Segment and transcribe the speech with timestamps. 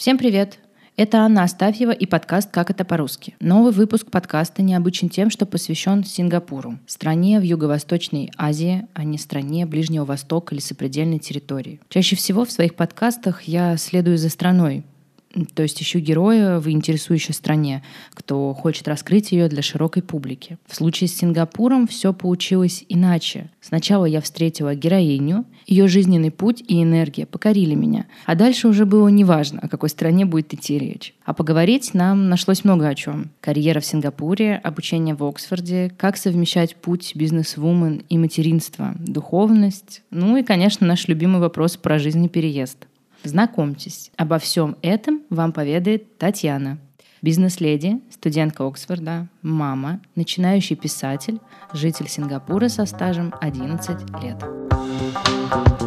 [0.00, 0.58] Всем привет!
[0.96, 3.36] Это Анна Астафьева и подкаст «Как это по-русски».
[3.38, 9.66] Новый выпуск подкаста необычен тем, что посвящен Сингапуру, стране в Юго-Восточной Азии, а не стране
[9.66, 11.80] Ближнего Востока или сопредельной территории.
[11.90, 14.84] Чаще всего в своих подкастах я следую за страной,
[15.54, 17.82] то есть ищу героя в интересующей стране,
[18.14, 20.58] кто хочет раскрыть ее для широкой публики.
[20.66, 23.50] В случае с Сингапуром все получилось иначе.
[23.60, 29.08] Сначала я встретила героиню, ее жизненный путь и энергия покорили меня, а дальше уже было
[29.08, 31.14] неважно, о какой стране будет идти речь.
[31.24, 33.30] А поговорить нам нашлось много о чем.
[33.40, 40.42] Карьера в Сингапуре, обучение в Оксфорде, как совмещать путь бизнес-вумен и материнство, духовность, ну и,
[40.42, 42.86] конечно, наш любимый вопрос про жизнь и переезд.
[43.22, 46.78] Знакомьтесь, обо всем этом вам поведает Татьяна.
[47.22, 51.38] Бизнес-леди, студентка Оксфорда, мама, начинающий писатель,
[51.74, 55.79] житель Сингапура со стажем 11 лет.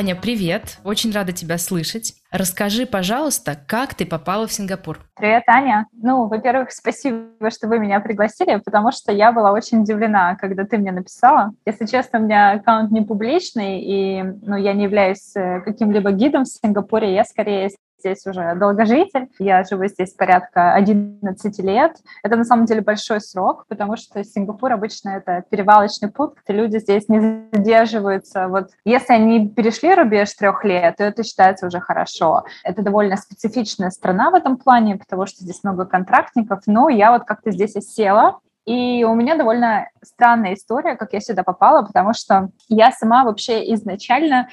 [0.00, 0.78] Таня, привет!
[0.82, 2.14] Очень рада тебя слышать.
[2.32, 5.00] Расскажи, пожалуйста, как ты попала в Сингапур?
[5.14, 5.88] Привет, Аня.
[5.92, 10.78] Ну, во-первых, спасибо, что вы меня пригласили, потому что я была очень удивлена, когда ты
[10.78, 11.50] мне написала.
[11.66, 16.44] Если честно, у меня аккаунт не публичный, и ну, я не являюсь э, каким-либо гидом
[16.44, 17.68] в Сингапуре, я скорее
[18.00, 19.28] здесь уже долгожитель.
[19.38, 21.96] Я живу здесь порядка 11 лет.
[22.22, 26.78] Это на самом деле большой срок, потому что Сингапур обычно это перевалочный пункт, и люди
[26.78, 28.48] здесь не задерживаются.
[28.48, 32.44] Вот если они перешли рубеж трех лет, то это считается уже хорошо.
[32.64, 37.24] Это довольно специфичная страна в этом плане, потому что здесь много контрактников, но я вот
[37.24, 42.50] как-то здесь осела, и у меня довольно странная история, как я сюда попала, потому что
[42.68, 44.48] я сама вообще изначально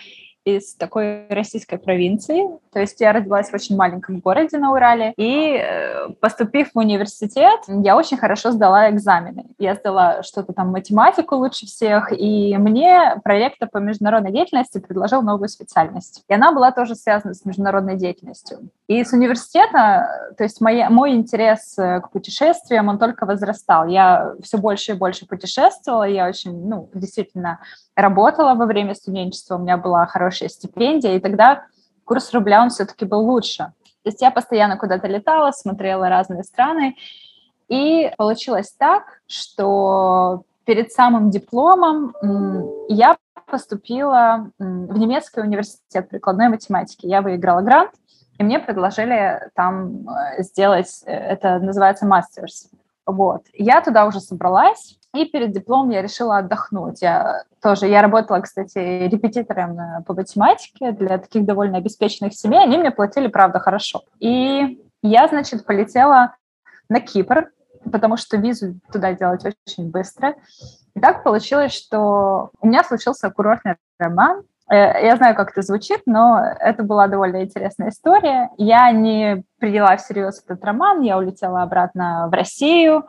[0.48, 2.48] из такой российской провинции.
[2.72, 5.14] То есть я родилась в очень маленьком городе на Урале.
[5.18, 9.48] И э, поступив в университет, я очень хорошо сдала экзамены.
[9.58, 12.14] Я сдала что-то там математику лучше всех.
[12.18, 16.24] И мне проект по международной деятельности предложил новую специальность.
[16.30, 18.70] И она была тоже связана с международной деятельностью.
[18.88, 23.86] И с университета, то есть моя, мой интерес э, к путешествиям, он только возрастал.
[23.88, 26.04] Я все больше и больше путешествовала.
[26.04, 27.60] Я очень, ну, действительно
[27.98, 31.66] работала во время студенчества, у меня была хорошая стипендия, и тогда
[32.06, 33.74] курс рубля, он все-таки был лучше.
[34.04, 36.96] То есть я постоянно куда-то летала, смотрела разные страны,
[37.68, 42.14] и получилось так, что перед самым дипломом
[42.88, 47.06] я поступила в немецкий университет прикладной математики.
[47.06, 47.92] Я выиграла грант,
[48.38, 52.70] и мне предложили там э, сделать, э, это называется мастерс.
[53.06, 53.44] Вот.
[53.54, 57.02] Я туда уже собралась, и перед дипломом я решила отдохнуть.
[57.02, 62.62] Я тоже, я работала, кстати, репетитором э, по математике для таких довольно обеспеченных семей.
[62.62, 64.04] Они мне платили, правда, хорошо.
[64.20, 66.36] И я, значит, полетела
[66.90, 67.52] на Кипр,
[67.92, 70.36] потому что визу туда делать очень быстро.
[70.96, 74.44] И так получилось, что у меня случился курортный роман.
[74.70, 78.50] Э, я знаю, как это звучит, но это была довольно интересная история.
[78.58, 83.06] Я не приняла всерьез этот роман, я улетела обратно в Россию,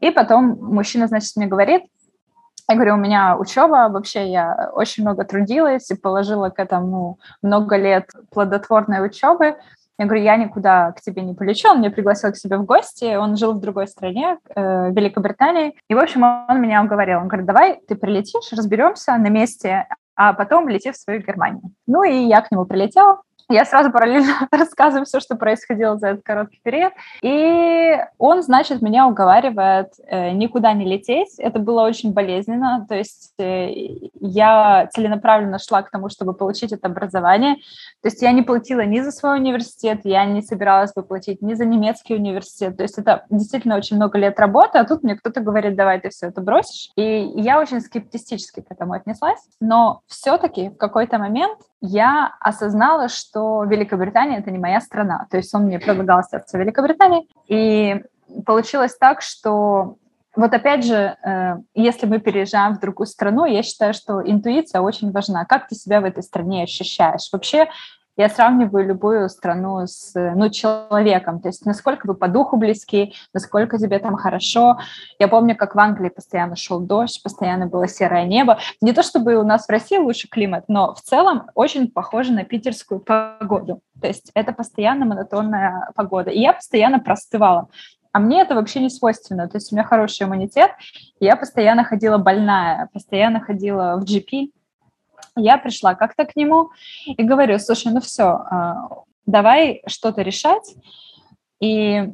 [0.00, 1.82] и потом мужчина, значит, мне говорит,
[2.68, 7.76] я говорю, у меня учеба, вообще я очень много трудилась и положила к этому много
[7.76, 9.56] лет плодотворной учебы.
[9.98, 11.70] Я говорю, я никуда к тебе не полечу.
[11.70, 13.16] Он меня пригласил к себе в гости.
[13.16, 15.74] Он жил в другой стране, э, в Великобритании.
[15.88, 17.20] И, в общем, он меня уговорил.
[17.20, 21.62] Он говорит, давай ты прилетишь, разберемся на месте, а потом лети в свою Германию.
[21.86, 23.22] Ну и я к нему прилетела.
[23.48, 26.92] Я сразу параллельно рассказываю все, что происходило за этот короткий период.
[27.22, 31.38] И он, значит, меня уговаривает э, никуда не лететь.
[31.38, 32.84] Это было очень болезненно.
[32.88, 33.70] То есть э,
[34.20, 37.54] я целенаправленно шла к тому, чтобы получить это образование.
[38.02, 41.54] То есть я не платила ни за свой университет, я не собиралась бы платить ни
[41.54, 42.76] за немецкий университет.
[42.76, 46.08] То есть это действительно очень много лет работы, а тут мне кто-то говорит, давай ты
[46.08, 46.90] все это бросишь.
[46.96, 47.02] И
[47.36, 49.40] я очень скептически к этому отнеслась.
[49.60, 55.26] Но все-таки в какой-то момент я осознала, что Великобритания— это не моя страна.
[55.30, 57.28] То есть он мне предлагал остаться в Великобритании.
[57.48, 58.02] И
[58.44, 59.96] получилось так, что
[60.36, 65.10] вот опять же, э, если мы переезжаем в другую страну, я считаю, что интуиция очень
[65.10, 65.46] важна.
[65.46, 67.30] Как ты себя в этой стране ощущаешь?
[67.32, 67.68] Вообще
[68.16, 73.78] я сравниваю любую страну с ну, человеком, то есть насколько вы по духу близки, насколько
[73.78, 74.78] тебе там хорошо.
[75.18, 78.58] Я помню, как в Англии постоянно шел дождь, постоянно было серое небо.
[78.80, 82.44] Не то чтобы у нас в России лучше климат, но в целом очень похоже на
[82.44, 83.80] питерскую погоду.
[84.00, 86.30] То есть это постоянно монотонная погода.
[86.30, 87.68] И я постоянно простывала.
[88.12, 89.46] А мне это вообще не свойственно.
[89.46, 90.70] То есть у меня хороший иммунитет,
[91.20, 94.52] я постоянно ходила больная, постоянно ходила в GP,
[95.36, 96.70] я пришла как-то к нему
[97.06, 98.88] и говорю, слушай, ну все, а,
[99.26, 100.74] давай что-то решать.
[101.60, 102.12] И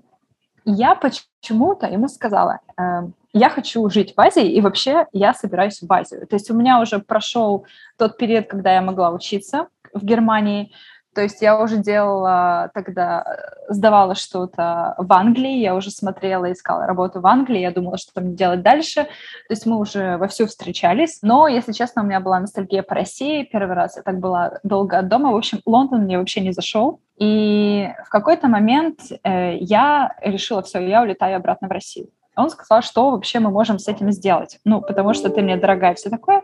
[0.64, 5.92] я почему-то ему сказала, э, я хочу жить в Азии, и вообще я собираюсь в
[5.92, 6.26] Азию.
[6.26, 7.66] То есть у меня уже прошел
[7.96, 10.72] тот период, когда я могла учиться в Германии,
[11.14, 16.86] то есть я уже делала тогда, э, сдавала что-то в Англии, я уже смотрела, искала
[16.86, 19.04] работу в Англии, я думала, что мне делать дальше.
[19.04, 21.18] То есть мы уже вовсю встречались.
[21.22, 23.44] Но, если честно, у меня была ностальгия по России.
[23.44, 25.32] Первый раз я так была долго от дома.
[25.32, 27.00] В общем, Лондон мне вообще не зашел.
[27.18, 32.08] И в какой-то момент э, я решила, все, я улетаю обратно в Россию.
[32.36, 34.58] Он сказал, что вообще мы можем с этим сделать.
[34.64, 36.42] Ну, потому что ты мне дорогая, все такое.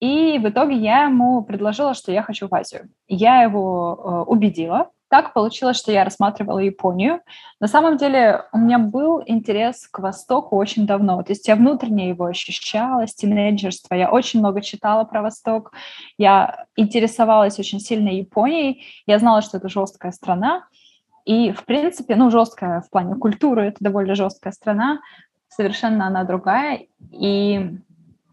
[0.00, 2.88] И в итоге я ему предложила, что я хочу в Азию.
[3.06, 4.90] Я его э, убедила.
[5.10, 7.20] Так получилось, что я рассматривала Японию.
[7.58, 11.20] На самом деле у меня был интерес к Востоку очень давно.
[11.24, 13.16] То есть я внутренне его ощущала с.
[13.90, 15.72] Я очень много читала про Восток.
[16.16, 18.86] Я интересовалась очень сильно Японией.
[19.04, 20.64] Я знала, что это жесткая страна.
[21.24, 25.00] И, в принципе, ну, жесткая в плане культуры, это довольно жесткая страна.
[25.48, 26.86] Совершенно она другая.
[27.10, 27.78] И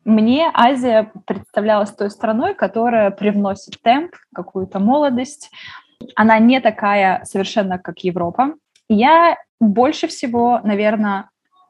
[0.07, 5.51] мне Азия представлялась той страной, которая привносит темп, какую-то молодость.
[6.15, 8.53] Она не такая совершенно, как Европа.
[8.87, 11.29] я больше всего, наверное,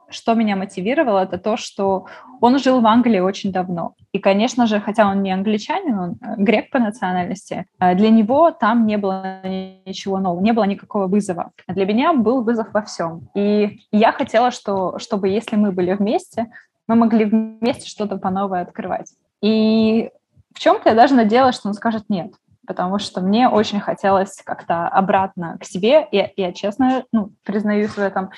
[0.09, 2.05] что меня мотивировало, это то, что
[2.39, 3.95] он жил в Англии очень давно.
[4.11, 8.51] И, конечно же, хотя он не англичанин, он э, грек по национальности, э, для него
[8.51, 11.51] там не было ничего нового, не было никакого вызова.
[11.67, 13.29] Для меня был вызов во всем.
[13.35, 16.47] И я хотела, что, чтобы если мы были вместе,
[16.87, 19.11] мы могли вместе что-то по новое открывать.
[19.41, 20.09] И
[20.53, 22.33] в чем-то я даже надеялась, что он скажет нет,
[22.65, 26.07] потому что мне очень хотелось как-то обратно к себе.
[26.11, 28.31] Я, я честно ну, признаюсь в этом.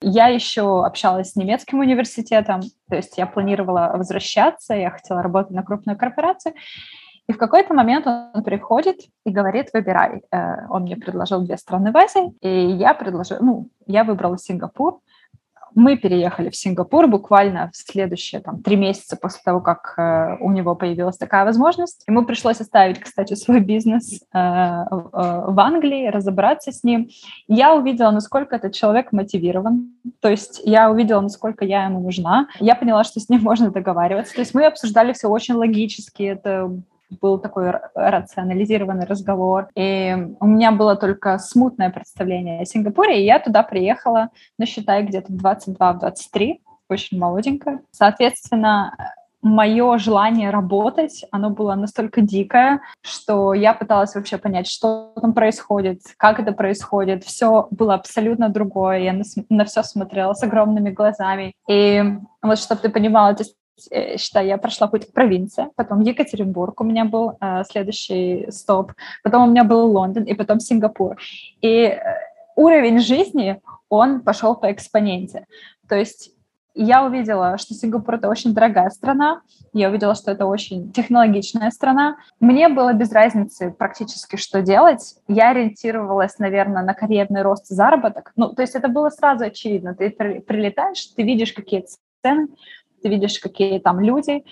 [0.00, 5.62] Я еще общалась с немецким университетом, то есть я планировала возвращаться, я хотела работать на
[5.62, 6.54] крупную корпорацию.
[7.28, 10.22] И в какой-то момент он приходит и говорит, выбирай.
[10.30, 15.00] Э, он мне предложил две страны в Азии, и я предложила, ну, я выбрала Сингапур,
[15.76, 20.50] мы переехали в Сингапур буквально в следующие там, три месяца после того, как э, у
[20.50, 22.02] него появилась такая возможность.
[22.08, 27.10] Ему пришлось оставить, кстати, свой бизнес э, э, в Англии, разобраться с ним.
[27.46, 29.92] Я увидела, насколько этот человек мотивирован.
[30.20, 32.48] То есть я увидела, насколько я ему нужна.
[32.58, 34.34] Я поняла, что с ним можно договариваться.
[34.34, 36.22] То есть мы обсуждали все очень логически.
[36.22, 36.70] Это
[37.20, 39.68] был такой рационализированный разговор.
[39.74, 45.02] И у меня было только смутное представление о Сингапуре, и я туда приехала, ну, считай,
[45.02, 47.80] где-то 22-23, очень молоденькая.
[47.90, 48.92] Соответственно,
[49.46, 56.00] мое желание работать, оно было настолько дикое, что я пыталась вообще понять, что там происходит,
[56.16, 57.24] как это происходит.
[57.24, 58.98] Все было абсолютно другое.
[58.98, 61.52] Я на, на все смотрела с огромными глазами.
[61.68, 62.02] И
[62.42, 63.56] вот, чтобы ты понимала, то есть
[64.18, 68.92] считай, я прошла путь провинция, потом Екатеринбург у меня был э, следующий стоп,
[69.22, 71.16] потом у меня был Лондон и потом Сингапур.
[71.60, 72.00] И э,
[72.56, 75.46] уровень жизни, он пошел по экспоненте.
[75.88, 76.32] То есть
[76.74, 79.40] я увидела, что Сингапур— это очень дорогая страна,
[79.72, 82.16] я увидела, что это очень технологичная страна.
[82.38, 85.16] Мне было без разницы практически, что делать.
[85.26, 88.32] Я ориентировалась, наверное, на карьерный рост заработок.
[88.36, 89.94] Ну, то есть это было сразу очевидно.
[89.94, 91.86] Ты прилетаешь, ты видишь какие
[92.22, 92.48] цены,
[93.02, 94.44] ты видишь, какие там люди.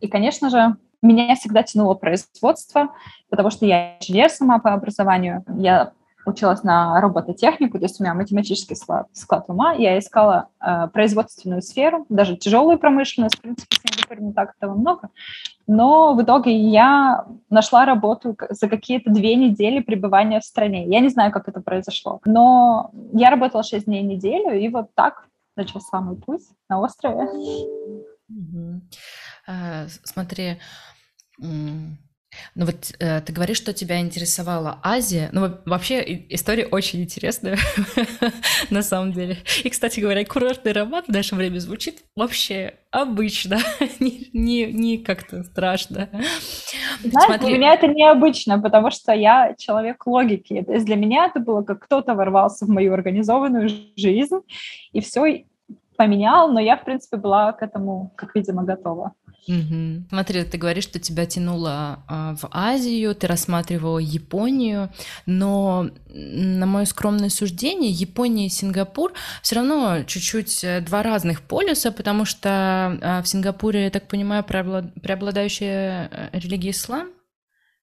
[0.00, 2.90] И, конечно же, меня всегда тянуло производство,
[3.30, 5.44] потому что я инженер сама по образованию.
[5.56, 5.92] Я
[6.26, 9.72] училась на робототехнику, то есть у меня математический склад, склад ума.
[9.72, 13.36] Я искала э, производственную сферу, даже тяжелую промышленность.
[13.36, 15.08] В принципе, в Сингапуре не так этого много.
[15.66, 20.86] Но в итоге я нашла работу за какие-то две недели пребывания в стране.
[20.86, 22.20] Я не знаю, как это произошло.
[22.24, 25.26] Но я работала шесть дней в неделю, и вот так
[25.56, 27.26] начался мой путь на острове.
[29.46, 30.60] А, смотри,
[32.54, 35.30] ну вот э, ты говоришь, что тебя интересовала Азия.
[35.32, 37.58] Ну вообще история очень интересная
[38.70, 39.38] на самом деле.
[39.64, 43.58] И, кстати говоря, курортный роман в наше время звучит вообще обычно,
[44.00, 46.08] не, не, не как-то страшно.
[47.02, 47.48] Знаешь, Смотри.
[47.48, 50.62] для меня это необычно, потому что я человек логики.
[50.62, 54.40] То есть для меня это было как кто-то ворвался в мою организованную жизнь
[54.92, 55.44] и все
[55.96, 59.12] поменял, но я, в принципе, была к этому, как видимо, готова.
[59.48, 60.04] Угу.
[60.10, 64.90] Смотри, ты говоришь, что тебя тянуло а, в Азию, ты рассматривала Японию,
[65.26, 71.90] но на мое скромное суждение, Япония и Сингапур все равно чуть-чуть э, два разных полюса,
[71.90, 77.08] потому что а, в Сингапуре, я так понимаю, преобладающая э, религия ислам,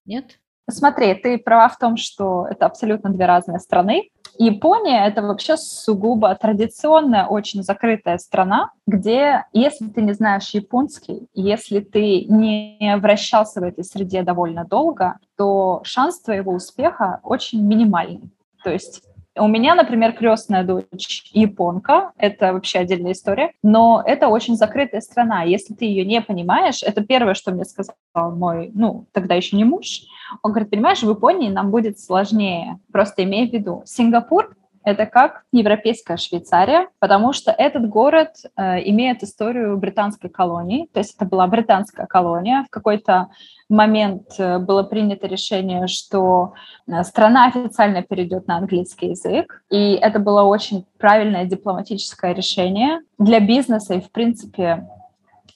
[0.04, 0.38] нет?
[0.70, 4.10] Смотри, ты права в том, что это абсолютно две разные страны.
[4.38, 11.80] Япония— это вообще сугубо традиционная, очень закрытая страна, где, если ты не знаешь японский, если
[11.80, 18.30] ты не вращался в этой среде довольно долго, то шанс твоего успеха очень минимальный.
[18.62, 19.02] То есть
[19.38, 25.42] У меня, например, крестная дочь японка, это вообще отдельная история, но это очень закрытая страна.
[25.42, 29.64] Если ты ее не понимаешь, это первое, что мне сказал мой, ну, тогда еще не
[29.64, 30.02] муж,
[30.42, 32.78] он говорит, понимаешь, в Японии нам будет сложнее.
[32.92, 34.56] Просто имей в виду, Сингапур
[34.88, 41.14] это как европейская Швейцария, потому что этот город э, имеет историю британской колонии, то есть
[41.14, 42.64] это была британская колония.
[42.66, 43.28] В какой-то
[43.68, 46.54] момент э, было принято решение, что
[46.86, 53.40] э, страна официально перейдет на английский язык, и это было очень правильное дипломатическое решение для
[53.40, 54.88] бизнеса и, в принципе,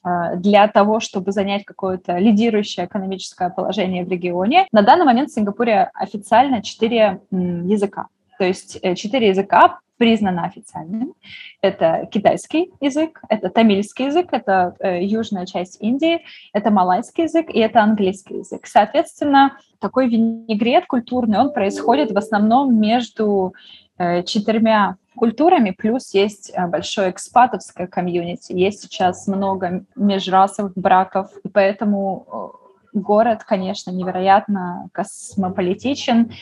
[0.05, 4.67] э, для того, чтобы занять какое-то лидирующее экономическое положение в регионе.
[4.73, 8.09] На данный момент в Сингапуре официально четыре языка.
[8.43, 11.13] То есть э, четыре языка признаны официальными.
[11.61, 16.23] Это китайский язык, это тамильский язык, это э, южная часть Индии,
[16.53, 18.67] это малайский язык и это английский язык.
[18.67, 23.55] Соответственно, такой винегрет культурный, он происходит в основном между
[23.97, 32.57] э, четырьмя культурами, плюс есть большое экспатовское комьюнити, есть сейчас много межрасовых браков, и поэтому
[32.93, 36.33] город, конечно, невероятно космополитичен,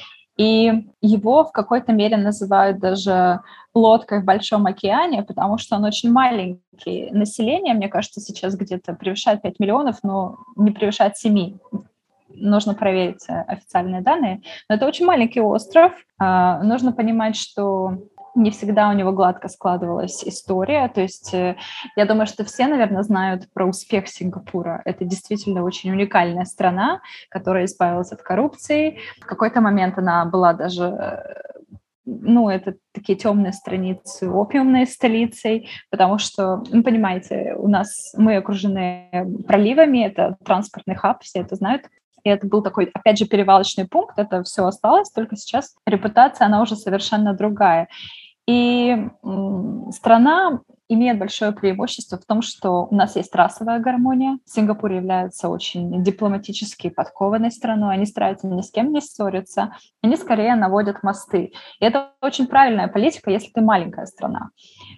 [0.41, 3.41] и его в какой-то мере называют даже
[3.75, 7.11] лодкой в Большом океане, потому что он очень маленький.
[7.11, 11.59] Население, мне кажется, сейчас где-то превышает 5 миллионов, но не превышает 7
[12.33, 14.41] нужно проверить э, официальные данные.
[14.69, 15.93] Но это очень маленький остров.
[16.19, 17.99] А, нужно понимать, что
[18.35, 20.89] не всегда у него гладко складывалась история.
[20.89, 21.57] То есть э,
[21.97, 24.83] я думаю, что все, наверное, знают про успех Сингапура.
[24.85, 28.99] Это действительно очень уникальная страна, которая избавилась от коррупции.
[29.21, 31.51] В какой-то момент она была даже э,
[32.05, 39.09] ну, это такие темные страницы опиумной столицей, потому что, ну, понимаете, у нас мы окружены
[39.47, 41.85] проливами, это транспортный хаб, все это знают,
[42.23, 46.63] и это был такой, опять же, перевалочный пункт, это все осталось, только сейчас репутация, она
[46.63, 47.89] уже совершенно другая.
[48.47, 49.09] И
[49.93, 54.39] страна имеет большое преимущество в том, что у нас есть расовая гармония.
[54.45, 57.95] Сингапур является очень дипломатически подкованной страной.
[57.95, 59.73] Они стараются ни с кем не ссориться.
[60.03, 61.53] Они скорее наводят мосты.
[61.79, 64.51] И это очень правильная политика, если ты маленькая страна.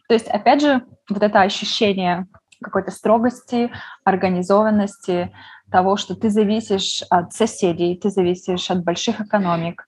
[0.09, 2.27] То есть, опять же, вот это ощущение
[2.63, 3.71] какой-то строгости,
[4.05, 5.33] организованности,
[5.71, 9.87] того, что ты зависишь от соседей, ты зависишь от больших экономик,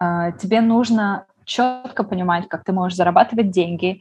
[0.00, 4.00] а, тебе нужно четко понимать, как ты можешь зарабатывать деньги.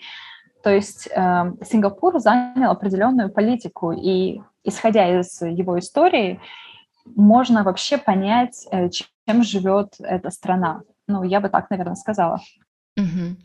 [0.63, 6.39] То есть э, Сингапур занял определенную политику, и исходя из его истории,
[7.05, 10.81] можно вообще понять, э, чем живет эта страна.
[11.07, 12.39] Ну, я бы так, наверное, сказала.
[12.95, 13.37] Угу.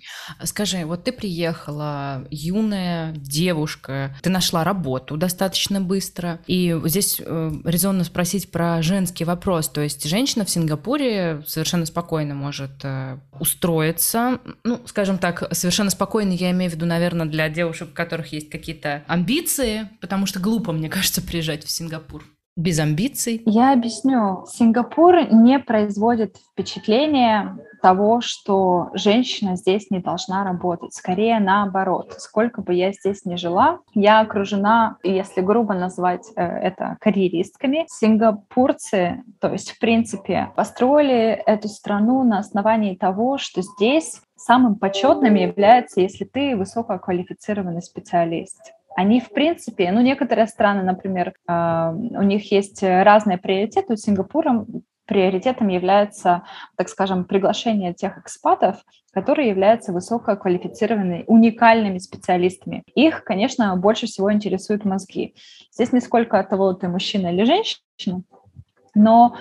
[0.45, 8.05] Скажи, вот ты приехала, юная девушка, ты нашла работу достаточно быстро, и здесь э, резонно
[8.05, 9.71] спросить про женский вопрос.
[9.71, 16.33] То есть женщина в Сингапуре совершенно спокойно может э, устроиться, ну, скажем так, совершенно спокойно,
[16.33, 20.73] я имею в виду, наверное, для девушек, у которых есть какие-то амбиции, потому что глупо,
[20.73, 22.23] мне кажется, приезжать в Сингапур
[22.59, 23.41] без амбиций?
[23.47, 24.45] Я объясню.
[24.49, 30.93] Сингапур не производит впечатление того, что женщина здесь не должна работать.
[30.93, 32.17] Скорее наоборот.
[32.19, 37.87] Сколько бы я здесь ни жила, я окружена, если грубо назвать э, это карьеристками.
[37.89, 45.37] Сингапурцы, то есть в принципе, построили эту страну на основании того, что здесь самым почетным
[45.37, 52.51] является, если ты высококвалифицированный специалист они, в принципе, ну, некоторые страны, например, э, у них
[52.51, 53.93] есть разные приоритеты.
[53.93, 54.67] У Сингапура
[55.05, 56.43] приоритетом является,
[56.77, 62.83] так скажем, приглашение тех экспатов, которые являются высококвалифицированными, уникальными специалистами.
[62.97, 65.37] Их, конечно, больше всего интересуют мозги.
[65.73, 68.23] Здесь не сколько от того, ты мужчина или женщина,
[68.97, 69.37] но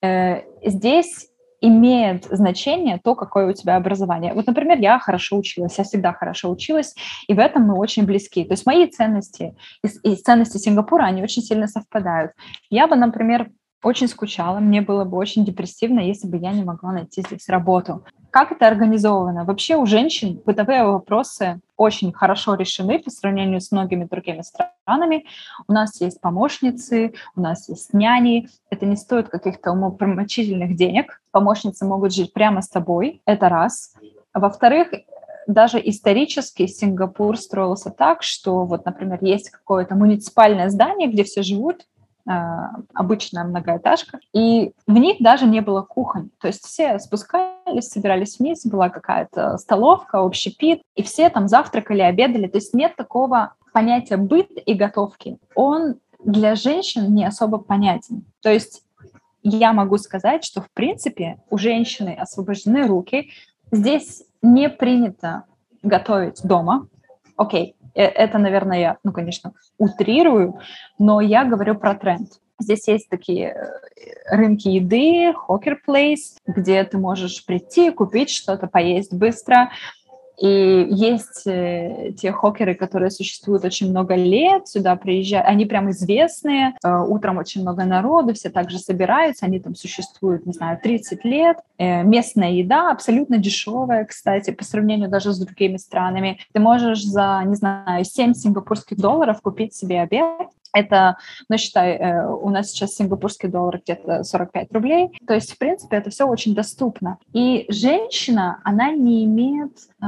[0.00, 1.28] э, здесь
[1.62, 4.34] имеет значение то, какое у тебя образование.
[4.34, 6.94] Вот, например, я хорошо училась, я всегда хорошо училась,
[7.28, 8.44] и в этом мы очень близки.
[8.44, 12.32] То есть мои ценности и, и ценности Сингапура, они очень сильно совпадают.
[12.68, 13.48] Я бы, например,
[13.82, 18.04] очень скучала, мне было бы очень депрессивно, если бы я не могла найти здесь работу.
[18.30, 19.44] Как это организовано?
[19.44, 25.26] Вообще у женщин бытовые вопросы очень хорошо решены по сравнению с многими другими странами.
[25.68, 28.48] У нас есть помощницы, у нас есть няни.
[28.70, 31.20] Это не стоит каких-то умопромочительных денег.
[31.30, 33.20] Помощницы могут жить прямо с тобой.
[33.26, 33.94] Это раз.
[34.32, 34.88] Во-вторых,
[35.46, 41.86] даже исторически Сингапур строился так, что вот, например, есть какое-то муниципальное здание, где все живут,
[42.24, 46.30] обычная многоэтажка, и в них даже не было кухонь.
[46.40, 52.46] То есть все спускались, собирались вниз, была какая-то столовка, общепит, и все там завтракали, обедали.
[52.46, 55.38] То есть нет такого понятия быт и готовки.
[55.54, 58.24] Он для женщин не особо понятен.
[58.40, 58.82] То есть
[59.42, 63.30] я могу сказать, что в принципе у женщины освобождены руки.
[63.72, 65.44] Здесь не принято
[65.82, 66.86] готовить дома.
[67.36, 70.58] Окей, э, это, наверное, я, ну, конечно, утрирую,
[70.98, 72.28] но я говорю про тренд.
[72.58, 79.12] Здесь есть такие э, рынки еды, хокер плейс, где ты можешь прийти, купить что-то, поесть
[79.12, 79.70] быстро,
[80.40, 86.74] и есть э, те хокеры, которые существуют очень много лет, сюда приезжают, они прям известные,
[86.82, 91.58] э, утром очень много народу, все также собираются, они там существуют, не знаю, 30 лет.
[91.78, 96.38] Э, местная еда абсолютно дешевая, кстати, по сравнению даже с другими странами.
[96.52, 101.16] Ты можешь за, не знаю, 7 сингапурских долларов купить себе обед, это,
[101.48, 105.10] ну, считай, э, у нас сейчас сингапурский доллар где-то 45 рублей.
[105.26, 107.18] То есть, в принципе, это все очень доступно.
[107.32, 110.06] И женщина, она не имеет э,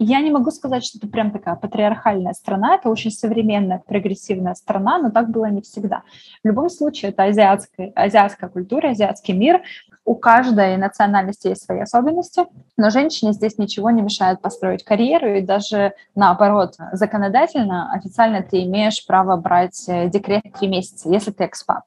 [0.00, 4.98] я не могу сказать, что это прям такая патриархальная страна, это очень современная, прогрессивная страна,
[4.98, 6.02] но так было не всегда.
[6.44, 9.62] В любом случае, это азиатская, азиатская культура, азиатский мир.
[10.08, 12.46] У каждой национальности есть свои особенности,
[12.78, 19.06] но женщине здесь ничего не мешает построить карьеру, и даже наоборот, законодательно, официально ты имеешь
[19.06, 21.84] право брать э, декрет три месяца, если ты экспат.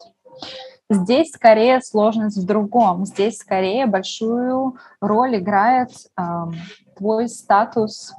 [0.87, 3.07] Здесь скорее сложность в другом.
[3.07, 6.53] Здесь скорее большую роль играет эм,
[6.95, 8.13] твой статус,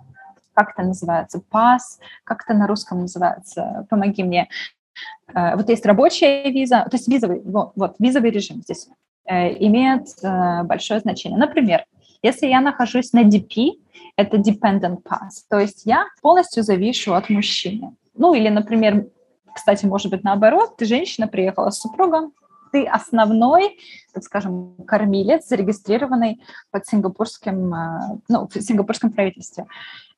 [0.55, 4.49] как это называется, пас, как это на русском называется, помоги мне.
[5.33, 10.09] Э, вот есть рабочая виза, то есть визовый, вот, вот визовый режим здесь э, имеет
[10.23, 11.39] э, большое значение.
[11.39, 11.85] Например,
[12.23, 13.81] если я нахожусь на DP,
[14.17, 17.95] это dependent pass, то есть я полностью завишу от мужчины.
[18.15, 19.07] Ну или, например,
[19.53, 22.33] кстати, может быть наоборот, ты женщина, приехала с супругом,
[22.73, 23.79] ты основной,
[24.15, 29.67] так скажем, кормилец, зарегистрированный под сингапурским, э, ну, в сингапурском правительстве.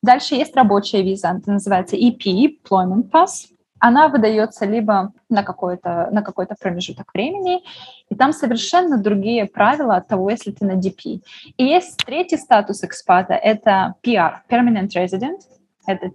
[0.02, 3.48] Дальше есть рабочая виза, это называется EP, Employment Pass.
[3.86, 7.60] Она выдается либо на какой-то на какой-то промежуток времени,
[8.08, 11.20] и там совершенно другие правила от того, если ты на DP.
[11.58, 15.40] И есть третий статус экспата, это PR, Permanent Resident,
[15.86, 16.12] это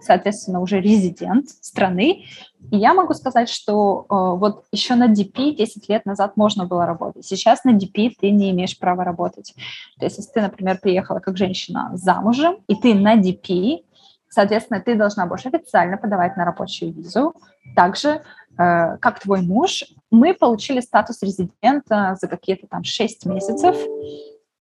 [0.00, 2.24] соответственно, уже резидент страны.
[2.70, 6.86] И я могу сказать, что э, вот еще на DP 10 лет назад можно было
[6.86, 7.26] работать.
[7.26, 9.52] Сейчас на DP ты не имеешь права работать.
[9.98, 13.84] То есть, если ты, например, приехала как женщина замужем, и ты на DP,
[14.30, 17.34] соответственно, ты должна будешь официально подавать на рабочую визу.
[17.76, 18.22] Также,
[18.56, 23.76] э, как твой муж, мы получили статус резидента за какие-то там 6 месяцев.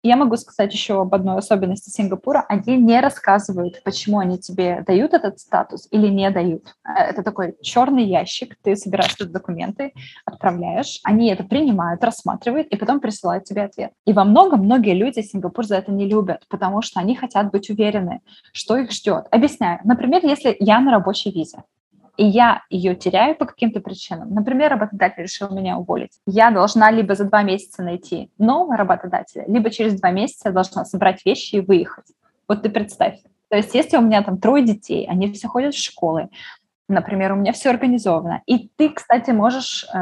[0.06, 2.46] Я могу сказать еще об одной особенности Сингапура.
[2.48, 6.76] Они не рассказывают, почему они тебе дают этот статус или не дают.
[6.88, 8.56] Э, это такой черный ящик.
[8.62, 11.00] Ты собираешь тут документы, отправляешь.
[11.04, 13.94] Они это принимают, рассматривают и потом присылают тебе ответ.
[14.06, 17.72] И во многом многие люди Сингапур за это не любят, потому что они хотят быть
[17.72, 18.22] уверены,
[18.54, 19.26] что их ждет.
[19.32, 19.80] Объясняю.
[19.86, 21.64] Например, если я на рабочей визе,
[22.18, 27.16] и я ее теряю по каким-то причинам, например, работодатель решил меня уволить, я должна либо
[27.16, 32.06] за два месяца найти нового работодателя, либо через два месяца должна собрать вещи и выехать.
[32.48, 33.20] Вот ты представь.
[33.50, 36.30] То есть если у меня там трое детей, они все ходят в школы,
[36.88, 39.98] например, у меня все организовано, и ты, кстати, можешь, э,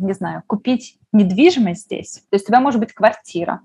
[0.00, 3.60] не знаю, купить недвижимость здесь, то есть у тебя может быть квартира,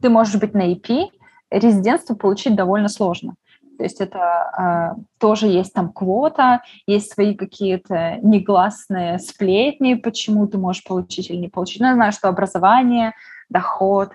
[0.00, 1.10] ты можешь быть на EP,
[1.50, 3.34] резидентство получить довольно сложно.
[3.78, 10.58] То есть это э, тоже есть там квота, есть свои какие-то негласные сплетни, почему ты
[10.58, 11.80] можешь получить или не получить.
[11.80, 13.14] Ну, я знаю, что образование,
[13.48, 14.10] доход,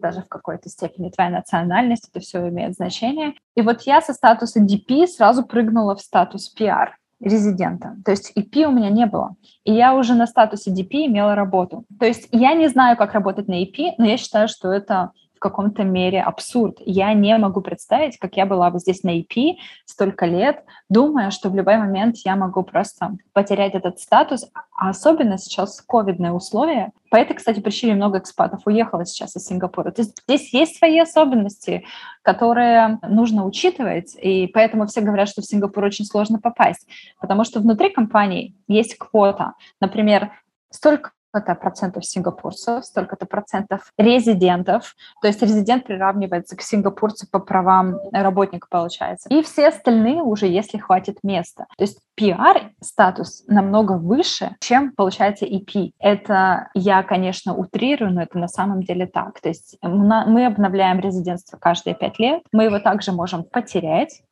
[0.00, 3.34] даже в какой-то степени твоя национальность, это все имеет значение.
[3.56, 7.96] И вот я со статуса DP сразу прыгнула в статус PR резидента.
[8.04, 9.34] То есть EP у меня не было.
[9.64, 11.84] И я уже на статусе DP имела работу.
[11.98, 15.40] То есть я не знаю, как работать на EP, но я считаю, что это в
[15.40, 16.78] каком-то мере абсурд.
[16.80, 19.54] Я не могу представить, как я была бы здесь на EP
[19.86, 25.38] столько лет, думая, что в любой момент я могу просто потерять этот статус, а особенно
[25.38, 26.90] сейчас ковидные условия.
[27.08, 29.92] По этой, кстати, причине много экспатов уехало сейчас из Сингапура.
[29.92, 31.84] То есть здесь есть свои особенности,
[32.22, 36.88] которые нужно учитывать, и поэтому все говорят, что в Сингапур очень сложно попасть,
[37.20, 39.54] потому что внутри компании есть квота.
[39.80, 40.32] Например,
[40.70, 47.98] столько столько-то процентов сингапурцев, столько-то процентов резидентов, то есть резидент приравнивается к сингапурцу по правам
[48.12, 49.28] работника, получается.
[49.28, 51.66] И все остальные уже, если хватит места.
[51.76, 55.92] То есть PR-статус намного выше, чем, получается, EP.
[55.98, 59.40] Это я, конечно, утрирую, но это на самом деле так.
[59.40, 64.22] То есть мы обновляем резидентство каждые пять лет, мы его также можем потерять,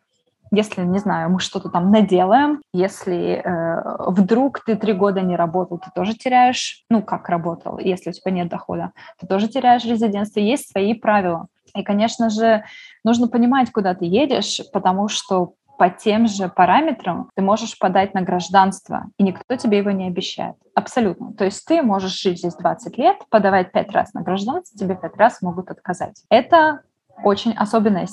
[0.51, 5.79] если, не знаю, мы что-то там наделаем, если э, вдруг ты три года не работал,
[5.79, 10.41] ты тоже теряешь, ну, как работал, если у тебя нет дохода, ты тоже теряешь резидентство.
[10.41, 11.47] Есть свои правила.
[11.75, 12.65] И, конечно же,
[13.05, 18.23] нужно понимать, куда ты едешь, потому что по тем же параметрам ты можешь подать на
[18.23, 20.55] гражданство, и никто тебе его не обещает.
[20.75, 21.35] Абсолютно.
[21.35, 25.17] То есть ты можешь жить здесь 20 лет, подавать 5 раз на гражданство, тебе 5
[25.17, 26.23] раз могут отказать.
[26.31, 26.81] Это
[27.23, 28.07] очень особенная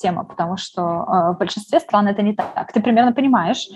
[0.00, 2.72] система, потому что э, в большинстве стран это не так.
[2.72, 3.68] Ты примерно понимаешь,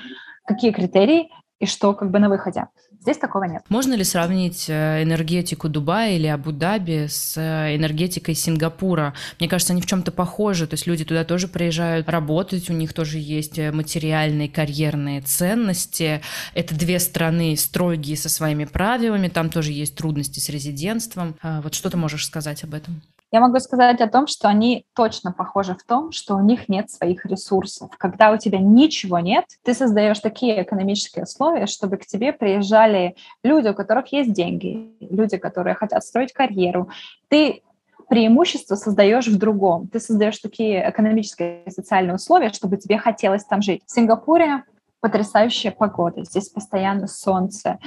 [0.46, 2.66] какие критерии и что как бы на выходе.
[3.00, 3.62] Здесь такого нет.
[3.68, 9.12] Можно ли сравнить э, энергетику Дубая или Абу-Даби с э, энергетикой Сингапура?
[9.38, 10.66] Мне кажется, они в чем-то похожи.
[10.66, 16.22] То есть люди туда тоже приезжают работать, у них тоже есть э, материальные карьерные ценности.
[16.54, 21.37] Это две страны строгие со своими правилами, там тоже есть трудности с резидентством.
[21.42, 23.02] А вот что ты можешь сказать об этом?
[23.32, 26.90] Я могу сказать о том, что они точно похожи в том, что у них нет
[26.90, 27.90] своих ресурсов.
[27.98, 33.68] Когда у тебя ничего нет, ты создаешь такие экономические условия, чтобы к тебе приезжали люди,
[33.68, 36.88] у которых есть деньги, люди, которые хотят строить карьеру.
[37.28, 37.62] Ты
[38.08, 39.88] преимущество создаешь в другом.
[39.88, 43.82] Ты создаешь такие экономические и социальные условия, чтобы тебе хотелось там жить.
[43.87, 44.62] В Сингапуре
[45.04, 47.78] потрясающая погода, здесь постоянно солнце.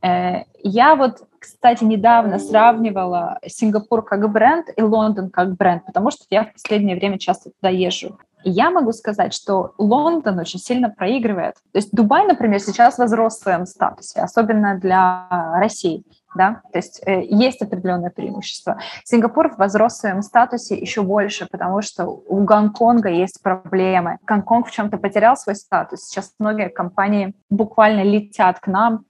[0.00, 6.24] Э, я вот, кстати, недавно сравнивала Сингапур как бренд и Лондон как бренд, потому что
[6.30, 8.18] я в последнее время часто туда езжу.
[8.42, 11.56] И я могу сказать, что Лондон очень сильно проигрывает.
[11.72, 15.26] То есть Дубай, например, сейчас возрос в своем статусе, особенно для
[15.58, 16.04] России
[16.34, 18.78] да, то есть э, есть определенное преимущество.
[19.04, 24.18] Сингапур возрос в своем статусе еще больше, потому что у Гонконга есть проблемы.
[24.26, 26.04] Гонконг в чем-то потерял свой статус.
[26.04, 29.04] Сейчас многие компании буквально летят к нам,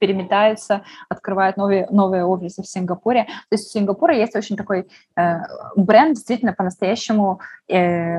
[0.00, 3.24] переметаются, открывают новые, новые офисы в Сингапуре.
[3.24, 5.38] То есть у Сингапура есть очень такой э,
[5.76, 8.18] бренд, действительно по-настоящему э,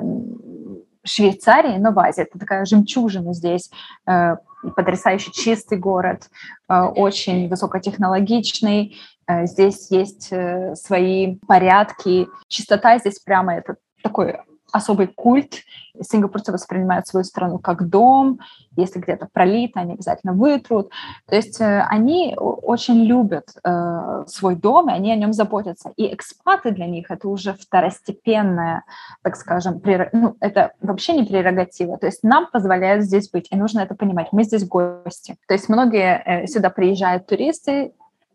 [1.08, 2.24] Швейцарии, но в Азии.
[2.24, 3.70] Это такая жемчужина здесь.
[4.06, 4.38] Э,
[4.76, 6.30] потрясающий чистый город,
[6.70, 8.98] э, очень высокотехнологичный.
[9.28, 10.34] Э, здесь есть
[10.74, 12.28] свои порядки.
[12.48, 14.38] Чистота здесь прямо это такой
[14.72, 15.64] особый культ.
[16.00, 18.40] Сингапурцы воспринимают свою страну как дом.
[18.76, 20.92] Если где-то пролито, они обязательно вытрут.
[21.26, 25.92] То есть э, они очень любят э, свой дом, и они о нем заботятся.
[25.96, 28.84] И экспаты для них это уже второстепенная,
[29.24, 30.10] так скажем, прер...
[30.14, 31.98] ну, это вообще не прерогатива.
[31.98, 34.28] То есть нам позволяют здесь быть, и нужно это понимать.
[34.32, 35.38] Мы здесь гости.
[35.48, 37.94] То есть многие э, сюда приезжают туристы,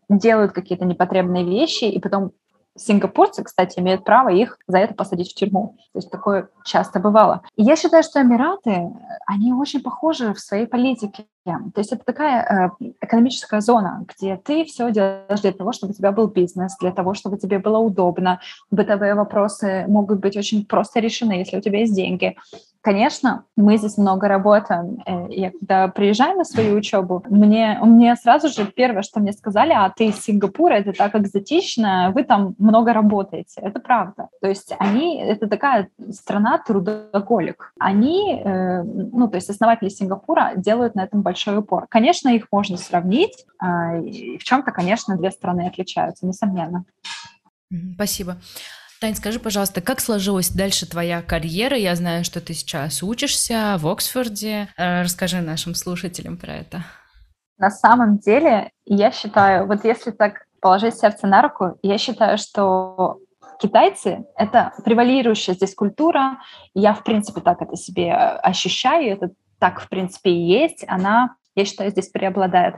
[0.09, 2.31] делают какие-то непотребные вещи, и потом
[2.75, 5.75] Сингапурцы, кстати, имеют право их за это посадить в тюрьму.
[5.93, 7.43] То есть такое часто бывало.
[7.55, 8.91] И я считаю, что Эмираты,
[9.27, 11.25] они очень похожи в своей политике.
[11.45, 15.95] То есть это такая э, экономическая зона, где ты все делаешь для того, чтобы у
[15.95, 18.39] тебя был бизнес, для того, чтобы тебе было удобно.
[18.71, 22.37] Бытовые вопросы могут быть очень просто решены, если у тебя есть деньги.
[22.83, 25.01] Конечно, мы здесь много работаем.
[25.05, 29.71] Э, я когда приезжаю на свою учебу, мне, мне сразу же первое, что мне сказали,
[29.71, 33.61] а ты из Сингапура, это так экзотично, вы там много работаете.
[33.61, 34.27] Это правда.
[34.41, 37.71] То есть они, это такая страна трудоголик.
[37.79, 41.87] Они, э, ну, то есть основатели Сингапура делают на этом большой упор.
[41.87, 43.45] Конечно, их можно сравнить.
[43.63, 44.01] Э,
[44.37, 46.83] в чем-то, конечно, две страны отличаются, несомненно.
[47.95, 48.35] Спасибо.
[49.03, 51.75] Тань, скажи, пожалуйста, как сложилась дальше твоя карьера?
[51.75, 54.69] Я знаю, что ты сейчас учишься в Оксфорде.
[54.77, 56.85] Э, расскажи нашим слушателям про это.
[57.57, 63.17] На самом деле, я считаю, вот если так положить сердце на руку, я считаю, что
[63.59, 66.39] китайцы— это превалирующая здесь культура.
[66.73, 70.85] Я, в принципе, так это себе ощущаю, это так, в принципе, и есть.
[70.87, 72.75] Она я считаю, здесь преобладает.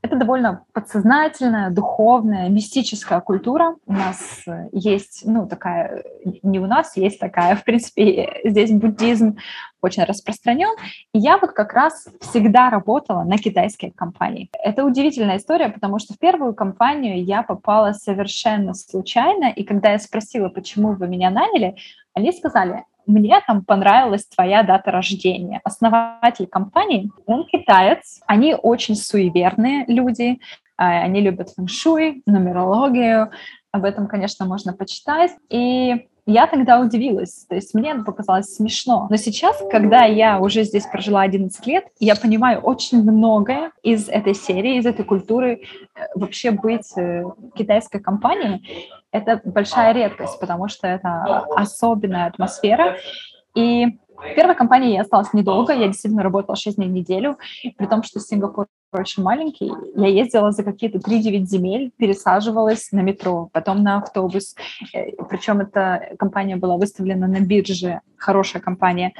[0.00, 3.76] Это довольно подсознательная, духовная, мистическая культура.
[3.86, 6.04] У нас есть, ну, такая,
[6.42, 9.38] не у нас, есть такая, в принципе, здесь буддизм
[9.80, 10.76] очень распространен.
[11.12, 14.48] И я вот как раз всегда работала на китайские компании.
[14.62, 19.98] Это удивительная история, потому что в первую компанию я попала совершенно случайно, и когда я
[19.98, 21.76] спросила, почему вы меня наняли,
[22.14, 25.60] они сказали, мне там понравилась твоя дата рождения.
[25.64, 30.40] Основатель компании, он китаец, они очень суеверные люди,
[30.76, 33.30] а, они любят фэншуй, нумерологию,
[33.72, 35.32] об этом, конечно, можно почитать.
[35.48, 39.08] И я тогда удивилась, то есть мне это показалось смешно.
[39.10, 44.34] Но сейчас, когда я уже здесь прожила 11 лет, я понимаю очень многое из этой
[44.34, 45.62] серии, из этой культуры.
[45.94, 47.24] Э, вообще быть э,
[47.56, 52.96] китайской компанией— это большая редкость, потому что это особенная атмосфера.
[53.56, 57.36] И в первой компании я осталась недолго, я действительно работала 6 дней в неделю,
[57.76, 58.66] при том, что Сингапур
[59.00, 59.72] очень маленький.
[59.96, 64.54] Я ездила за какие-то 3-9 земель, пересаживалась на метро, потом на автобус.
[64.94, 69.12] Э, Причем эта компания была выставлена на бирже, хорошая компания.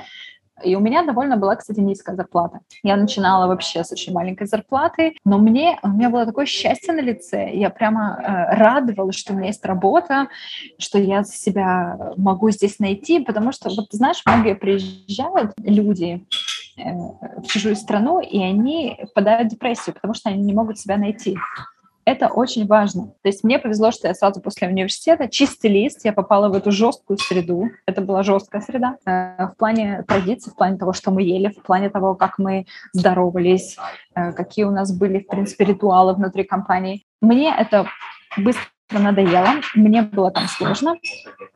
[0.65, 2.61] И у меня довольно была, кстати, низкая зарплата.
[2.83, 7.01] Я начинала вообще с очень маленькой зарплаты, но мне, у меня было такое счастье на
[7.01, 7.51] лице.
[7.53, 10.29] Я прямо э, радовалась, что у меня есть работа,
[10.79, 16.25] что я себя могу здесь найти, потому что, вот знаешь, многие приезжают люди,
[16.77, 16.93] Э,
[17.39, 21.37] в чужую страну, и они впадают в депрессию, потому что они не могут себя найти.
[22.05, 23.09] Это очень важно.
[23.23, 26.73] То есть мне повезло, что я сразу после университета, чистый лист, я попала в эту
[26.73, 27.71] жесткую среду.
[27.87, 31.63] Это была жесткая среда э, в плане традиций, в плане того, что мы ели, в
[31.63, 33.77] плане того, как мы здоровались,
[34.15, 37.05] э, какие у нас были, в принципе, ритуалы внутри компании.
[37.21, 37.87] Мне это
[38.37, 40.97] быстро надоело, мне было там сложно,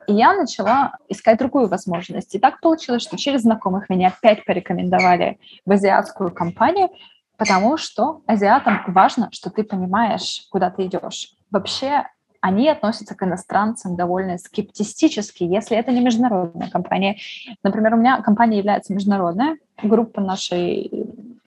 [0.07, 2.35] и я начала искать другую возможность.
[2.35, 6.89] И так получилось, что через знакомых меня опять порекомендовали в азиатскую компанию,
[7.37, 11.35] потому что азиатам важно, что ты понимаешь, куда ты идешь.
[11.51, 12.07] Вообще
[12.41, 17.17] они относятся к иностранцам довольно скептически, если это не международная компания.
[17.63, 20.91] Например, у меня компания является международная, группа нашей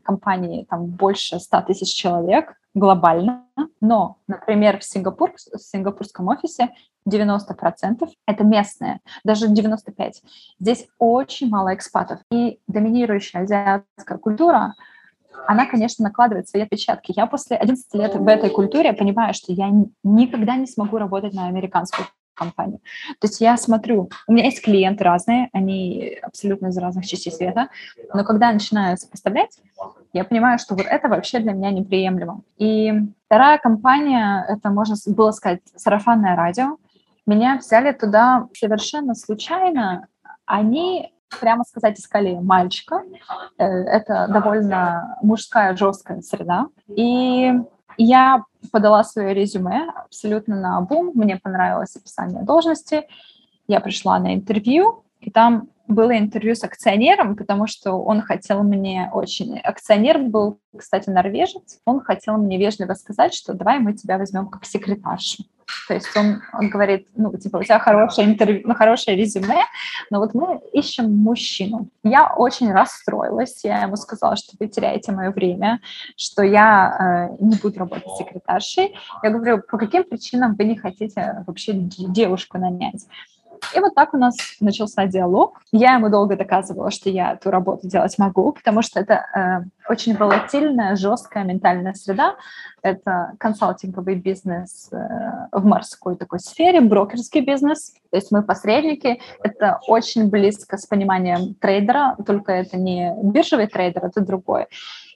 [0.03, 3.45] компании там больше 100 тысяч человек глобально,
[3.81, 6.69] но, например, в, Сингапур, в сингапурском офисе
[7.07, 10.13] 90% это местные, даже 95%.
[10.59, 12.19] Здесь очень мало экспатов.
[12.31, 14.75] И доминирующая азиатская культура,
[15.47, 17.13] она, конечно, накладывает свои отпечатки.
[17.15, 19.69] Я после 11 лет в этой культуре понимаю, что я
[20.03, 22.07] никогда не смогу работать на американскую
[22.39, 22.79] компанию.
[23.19, 27.67] То есть я смотрю, у меня есть клиенты разные, они абсолютно из разных частей света,
[28.13, 29.59] но когда я начинаю сопоставлять,
[30.13, 32.41] я понимаю, что вот это вообще для меня неприемлемо.
[32.57, 32.93] И
[33.25, 36.77] вторая компания, это, можно было сказать, сарафанное радио.
[37.27, 40.07] Меня взяли туда совершенно случайно.
[40.45, 43.03] Они прямо сказать, искали мальчика.
[43.57, 46.67] Э, это довольно мужская, жесткая среда.
[46.87, 47.53] И
[47.97, 51.11] я подала свое резюме абсолютно на обум.
[51.13, 53.07] Мне понравилось описание должности.
[53.67, 59.09] Я пришла на интервью, и там было интервью с акционером, потому что он хотел мне
[59.11, 59.57] очень...
[59.59, 61.79] Акционер был, кстати, норвежец.
[61.85, 65.43] Он хотел мне вежливо сказать, что давай мы тебя возьмем как секретаршу.
[65.87, 69.63] То есть он, он говорит, ну, типа, у тебя хорошее интервью, ну, хорошее резюме,
[70.09, 71.87] но вот мы ищем мужчину.
[72.03, 75.79] Я очень расстроилась, я ему сказала, что вы теряете мое время,
[76.15, 78.95] что я э, не буду работать секретаршей.
[79.23, 83.05] Я говорю, по каким причинам вы не хотите вообще девушку нанять?
[83.75, 85.61] И вот так у нас начался диалог.
[85.71, 90.15] Я ему долго доказывала, что я эту работу делать могу, потому что это э, очень
[90.15, 92.35] волатильная, жесткая ментальная среда.
[92.81, 94.97] Это консалтинговый бизнес э,
[95.51, 97.93] в морской такой сфере, брокерский бизнес.
[98.11, 99.21] То есть мы посредники.
[99.43, 104.67] Это очень близко с пониманием трейдера, только это не биржевый трейдер, это другой.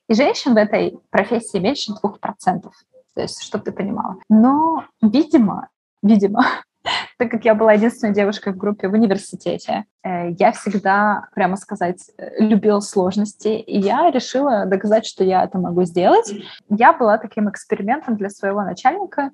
[0.07, 2.73] И женщин в этой профессии меньше двух процентов.
[3.15, 4.17] То есть, чтобы ты понимала.
[4.29, 5.69] Но, видимо,
[6.01, 6.45] видимо,
[7.17, 12.09] так как я была единственной девушкой в группе в университете, э, я всегда, прямо сказать,
[12.17, 16.33] э, любила сложности, и я решила доказать, что я это могу сделать.
[16.69, 19.31] Я была таким экспериментом для своего начальника,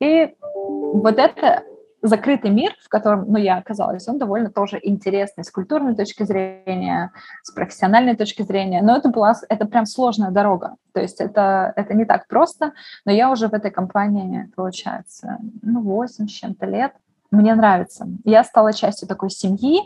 [0.00, 1.62] и вот это
[2.06, 7.12] закрытый мир, в котором ну, я оказалась, он довольно тоже интересный с культурной точки зрения,
[7.42, 11.94] с профессиональной точки зрения, но это была, это прям сложная дорога, то есть это, это
[11.94, 12.72] не так просто,
[13.04, 16.92] но я уже в этой компании, получается, ну, 8 с чем-то лет,
[17.30, 18.06] мне нравится.
[18.24, 19.80] Я стала частью такой семьи,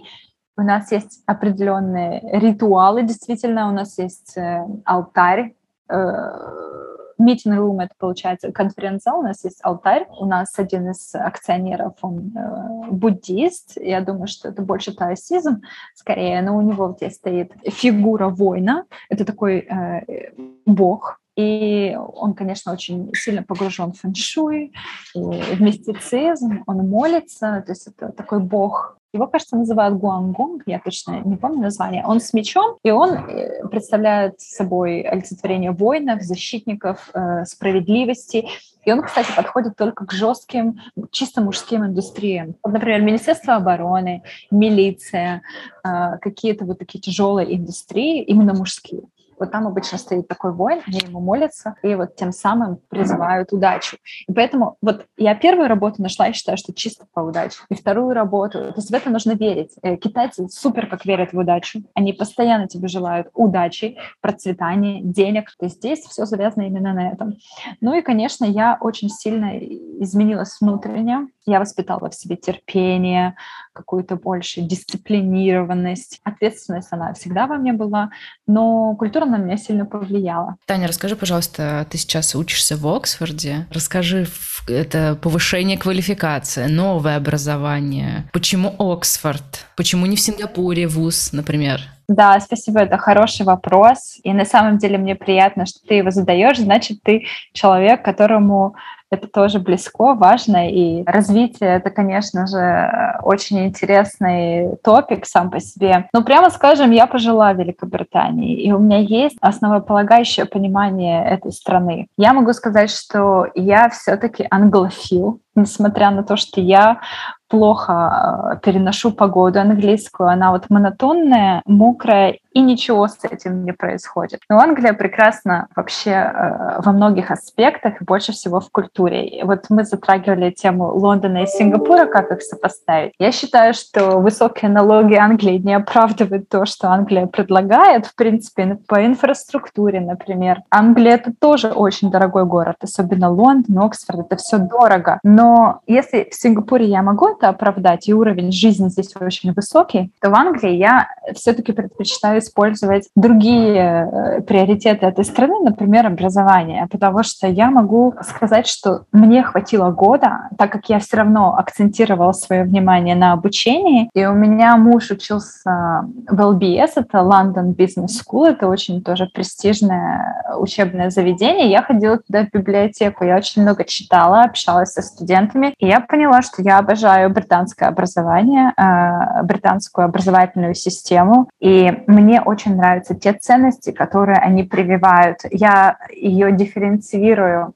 [0.57, 5.55] у нас есть определенные ритуалы, действительно, у нас есть э, алтарь,
[5.89, 6.90] э,
[7.21, 12.33] meeting room, это получается конференц-зал, у нас есть алтарь, у нас один из акционеров, он
[12.35, 15.61] э, буддист, я думаю, что это больше таосизм.
[15.95, 20.33] Скорее, но у него здесь стоит фигура воина, это такой э,
[20.67, 24.73] бог, и он, конечно, очень сильно погружен в фэншуй,
[25.15, 31.21] в мистицизм, он молится, то есть это такой бог его, кажется, называют Гуангонг, я точно
[31.25, 32.05] не помню название.
[32.07, 38.47] Он с мечом, и он э, представляет собой олицетворение воинов, защитников э, справедливости.
[38.85, 42.55] И он, кстати, подходит только к жестким, чисто мужским индустриям.
[42.63, 45.43] Вот, например, Министерство обороны, милиция,
[45.85, 49.03] э, какие-то вот такие тяжелые индустрии, именно мужские.
[49.41, 53.97] Вот там обычно стоит такой воин, они ему молятся, и вот тем самым призывают удачу.
[54.29, 57.59] И поэтому вот я первую работу нашла, я считаю, что чисто по удаче.
[57.71, 59.73] И вторую работу, то есть в это нужно верить.
[59.83, 61.83] Э, китайцы супер как верят в удачу.
[61.95, 65.51] Они постоянно тебе желают удачи, процветания, денег.
[65.59, 67.37] То есть здесь все завязано именно на этом.
[67.81, 71.29] Ну и, конечно, я очень сильно изменилась внутренне.
[71.47, 73.35] Я воспитала в себе терпение,
[73.73, 76.21] какую-то больше дисциплинированность.
[76.25, 78.11] Ответственность она всегда во мне была,
[78.47, 80.57] но культура на меня сильно повлияла.
[80.67, 83.67] Таня, расскажи, пожалуйста, ты сейчас учишься в Оксфорде.
[83.73, 84.27] Расскажи,
[84.69, 88.29] это повышение квалификации, новое образование.
[88.33, 89.67] Почему Оксфорд?
[89.77, 91.81] Почему не в Сингапуре вуз, например?
[92.09, 94.19] Да, спасибо, это хороший вопрос.
[94.25, 96.59] И на самом деле мне приятно, что ты его задаешь.
[96.59, 98.75] Значит, ты человек, которому
[99.11, 106.09] это тоже близко, важно, и развитие— это, конечно же, очень интересный топик сам по себе.
[106.13, 112.07] Но прямо скажем, я пожила в Великобритании, и у меня есть основополагающее понимание этой страны.
[112.17, 117.01] Я могу сказать, что я все-таки англофил, несмотря на то, что я
[117.51, 120.29] плохо э, переношу погоду английскую.
[120.29, 124.41] Она вот монотонная, мокрая, и ничего с этим не происходит.
[124.49, 129.27] Но Англия прекрасна вообще э, во многих аспектах, больше всего в культуре.
[129.27, 133.13] И вот мы затрагивали тему Лондона и Сингапура, как их сопоставить.
[133.19, 139.05] Я считаю, что высокие налоги Англии не оправдывают то, что Англия предлагает, в принципе, по
[139.05, 140.63] инфраструктуре, например.
[140.71, 145.19] Англия— это тоже очень дорогой город, особенно Лондон, Оксфорд, это все дорого.
[145.23, 150.31] Но если в Сингапуре я могу это оправдать, и уровень жизни здесь очень высокий, то
[150.31, 157.47] в Англии я все-таки предпочитаю использовать другие э, приоритеты этой страны, например, образование, потому что
[157.47, 163.17] я могу сказать, что мне хватило года, так как я все равно акцентировала свое внимание
[163.17, 169.03] на обучении, и у меня муж учился в LBS, это London Business School, это очень
[169.03, 171.71] тоже престижное учебное заведение.
[171.71, 176.43] Я ходила туда в библиотеку, я очень много читала, общалась со студентами, и я поняла,
[176.43, 183.91] что я обожаю британское образование, э, британскую образовательную систему, и мне очень нравятся те ценности,
[183.93, 185.39] которые они прививают.
[185.51, 187.75] Я ее дифференцирую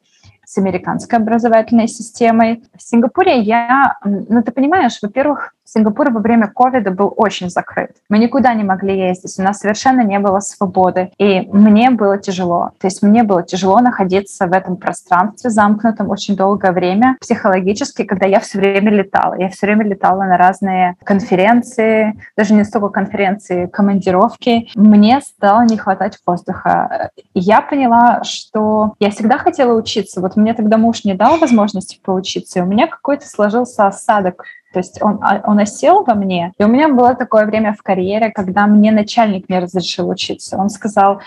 [0.55, 2.63] с американской образовательной системой.
[2.77, 7.91] В Сингапуре я, ну ты понимаешь, во-первых, Сингапур во время ковида был очень закрыт.
[8.09, 12.71] Мы никуда не могли ездить, у нас совершенно не было свободы, и мне было тяжело.
[12.79, 18.27] То есть мне было тяжело находиться в этом пространстве замкнутом очень долгое время психологически, когда
[18.27, 19.35] я все время летала.
[19.39, 24.69] Я все время летала на разные конференции, даже не столько конференции, командировки.
[24.75, 27.11] Мне стало не хватать воздуха.
[27.33, 30.21] Я поняла, что я всегда хотела учиться.
[30.21, 34.81] Вот мне тогда муж не дал возможности поучиться, и у меня какой-то сложился осадок то
[34.81, 36.53] есть он, а, он осел во мне.
[36.59, 40.59] И у меня было такое время в карьере, когда мне начальник не разрешил учиться.
[40.59, 41.21] Он сказал,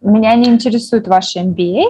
[0.00, 1.84] меня не интересует ваш MBA,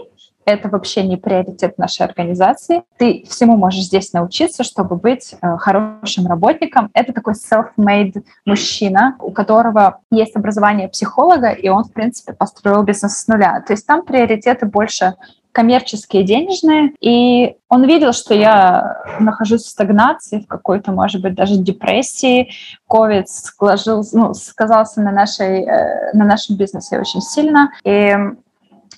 [0.45, 2.83] это вообще не приоритет нашей организации.
[2.99, 6.91] Ты всему можешь здесь научиться, чтобы быть э, хорошим работником.
[6.93, 13.19] Это такой self-made мужчина, у которого есть образование психолога, и он, в принципе, построил бизнес
[13.19, 13.63] с нуля.
[13.67, 15.15] То есть там приоритеты больше
[15.53, 21.57] коммерческие, денежные, и он видел, что я нахожусь в стагнации, в какой-то, может быть, даже
[21.57, 22.51] депрессии.
[22.89, 27.73] Ковид сложился, ну, сказался на, нашей, э, на нашем бизнесе очень сильно.
[27.85, 28.17] И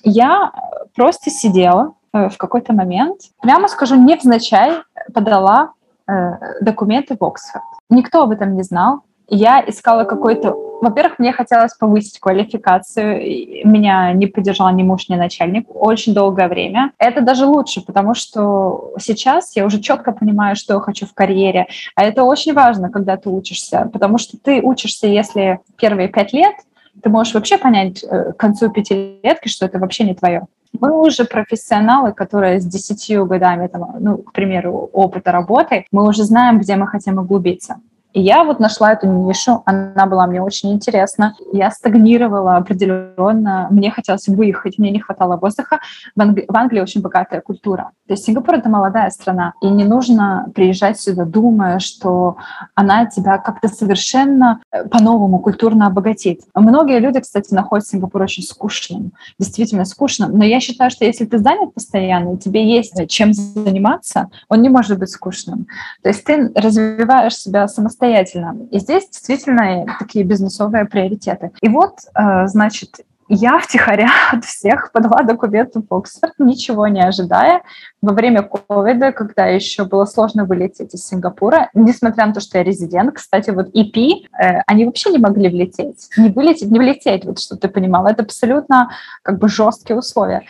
[0.03, 0.51] я
[0.95, 5.73] просто сидела э, в какой-то момент, прямо скажу, невзначай подала
[6.07, 7.63] э, документы в Оксфорд.
[7.89, 9.01] Никто об этом не знал.
[9.27, 13.21] Я искала какой-то во-первых, мне хотелось повысить квалификацию.
[13.63, 16.91] Меня не поддержал ни муж, ни начальник очень долгое время.
[16.97, 21.67] Это даже лучше, потому что сейчас я уже четко понимаю, что я хочу в карьере.
[21.95, 26.55] А это очень важно, когда ты учишься, потому что ты учишься, если первые пять лет,
[27.01, 30.47] ты можешь вообще понять э, к концу пятилетки, что это вообще не твое.
[30.79, 36.23] Мы уже профессионалы, которые с десятью годами, там, ну, к примеру, опыта работы, мы уже
[36.25, 37.77] знаем, где мы хотим углубиться.
[38.13, 41.35] И я вот нашла эту нишу, она была мне очень интересна.
[41.51, 45.79] Я стагнировала определенно, мне хотелось выехать, мне не хватало воздуха.
[46.15, 47.91] В, Англи- в Англии очень богатая культура.
[48.07, 52.37] То есть Сингапур— это молодая страна, и не нужно приезжать сюда, думая, что
[52.75, 56.41] она тебя как-то совершенно э, по-новому культурно обогатит.
[56.53, 60.37] Многие люди, кстати, находят Сингапур очень скучным, действительно скучным.
[60.37, 64.69] Но я считаю, что если ты занят постоянно, и тебе есть чем заниматься, он не
[64.69, 65.67] может быть скучным.
[66.03, 68.67] То есть ты развиваешь себя самостоятельно, самостоятельно.
[68.71, 71.51] И здесь действительно такие бизнесовые приоритеты.
[71.61, 77.61] И вот, э, значит, я втихаря от всех подала документы в Оксфорд, ничего не ожидая.
[78.01, 82.63] Во время ковида, когда еще было сложно вылететь из Сингапура, несмотря на то, что я
[82.63, 86.09] резидент, кстати, вот EP, э, они вообще не могли влететь.
[86.17, 88.09] Не вылететь, не влететь, вот что ты понимала.
[88.09, 88.89] Это абсолютно
[89.23, 90.43] как бы жесткие условия.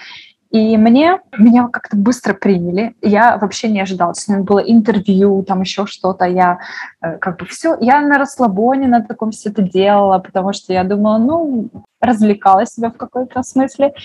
[0.53, 2.95] И мне, меня как-то быстро приняли.
[3.01, 4.13] Я вообще не ожидала.
[4.13, 6.25] С ним было интервью, там еще что-то.
[6.25, 6.59] Я
[7.01, 10.83] э, как бы все, я на расслабоне на таком все это делала, потому что я
[10.83, 13.95] думала, ну, развлекала себя в какой-то смысле.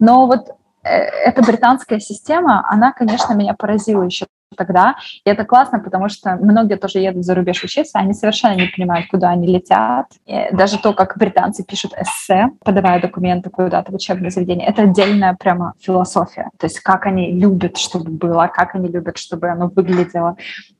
[0.00, 0.48] Но вот
[0.82, 4.96] э, эта британская система, она, конечно, меня поразила еще тогда.
[5.24, 9.08] И это классно, потому что многие тоже едут за рубеж учиться, они совершенно не понимают,
[9.08, 10.06] куда они летят.
[10.26, 15.34] И даже то, как британцы пишут эссе, подавая документы куда-то в учебное заведение, это отдельная
[15.38, 16.50] прямо философия.
[16.58, 20.36] То есть как они любят, чтобы было, как они любят, чтобы оно выглядело.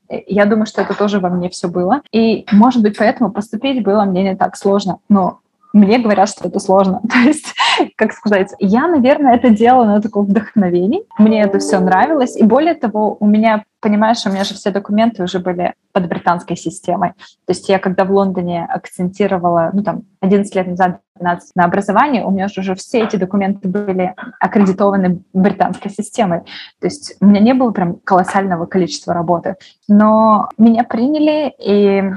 [0.09, 2.01] Я думаю, что это тоже во мне все было.
[2.11, 4.99] И, может быть, поэтому поступить было мне не так сложно.
[5.09, 5.39] Но
[5.75, 7.01] мне говорят, что это сложно.
[7.09, 7.53] То есть,
[7.97, 11.03] как сказать, я, наверное, это делала на таком вдохновении.
[11.17, 12.37] Мне это все нравилось.
[12.37, 16.55] И более того, у меня понимаешь, у меня же все документы уже были под британской
[16.55, 17.09] системой.
[17.45, 22.23] То есть я когда в Лондоне акцентировала, ну там, 11 лет назад, 12 на образование,
[22.25, 26.41] у меня же уже все эти документы были аккредитованы британской системой.
[26.79, 29.55] То есть у меня не было прям колоссального количества работы.
[29.87, 32.11] Но меня приняли, и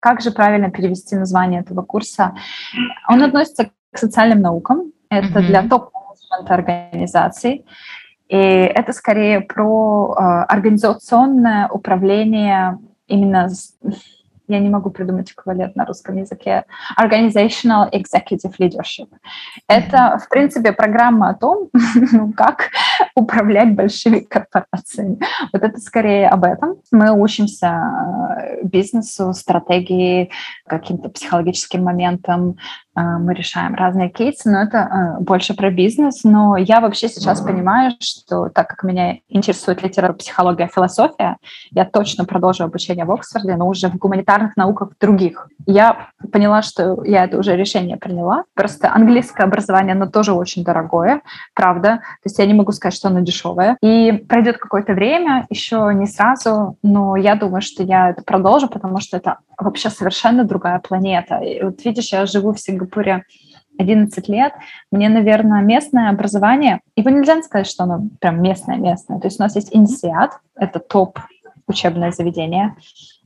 [0.00, 2.34] как же правильно перевести название этого курса?
[3.08, 4.92] Он относится к социальным наукам.
[5.10, 5.46] Это mm-hmm.
[5.46, 7.64] для топ-менеджмента организаций.
[8.28, 12.78] И это скорее про э, организационное управление
[13.08, 13.48] именно
[14.50, 16.64] я не могу придумать эквивалент на русском языке,
[16.98, 19.08] Organizational Executive Leadership.
[19.68, 21.68] Это, в принципе, программа о том,
[22.12, 22.70] ну, как
[23.14, 25.18] управлять большими корпорациями.
[25.52, 26.76] Вот это скорее об этом.
[26.90, 30.30] Мы учимся э, бизнесу, стратегии,
[30.66, 32.56] каким-то психологическим моментам,
[32.94, 36.24] мы решаем разные кейсы, но это э, больше про бизнес.
[36.24, 41.36] Но я вообще сейчас понимаю, что так как меня интересует литература, психология, философия,
[41.70, 45.48] я точно продолжу обучение в Оксфорде, но уже в гуманитарных науках других.
[45.66, 48.44] Я поняла, что я это уже решение приняла.
[48.54, 51.22] Просто английское образование, оно тоже очень дорогое,
[51.54, 52.00] правда.
[52.22, 53.76] То есть я не могу сказать, что оно дешевое.
[53.82, 59.00] И пройдет какое-то время, еще не сразу, но я думаю, что я это продолжу, потому
[59.00, 61.36] что это вообще совершенно другая планета.
[61.38, 63.24] И вот видишь, я живу в Сингапуре
[63.78, 64.52] 11 лет,
[64.90, 69.20] мне, наверное, местное образование, его нельзя сказать, что оно прям местное-местное.
[69.20, 71.18] То есть у нас есть инсиат, это топ
[71.66, 72.76] учебное заведение.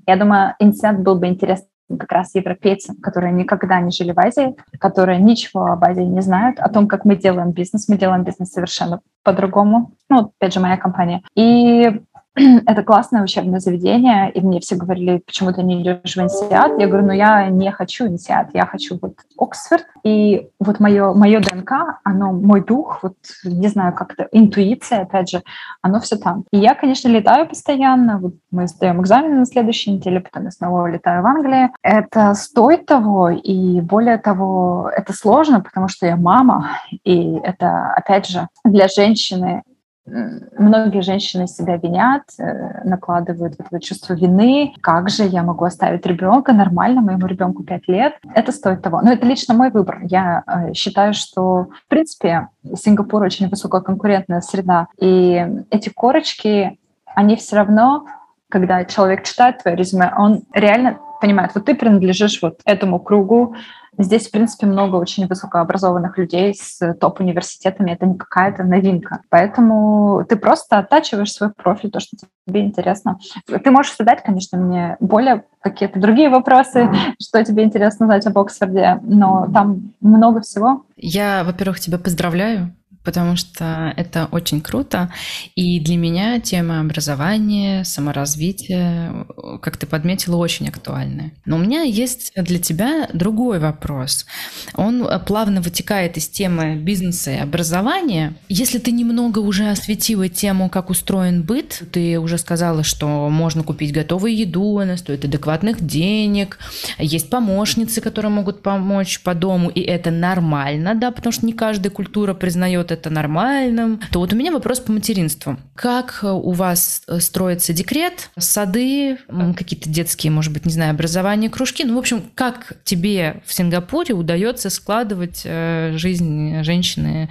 [0.07, 1.67] Я думаю, инсиат был бы интересен
[1.99, 6.59] как раз европейцам, которые никогда не жили в Азии, которые ничего об Азии не знают,
[6.59, 7.89] о том, как мы делаем бизнес.
[7.89, 9.93] Мы делаем бизнес совершенно по-другому.
[10.09, 11.23] Ну, опять же, моя компания.
[11.35, 12.01] И
[12.67, 16.79] это классное учебное заведение, и мне все говорили, почему ты не идешь в инсиат.
[16.81, 19.87] Я говорю, ну я не хочу инсиат, я хочу вот Оксфорд.
[20.03, 23.15] И вот мое, мое ДНК, оно, мой дух, вот
[23.45, 25.43] не знаю, как-то интуиция, опять же,
[25.81, 26.45] оно все там.
[26.51, 30.91] И я, конечно, летаю постоянно, вот мы сдаем экзамены на следующей неделе, потом я снова
[30.91, 31.71] летаю в Англию.
[31.83, 38.27] Это стоит того, и более того, это сложно, потому что я мама, и это, опять
[38.27, 39.63] же, для женщины
[40.07, 44.75] Многие женщины себя винят, э, накладывают вот это чувство вины.
[44.83, 48.15] Как же я могу оставить ребенка нормально, моему ребенку 5 лет?
[48.35, 49.01] Это стоит того.
[49.01, 50.01] Но это лично мой выбор.
[50.03, 54.89] Я э, считаю, что, в принципе, Сингапур очень высококонкурентная среда.
[55.01, 56.79] И эти корочки,
[57.15, 58.05] они все равно,
[58.51, 63.57] когда человек читает твое резюме, он реально понимает, вот ты принадлежишь вот этому кругу,
[63.99, 67.93] Здесь, в принципе, много очень высокообразованных людей с топ-университетами.
[67.93, 69.21] Это не какая-то новинка.
[69.29, 72.17] Поэтому ты просто оттачиваешь свой профиль, то, что
[72.47, 73.19] тебе интересно.
[73.47, 76.91] Ты можешь задать, конечно, мне более какие-то другие вопросы,
[77.23, 80.85] что тебе интересно знать об Оксфорде, но там много всего.
[80.97, 82.75] Я, во-первых, тебя поздравляю
[83.05, 85.13] потому что это очень круто.
[85.55, 89.27] И для меня тема образования, саморазвития,
[89.63, 91.33] как ты подметила, очень актуальная.
[91.45, 94.27] Но у меня есть для тебя другой вопрос.
[94.75, 98.35] Он плавно вытекает из темы бизнеса и образования.
[98.49, 103.93] Если ты немного уже осветила тему, как устроен быт, ты уже сказала, что можно купить
[103.93, 106.59] готовую еду, она стоит адекватных денег,
[106.99, 111.91] есть помощницы, которые могут помочь по дому, и это нормально, да, потому что не каждая
[111.91, 115.57] культура признает это нормальным, то вот у меня вопрос по материнству.
[115.75, 119.19] Как у вас э, строится декрет, сады,
[119.57, 121.85] какие-то детские, может быть, не знаю, образование, кружки?
[121.85, 127.29] Ну, в общем, как тебе в Сингапуре удается складывать э, жизнь женщины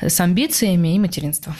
[0.00, 1.54] с амбициями и материнством?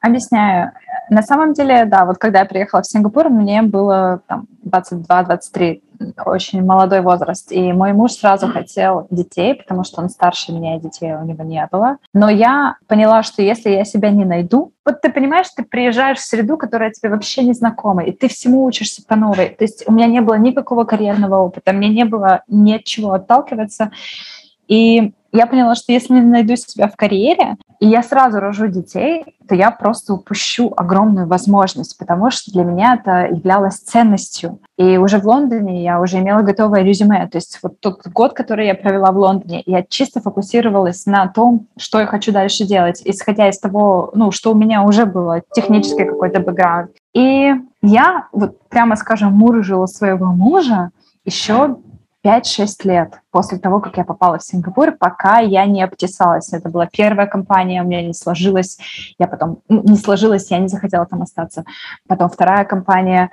[0.00, 0.72] Объясняю.
[1.10, 5.82] На самом деле, да, вот когда я приехала в Сингапур, мне было там 22-23
[6.24, 7.52] очень молодой возраст.
[7.52, 11.44] И мой муж сразу хотел детей, потому что он старше меня, и детей у него
[11.44, 11.98] не было.
[12.12, 16.24] Но я поняла, что если я себя не найду, вот ты понимаешь, ты приезжаешь в
[16.24, 19.50] среду, которая тебе вообще не знакома, и ты всему учишься по новой.
[19.50, 23.12] То есть у меня не было никакого карьерного опыта, мне не было ни от чего
[23.12, 23.90] отталкиваться.
[24.68, 29.24] И я поняла, что если не найду себя в карьере, и я сразу рожу детей,
[29.48, 34.60] то я просто упущу огромную возможность, потому что для меня это являлось ценностью.
[34.76, 37.26] И уже в Лондоне я уже имела готовое резюме.
[37.28, 41.66] То есть вот тот год, который я провела в Лондоне, я чисто фокусировалась на том,
[41.78, 46.04] что я хочу дальше делать, исходя из того, ну, что у меня уже было, технический
[46.04, 46.90] какой-то бэкграунд.
[47.14, 47.52] И
[47.82, 50.90] я, вот прямо скажем, мурыжила своего мужа
[51.24, 51.76] еще
[52.24, 56.52] 5-6 лет после того, как я попала в Сингапур, пока я не обтесалась.
[56.52, 58.78] Это была первая компания, у меня не сложилось,
[59.18, 61.64] я потом ну, не сложилось, я не захотела там остаться.
[62.08, 63.30] Потом вторая компания,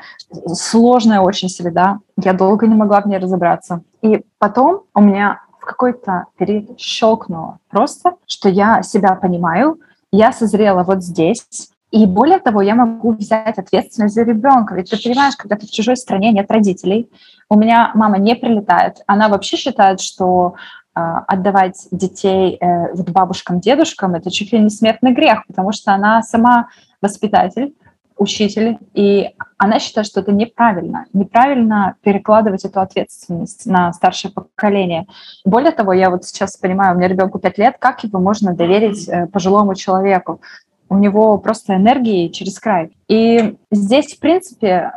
[0.48, 3.82] сложная очень среда, я долго не могла в ней разобраться.
[4.02, 9.80] И потом у меня какой-то период щелкнуло просто, что я себя понимаю,
[10.12, 14.76] я созрела вот здесь, и более того, я могу взять ответственность за ребенка.
[14.76, 17.10] Ведь ты понимаешь, когда ты в чужой стране, нет родителей.
[17.50, 18.98] У меня мама не прилетает.
[19.08, 20.56] Она вообще считает, что
[20.96, 25.94] э, отдавать детей э, вот бабушкам, дедушкам– это чуть ли не смертный грех, потому что
[25.94, 26.68] она сама
[27.02, 27.74] воспитатель,
[28.18, 31.06] учитель, и она считает, что это неправильно.
[31.14, 35.08] Неправильно перекладывать эту ответственность на старшее поколение.
[35.46, 39.08] Более того, я вот сейчас понимаю, у меня ребенку 5 лет, как его можно доверить
[39.08, 40.42] э, пожилому человеку?
[40.90, 42.92] У него просто энергии через край.
[43.08, 44.92] И здесь, в принципе,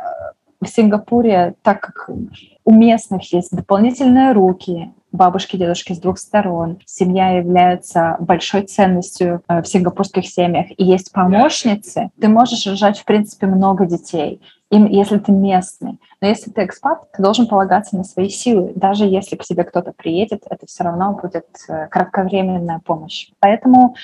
[0.61, 2.09] в Сингапуре, так как
[2.63, 6.79] у местных есть дополнительные руки, бабушки, дедушки с двух сторон.
[6.85, 10.67] Семья является большой ценностью э, в сингапурских семьях.
[10.77, 12.11] И есть помощницы.
[12.19, 15.99] Ты можешь рожать, в принципе, много детей, им, если ты местный.
[16.21, 18.71] Но если ты экспат, ты должен полагаться на свои силы.
[18.75, 23.31] Даже если к тебе кто-то приедет, это все равно будет э, кратковременная помощь.
[23.39, 23.95] Поэтому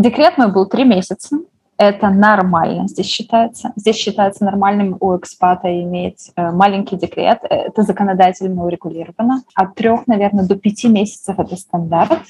[0.00, 1.38] декрет мой был три месяца
[1.80, 3.72] это нормально здесь считается.
[3.74, 7.38] Здесь считается нормальным у экспата иметь э, маленький декрет.
[7.48, 9.44] Это законодательно урегулировано.
[9.54, 12.20] От трех, наверное, до пяти месяцев это стандарт.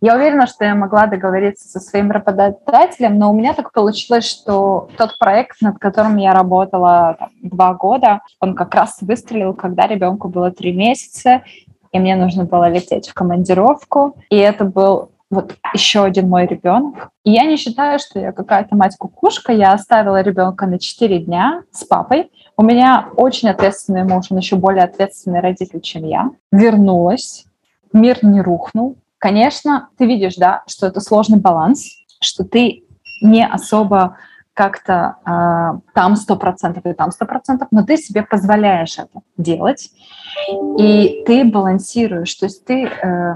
[0.00, 4.88] Я уверена, что я могла договориться со своим работодателем, но у меня так получилось, что
[4.98, 10.28] тот проект, над которым я работала там, два года, он как раз выстрелил, когда ребенку
[10.28, 11.42] было три месяца,
[11.92, 14.16] и мне нужно было лететь в командировку.
[14.30, 17.10] И это был вот еще один мой ребенок.
[17.24, 19.52] И я не считаю, что я какая-то мать-кукушка.
[19.52, 22.32] Я оставила ребенка на 4 дня с папой.
[22.56, 26.30] У меня очень ответственный муж, он еще более ответственный родитель, чем я.
[26.50, 27.46] Вернулась,
[27.92, 28.96] мир не рухнул.
[29.18, 31.86] Конечно, ты видишь, да, что это сложный баланс,
[32.20, 32.84] что ты
[33.22, 34.16] не особо
[34.54, 39.90] как-то э, там сто процентов и там сто процентов, но ты себе позволяешь это делать,
[40.78, 43.34] и ты балансируешь, то есть ты э,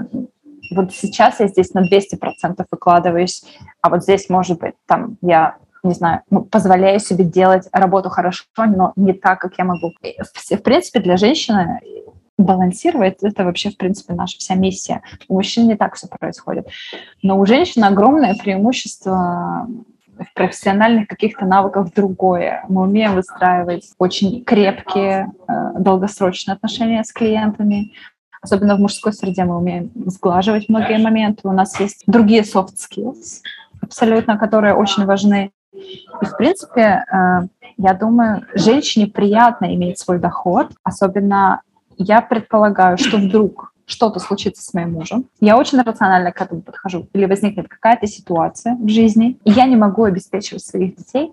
[0.71, 3.43] вот сейчас я здесь на 200% выкладываюсь,
[3.81, 8.43] а вот здесь, может быть, там я не знаю, ну, позволяю себе делать работу хорошо,
[8.57, 9.93] но не так, как я могу.
[10.01, 11.79] В, в принципе, для женщины
[12.37, 15.01] балансировать, это вообще, в принципе, наша вся миссия.
[15.27, 16.67] У мужчин не так все происходит.
[17.21, 19.67] Но у женщин огромное преимущество
[20.17, 22.63] в профессиональных каких-то навыках другое.
[22.69, 27.91] Мы умеем выстраивать очень крепкие, э, долгосрочные отношения с клиентами
[28.45, 31.41] особенно в мужской среде мы умеем сглаживать многие моменты.
[31.43, 33.41] У нас есть другие soft skills,
[33.81, 35.51] абсолютно, которые очень важны.
[35.73, 41.61] И, в принципе, э, я думаю, женщине приятно иметь свой доход, особенно
[41.97, 47.07] я предполагаю, что вдруг что-то случится с моим мужем, я очень рационально к этому подхожу.
[47.13, 51.31] Или возникнет какая-то ситуация в жизни, и я не могу обеспечивать своих детей,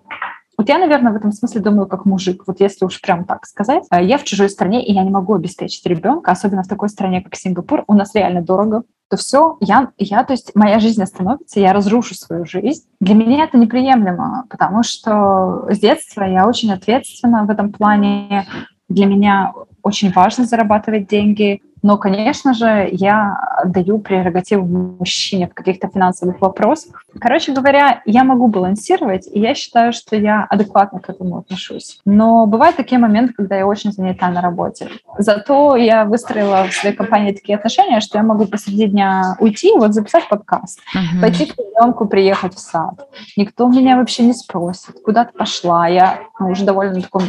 [0.57, 2.43] вот я, наверное, в этом смысле думаю как мужик.
[2.47, 5.33] Вот если уж прям так сказать, э, я в чужой стране, и я не могу
[5.33, 9.91] обеспечить ребенка, особенно в такой стране, как Сингапур, у нас реально дорого, то все, я,
[9.97, 12.87] я, то есть моя жизнь остановится, я разрушу свою жизнь.
[12.99, 18.47] Для меня это неприемлемо, потому что с детства я очень ответственна в этом плане.
[18.89, 25.89] Для меня очень важно зарабатывать деньги, но, конечно же, я даю прерогативу мужчине в каких-то
[25.89, 27.03] финансовых вопросах.
[27.19, 31.99] Короче говоря, я могу балансировать, и я считаю, что я адекватно к этому отношусь.
[32.05, 34.89] Но бывают такие моменты, когда я очень занята на работе.
[35.17, 39.93] Зато я выстроила в своей компании такие отношения, что я могу посреди дня уйти, вот
[39.93, 41.21] записать подкаст, uh-huh.
[41.21, 43.07] пойти к ребенку, приехать в сад.
[43.35, 45.87] Никто меня вообще не спросит, куда ты пошла.
[45.87, 47.23] Я ну, уже довольно на таком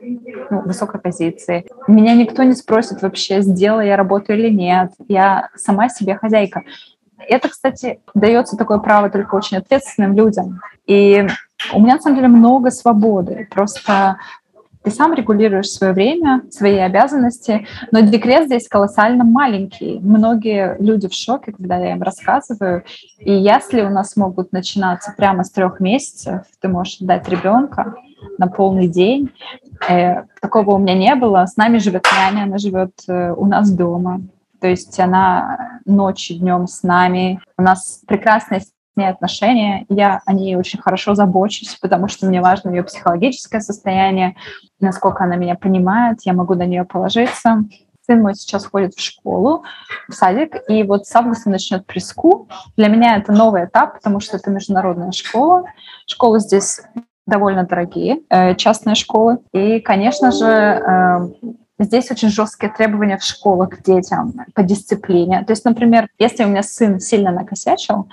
[0.00, 1.66] ну, высокой позиции.
[1.86, 4.92] Меня никто не спросит вообще, сделала я работу или нет.
[5.08, 6.62] Я сама себе хозяйка.
[7.18, 10.60] Это, кстати, дается такое право только очень ответственным людям.
[10.86, 11.26] И
[11.72, 13.48] у меня, на самом деле, много свободы.
[13.50, 14.18] Просто
[14.82, 19.98] ты сам регулируешь свое время, свои обязанности, но декрет здесь колоссально маленький.
[20.00, 22.84] Многие люди в шоке, когда я им рассказываю.
[23.18, 27.96] И если у нас могут начинаться прямо с трех месяцев, ты можешь дать ребенка
[28.38, 29.30] на полный день,
[29.86, 31.46] Э, такого у меня не было.
[31.46, 34.22] С нами живет няня, она живет э, у нас дома.
[34.60, 37.40] То есть она ночью, днем с нами.
[37.56, 39.86] У нас прекрасные с ней отношения.
[39.88, 44.34] Я о ней очень хорошо забочусь, потому что мне важно ее психологическое состояние,
[44.80, 47.62] насколько она меня понимает, я могу на нее положиться.
[48.04, 49.64] Сын мой сейчас ходит в школу,
[50.08, 52.48] в садик, и вот с августа начнет преску.
[52.76, 55.64] Для меня это новый этап, потому что это международная школа.
[56.06, 56.80] Школа здесь
[57.28, 59.38] довольно дорогие, э, частные школы.
[59.52, 61.28] И, конечно же, э,
[61.80, 65.44] Здесь очень жесткие требования в школах к детям по дисциплине.
[65.44, 68.08] То есть, например, если у меня сын сильно накосячил,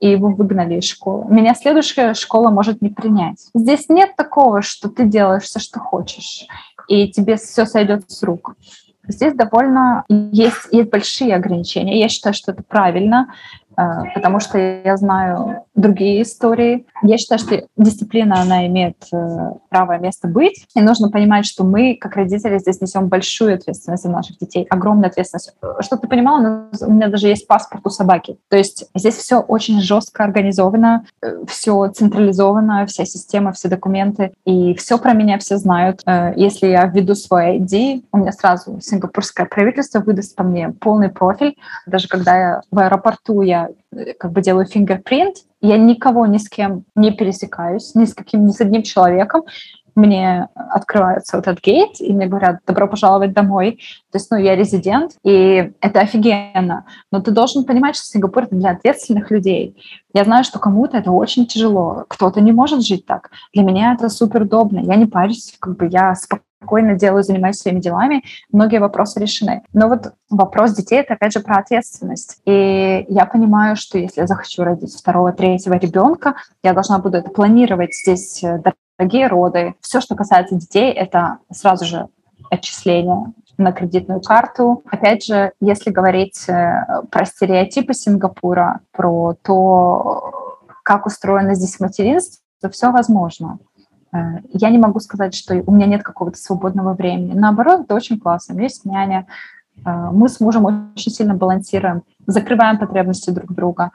[0.00, 1.24] и его выгнали из школы.
[1.32, 3.48] Меня следующая школа может не принять.
[3.54, 6.46] Здесь нет такого, что ты делаешь все, что хочешь,
[6.88, 8.54] и тебе все сойдет с рук.
[9.08, 11.98] Здесь довольно есть, есть большие ограничения.
[12.00, 13.32] Я считаю, что это правильно.
[13.76, 16.86] А, потому что я знаю другие истории.
[17.02, 21.96] Я считаю, что дисциплина, она имеет э, право место быть, и нужно понимать, что мы,
[22.00, 25.54] как родители, здесь несем большую ответственность за наших детей, огромную ответственность.
[25.80, 28.38] Что ты понимала, у меня даже есть паспорт у собаки.
[28.48, 34.74] То есть здесь все очень жестко организовано, э, все централизовано, вся система, все документы, и
[34.74, 36.00] все про меня все знают.
[36.06, 41.10] Э, если я введу свой ID, у меня сразу сингапурское правительство выдаст по мне полный
[41.10, 41.56] профиль.
[41.86, 43.42] Даже когда я в аэропорту,
[43.92, 48.46] я как бы делаю фингерпринт, я никого ни с кем не пересекаюсь, ни с каким,
[48.46, 49.42] ни с одним человеком,
[49.96, 53.80] мне открывается вот этот гейт, и мне говорят, добро пожаловать домой.
[54.12, 56.84] То есть, ну, я резидент, и это офигенно.
[57.10, 59.82] Но ты должен понимать, что Сингапур— это для ответственных людей.
[60.12, 63.30] Я знаю, что кому-то это очень тяжело, кто-то не может жить так.
[63.54, 64.80] Для меня это супер удобно.
[64.80, 69.62] Я не парюсь, как бы я спокойно спокойно делаю, занимаюсь своими делами, многие вопросы решены.
[69.72, 72.40] Но вот вопрос детей— это, опять же, про ответственность.
[72.44, 77.30] И я понимаю, что если я захочу родить второго, третьего ребенка, я должна буду это
[77.30, 78.60] планировать здесь, э,
[78.98, 79.74] дорогие роды.
[79.80, 82.08] Все, что касается детей, это сразу же
[82.50, 84.82] отчисление на кредитную карту.
[84.90, 92.70] Опять же, если говорить э, про стереотипы Сингапура, про то, как устроено здесь материнство, то
[92.70, 93.58] все возможно.
[94.12, 97.32] Э, я не могу сказать, что у меня нет какого-то свободного времени.
[97.34, 98.54] Наоборот, это очень классно.
[98.54, 99.26] У меня есть няня.
[99.84, 103.90] Э, мы с мужем очень сильно балансируем, закрываем потребности друг друга.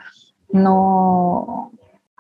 [0.52, 1.72] Но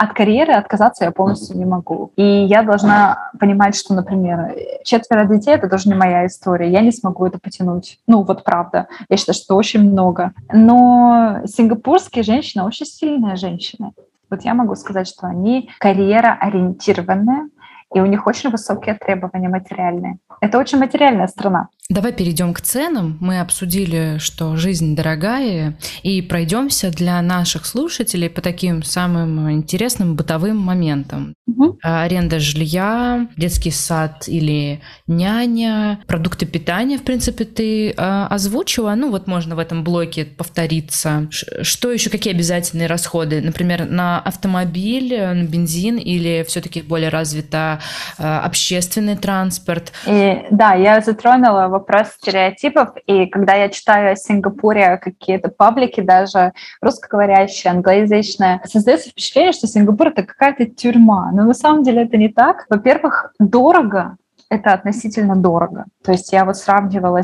[0.02, 2.12] от карьеры отказаться я полностью не могу.
[2.16, 6.72] И я должна понимать, что, например, четверо детей— это тоже не моя история.
[6.72, 8.00] Я не смогу это потянуть.
[8.08, 8.88] Ну, вот правда.
[9.10, 10.34] Я считаю, что очень много.
[10.52, 13.92] Но сингапурские женщины очень сильные женщины.
[14.32, 17.50] Вот я могу сказать, что они карьера ориентированные,
[17.94, 20.18] и у них очень высокие требования материальные.
[20.40, 21.68] Это очень материальная страна.
[21.92, 23.18] Давай перейдем к ценам.
[23.20, 30.56] Мы обсудили, что жизнь дорогая, и пройдемся для наших слушателей по таким самым интересным бытовым
[30.56, 31.34] моментам.
[31.48, 31.80] Угу.
[31.84, 38.96] Аренда жилья, детский сад или няня, продукты питания, в принципе, ты а, озвучила.
[38.96, 41.28] Ну вот можно в этом блоке повториться.
[41.62, 43.42] Что еще, какие обязательные расходы?
[43.42, 47.82] Например, на автомобиль, на бензин или все-таки более развито
[48.18, 49.92] а, общественный транспорт?
[50.08, 51.81] И, да, я затронула вопрос
[52.14, 59.68] стереотипов, и когда я читаю о Сингапуре какие-то паблики, даже русскоговорящие, англоязычные, создается впечатление, что
[59.68, 61.32] Сингапур— это какая-то тюрьма.
[61.32, 62.66] Но на самом деле это не так.
[62.70, 64.18] Во-первых, дорого,
[64.50, 65.86] это относительно дорого.
[66.04, 67.22] То есть я вот сравнивала,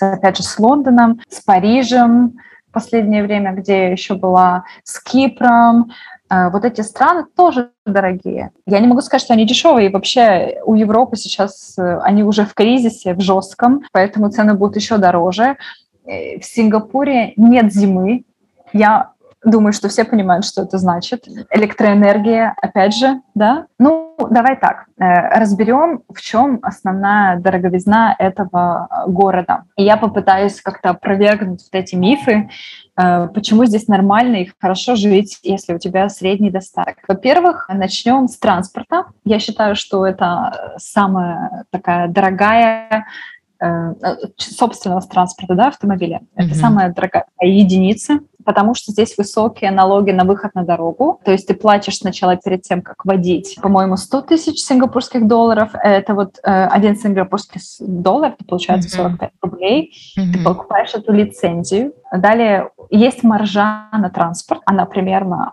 [0.00, 2.38] опять же, с Лондоном, с Парижем,
[2.68, 5.90] в последнее время, где я еще была, с Кипром,
[6.30, 8.50] вот эти страны тоже дорогие.
[8.66, 9.88] Я не могу сказать, что они дешевые.
[9.88, 14.76] И вообще у Европы сейчас э, они уже в кризисе, в жестком, поэтому цены будут
[14.76, 15.56] еще дороже.
[16.06, 18.24] Э, в Сингапуре нет зимы.
[18.72, 19.12] Я
[19.44, 21.26] думаю, что все понимают, что это значит.
[21.50, 23.66] Электроэнергия, опять же, да.
[23.78, 29.64] Ну, давай так, э, разберем, в чем основная дороговизна этого города.
[29.76, 32.48] И я попытаюсь как-то опровергнуть вот эти мифы,
[33.00, 36.96] Э, почему здесь нормально и хорошо жить, если у тебя средний достаток?
[37.08, 39.06] Во-первых, начнем с транспорта.
[39.24, 43.02] Я считаю, что это самая такая дорогая э,
[44.36, 46.20] собственного транспорта, да, автомобиля.
[46.20, 46.46] Mm-hmm.
[46.46, 51.20] Это самая дорогая единица, потому что здесь высокие налоги на выход на дорогу.
[51.24, 55.70] То есть ты платишь сначала перед тем, как водить, по-моему, 100 тысяч сингапурских долларов.
[55.74, 59.92] Это вот э, один сингапурский доллар, это получается 45 рублей.
[60.18, 60.32] Mm-hmm.
[60.32, 61.92] Ты покупаешь эту лицензию.
[62.12, 64.62] Далее есть маржа на транспорт.
[64.64, 65.52] Она примерно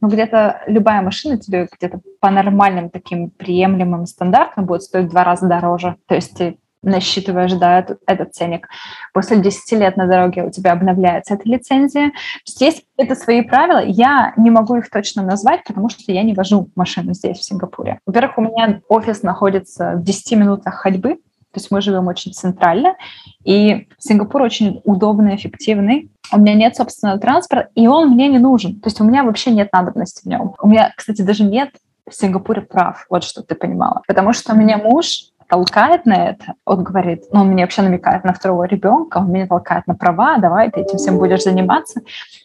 [0.00, 5.24] ну, где-то любая машина тебе где-то по нормальным таким приемлемым стандартам будет стоить в два
[5.24, 5.96] раза дороже.
[6.06, 8.68] То есть ты насчитываешь, да, этот, этот ценник.
[9.12, 12.12] После 10 лет на дороге у тебя обновляется эта лицензия.
[12.46, 13.82] Здесь это свои правила.
[13.84, 17.98] Я не могу их точно назвать, потому что я не вожу машину здесь, в Сингапуре.
[18.06, 21.18] Во-первых, у меня офис находится в 10 минутах ходьбы,
[21.56, 22.96] то есть мы живем очень центрально,
[23.42, 26.10] и Сингапур очень удобный, эффективный.
[26.30, 28.78] У меня нет собственного транспорта, и он мне не нужен.
[28.80, 30.54] То есть у меня вообще нет надобности в нем.
[30.60, 31.70] У меня, кстати, даже нет
[32.06, 34.02] в Сингапуре прав, вот что ты понимала.
[34.06, 38.24] Потому что у меня муж толкает на это, он говорит, ну, он мне вообще намекает
[38.24, 42.00] на второго ребенка, он меня толкает на права, давай ты этим всем будешь заниматься.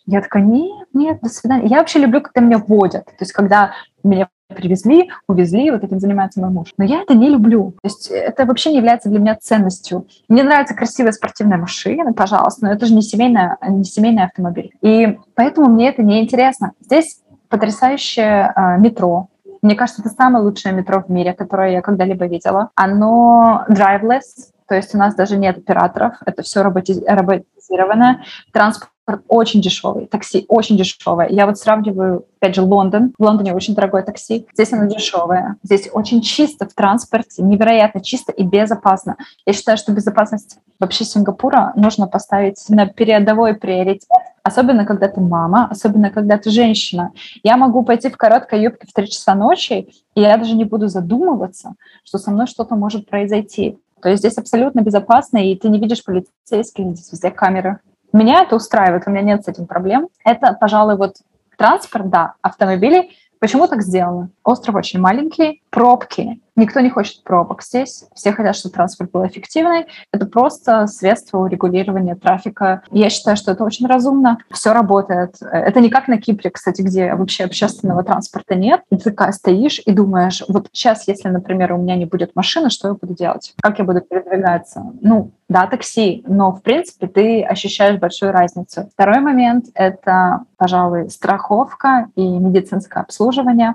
[0.05, 1.67] Я такая, нет, нет, до свидания.
[1.67, 3.05] Я вообще люблю, когда меня водят.
[3.05, 3.71] То есть, когда
[4.03, 6.73] меня привезли, увезли, вот этим занимается мой муж.
[6.77, 7.73] Но я это не люблю.
[7.81, 10.07] То есть это вообще не является для меня ценностью.
[10.27, 14.71] Мне нравится красивая спортивная машина, пожалуйста, но это же не, семейная, не семейный автомобиль.
[14.81, 16.73] И поэтому мне это не интересно.
[16.81, 19.27] Здесь потрясающее э, метро,
[19.61, 22.71] мне кажется, это самое лучшее метро в мире, которое я когда-либо видела.
[22.75, 28.23] Оно driveless, то есть у нас даже нет операторов, это все роботизировано.
[28.53, 28.91] Транспорт
[29.27, 31.27] очень дешевый, такси очень дешевое.
[31.29, 33.13] Я вот сравниваю, опять же, Лондон.
[33.17, 34.47] В Лондоне очень дорогое такси.
[34.53, 35.57] Здесь оно дешевое.
[35.63, 39.17] Здесь очень чисто в транспорте, невероятно чисто и безопасно.
[39.45, 44.09] Я считаю, что безопасность вообще Сингапура нужно поставить на передовой приоритет,
[44.43, 47.11] особенно когда ты мама, особенно когда ты женщина.
[47.43, 50.87] Я могу пойти в короткой юбке в 3 часа ночи, и я даже не буду
[50.87, 53.77] задумываться, что со мной что-то может произойти.
[54.01, 57.79] То есть здесь абсолютно безопасно, и ты не видишь полицейских, здесь везде камеры.
[58.13, 60.09] Меня это устраивает, у меня нет с этим проблем.
[60.25, 61.17] Это, пожалуй, вот
[61.57, 63.11] транспорт, да, автомобили.
[63.39, 64.29] Почему так сделано?
[64.43, 68.03] Остров очень маленький, пробки Никто не хочет пробок здесь.
[68.13, 69.87] Все хотят, чтобы транспорт был эффективный.
[70.11, 72.83] Это просто средство урегулирования трафика.
[72.91, 74.37] Я считаю, что это очень разумно.
[74.51, 75.37] Все работает.
[75.41, 78.81] Это не как на Кипре, кстати, где вообще общественного транспорта нет.
[78.91, 82.69] И ты такая стоишь и думаешь, вот сейчас, если, например, у меня не будет машины,
[82.69, 83.53] что я буду делать?
[83.61, 84.83] Как я буду передвигаться?
[85.01, 88.89] Ну, да, такси, но, в принципе, ты ощущаешь большую разницу.
[88.93, 93.73] Второй момент— это, пожалуй, страховка и медицинское обслуживание.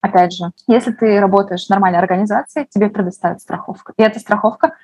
[0.00, 3.92] Опять же, если ты работаешь в нормальной организации, тебе предоставят страховку.
[3.96, 4.74] И эта страховка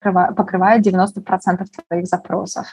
[0.00, 2.66] покрывает 90% твоих запросов.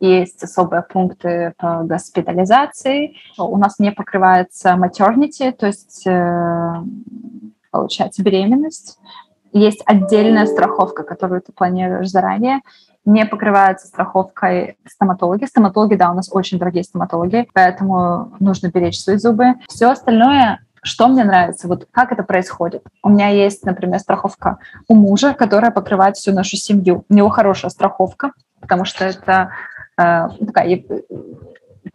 [0.00, 3.16] Есть особые пункты по госпитализации.
[3.38, 6.74] У нас не покрывается maternity, то есть э,
[7.70, 8.98] получается беременность.
[9.52, 12.60] Есть отдельная страховка, которую ты планируешь заранее.
[13.04, 15.44] Не покрывается страховкой стоматологи.
[15.44, 19.54] Стоматологи, да, у нас очень дорогие стоматологи, поэтому нужно беречь свои зубы.
[19.68, 21.66] Все остальное что мне нравится?
[21.66, 22.84] Вот как это происходит?
[23.02, 27.04] У меня есть, например, страховка у мужа, которая покрывает всю нашу семью.
[27.08, 29.50] У него хорошая страховка, потому что это
[29.96, 30.82] э, такая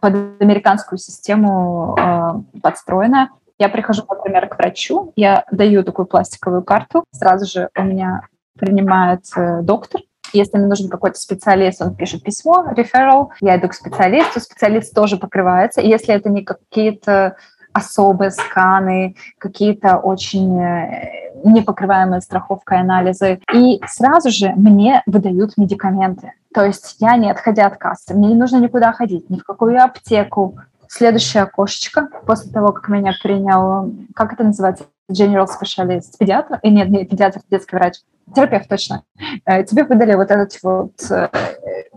[0.00, 3.30] под американскую систему э, подстроена.
[3.58, 8.22] Я прихожу, например, к врачу, я даю такую пластиковую карту, сразу же у меня
[8.58, 10.00] принимает э, доктор,
[10.32, 15.16] если мне нужен какой-то специалист, он пишет письмо, referral, я иду к специалисту, специалист тоже
[15.16, 15.80] покрывается.
[15.80, 17.36] Если это не какие-то
[17.72, 23.40] особые сканы, какие-то очень э, непокрываемые страховкой анализы.
[23.54, 26.32] И сразу же мне выдают медикаменты.
[26.52, 29.82] То есть я, не отходя от кассы, мне не нужно никуда ходить, ни в какую
[29.82, 30.58] аптеку.
[30.88, 36.70] Следующее окошечко, после того, как меня принял, как это называется, general specialist, педиатр, и э,
[36.70, 37.94] нет, не педиатр, детский врач,
[38.34, 39.04] терапевт точно,
[39.44, 40.92] э, тебе выдали вот этот вот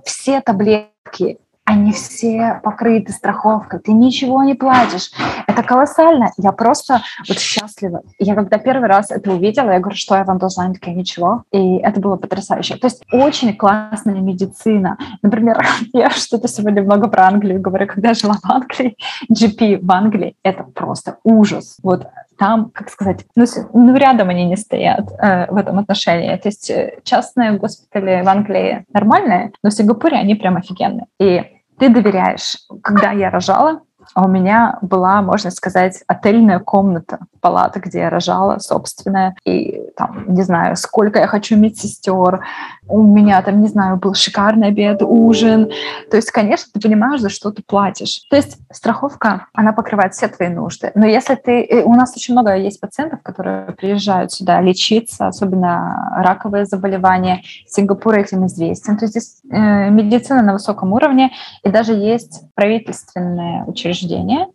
[0.05, 5.11] все таблетки, они все покрыты страховкой, ты ничего не платишь.
[5.47, 6.31] Это колоссально.
[6.37, 8.01] Я просто вот счастлива.
[8.19, 10.65] Я когда первый раз это увидела, я говорю, что я вам должна?
[10.65, 11.43] Они такие, ничего.
[11.51, 12.77] И это было потрясающе.
[12.77, 14.97] То есть очень классная медицина.
[15.21, 18.97] Например, я что-то сегодня много про Англию говорю, когда я жила в Англии,
[19.31, 21.77] GP в Англии, это просто ужас.
[21.81, 22.07] Вот
[22.37, 26.35] там, как сказать, ну, ну рядом они не стоят э, в этом отношении.
[26.37, 31.07] То есть э, частные госпитали в Англии нормальные, но в Сингапуре они прям офигенные.
[31.19, 31.43] И
[31.79, 32.57] ты доверяешь.
[32.81, 33.81] Когда я рожала,
[34.15, 39.35] у меня была, можно сказать, отельная комната, палата, где я рожала, собственная.
[39.45, 42.45] И там, не знаю, сколько я хочу медсестер.
[42.87, 45.71] У меня там, не знаю, был шикарный обед, ужин.
[46.09, 48.21] То есть, конечно, ты понимаешь, за что ты платишь.
[48.29, 50.91] То есть страховка, она покрывает все твои нужды.
[50.95, 51.83] Но если ты...
[51.85, 57.41] У нас очень много есть пациентов, которые приезжают сюда лечиться, особенно раковые заболевания.
[57.67, 58.97] Сингапур этим известен.
[58.97, 61.31] То есть здесь э, медицина на высоком уровне,
[61.63, 63.92] и даже есть правительственные учреждения.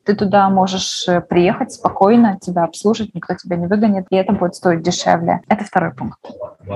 [0.05, 4.55] Ты туда можешь э, приехать спокойно, тебя обслужить, никто тебя не выгонит, и это будет
[4.55, 5.41] стоить дешевле.
[5.49, 6.19] Это второй пункт.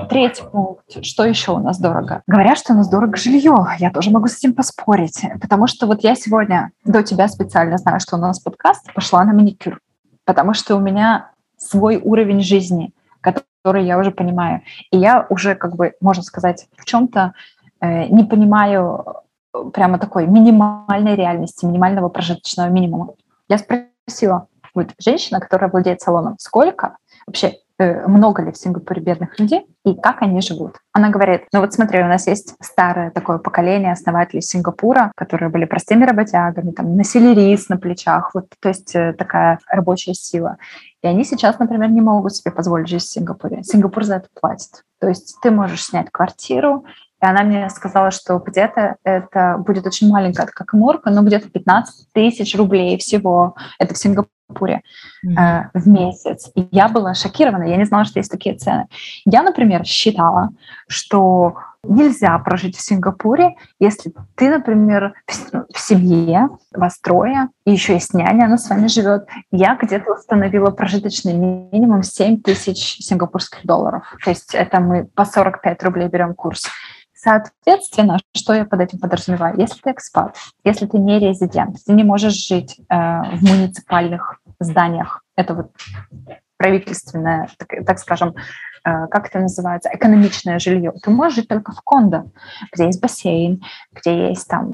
[0.09, 1.05] Третий пункт.
[1.05, 2.23] Что еще у нас дорого?
[2.27, 3.67] Говорят, что у нас дорого жилье.
[3.79, 8.01] Я тоже могу с этим поспорить, потому что вот я сегодня до тебя специально знаю,
[8.01, 9.81] что у нас подкаст, пошла на маникюр,
[10.25, 14.63] потому что у меня свой уровень жизни, который я уже понимаю.
[14.91, 17.35] И я уже, как бы, можно сказать, в чем-то
[17.81, 19.23] э, не понимаю
[19.72, 23.14] прямо такой минимальной реальности, минимального прожиточного минимума.
[23.48, 26.96] Я спросила, вот женщина, которая владеет салоном, сколько
[27.26, 30.76] вообще э, много ли в Сингапуре бедных людей и как они живут.
[30.92, 35.66] Она говорит, ну вот смотри, у нас есть старое такое поколение основателей Сингапура, которые были
[35.66, 40.57] простыми работягами, там, носили рис на плечах, вот, то есть э, такая рабочая сила.
[41.03, 43.62] И они сейчас, например, не могут себе позволить жить в Сингапуре.
[43.62, 44.84] Сингапур за это платит.
[45.00, 46.84] То есть ты можешь снять квартиру,
[47.23, 52.12] и она мне сказала, что где-то это будет очень маленькая как коморка, но где-то 15
[52.12, 53.55] тысяч рублей всего.
[53.79, 54.83] Это в Сингапуре
[55.25, 55.39] mm-hmm.
[55.39, 56.51] э, в месяц.
[56.57, 58.87] И я была шокирована, я не знала, что есть такие цены.
[59.25, 60.51] Я, например, считала,
[60.89, 61.55] что
[61.85, 68.45] Нельзя прожить в Сингапуре, если ты, например, в семье, вас трое, и еще есть няня,
[68.45, 69.27] она с вами живет.
[69.51, 74.05] Я где-то установила прожиточный минимум 7 тысяч сингапурских долларов.
[74.23, 76.68] То есть это мы по 45 рублей берем курс.
[77.23, 79.57] Соответственно, что я под этим подразумеваю?
[79.57, 85.23] Если ты экспат, если ты не резидент, ты не можешь жить э, в муниципальных зданиях,
[85.37, 85.70] это вот
[86.57, 88.35] правительственное, так, так скажем,
[88.85, 92.24] как это называется, экономичное жилье, ты можешь жить только в кондо,
[92.72, 93.62] где есть бассейн,
[93.93, 94.72] где есть там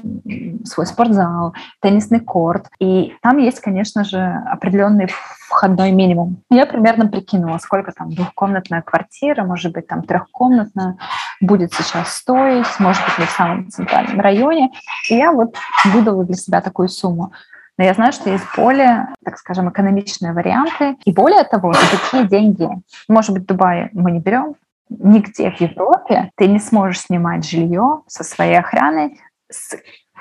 [0.63, 2.67] свой спортзал, теннисный корт.
[2.79, 5.07] И там есть, конечно же, определенный
[5.47, 6.43] входной минимум.
[6.49, 10.97] Я примерно прикинула, сколько там двухкомнатная квартира, может быть, там трехкомнатная
[11.41, 14.71] будет сейчас стоить, может быть, не в самом центральном районе.
[15.09, 15.55] И я вот
[15.85, 17.31] выдала для себя такую сумму.
[17.79, 20.97] Но я знаю, что есть более, так скажем, экономичные варианты.
[21.05, 22.67] И более того, за такие деньги,
[23.07, 24.55] может быть, в Дубае мы не берем,
[24.89, 29.17] нигде в Европе ты не сможешь снимать жилье со своей охраной
[29.49, 29.77] с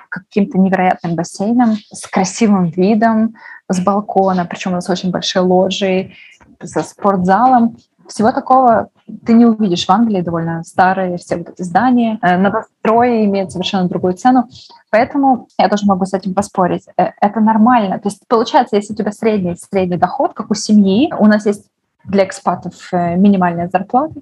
[0.09, 3.35] каким-то невероятным бассейном, с красивым видом,
[3.69, 6.15] с балкона, причем у нас очень большие лоджии,
[6.63, 7.77] со спортзалом.
[8.09, 8.89] Всего такого
[9.25, 12.19] ты не увидишь в Англии довольно старые все вот эти здания.
[12.23, 14.49] Э, новострой имеет совершенно другую цену.
[14.91, 16.87] Поэтому я тоже могу с этим поспорить.
[16.97, 17.99] Э, это нормально.
[17.99, 21.67] То есть получается, если у тебя средний, средний доход, как у семьи, у нас есть
[22.05, 24.15] для экспатов э, минимальная зарплата,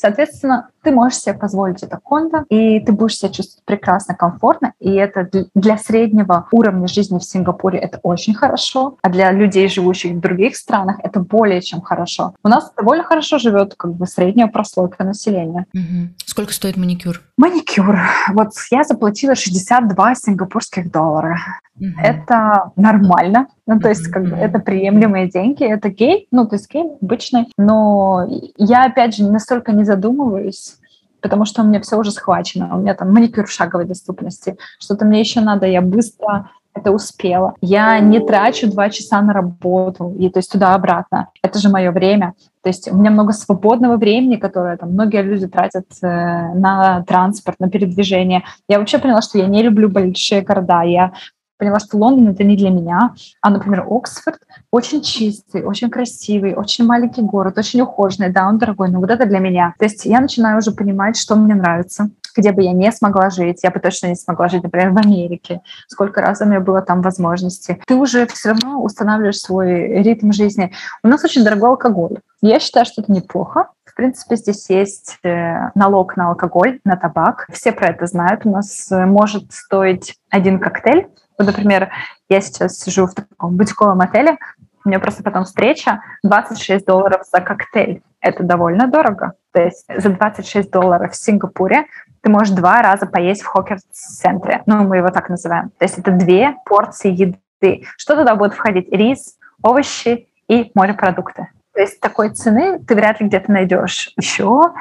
[0.00, 4.94] Соответственно, ты можешь себе позволить это кондо, и ты будешь себя чувствовать прекрасно, комфортно, и
[4.94, 10.20] это для среднего уровня жизни в Сингапуре это очень хорошо, а для людей, живущих в
[10.20, 12.34] других странах, это более чем хорошо.
[12.42, 15.66] У нас довольно хорошо живет как бы средняя прослойка населения.
[15.74, 16.14] Угу.
[16.24, 17.20] Сколько стоит маникюр?
[17.36, 17.98] Маникюр.
[18.32, 21.38] Вот я заплатила 62 сингапурских доллара.
[21.78, 22.00] Угу.
[22.02, 23.48] Это нормально.
[23.72, 27.46] Ну, то есть, как бы, это приемлемые деньги, это гей, ну, то есть гей обычный.
[27.56, 30.78] Но я, опять же, настолько не задумываюсь,
[31.20, 32.76] потому что у меня все уже схвачено.
[32.76, 34.56] У меня там маникюр в шаговой доступности.
[34.80, 37.54] Что-то мне еще надо, я быстро это успела.
[37.60, 41.28] Я не трачу два часа на работу, и то есть туда-обратно.
[41.40, 42.34] Это же мое время.
[42.62, 46.06] То есть у меня много свободного времени, которое там многие люди тратят э,
[46.54, 48.42] на транспорт, на передвижение.
[48.68, 50.82] Я вообще поняла, что я не люблю большие города.
[50.82, 51.12] Я
[51.60, 54.40] поняла, что Лондон это не для меня, а, например, Оксфорд
[54.70, 59.26] очень чистый, очень красивый, очень маленький город, очень ухоженный, да, он дорогой, но вот это
[59.26, 59.74] для меня.
[59.78, 63.60] То есть я начинаю уже понимать, что мне нравится, где бы я не смогла жить,
[63.62, 67.02] я бы точно не смогла жить, например, в Америке, сколько раз у меня было там
[67.02, 67.80] возможности.
[67.86, 70.72] Ты уже все равно устанавливаешь свой ритм жизни.
[71.02, 72.18] У нас очень дорогой алкоголь.
[72.40, 73.68] Я считаю, что это неплохо.
[73.84, 77.46] В принципе, здесь есть э, налог на алкоголь, на табак.
[77.52, 78.46] Все про это знают.
[78.46, 81.08] У нас э, может стоить один коктейль
[81.40, 81.90] вот, например,
[82.28, 84.36] я сейчас сижу в таком бутиковом отеле,
[84.84, 88.02] у меня просто потом встреча, 26 долларов за коктейль.
[88.20, 89.32] Это довольно дорого.
[89.52, 91.86] То есть за 26 долларов в Сингапуре
[92.20, 94.62] ты можешь два раза поесть в хокер-центре.
[94.66, 95.70] Ну, мы его так называем.
[95.78, 97.84] То есть это две порции еды.
[97.96, 98.92] Что туда будет входить?
[98.92, 101.48] Рис, овощи и морепродукты.
[101.72, 104.12] То есть такой цены ты вряд ли где-то найдешь.
[104.18, 104.74] Еще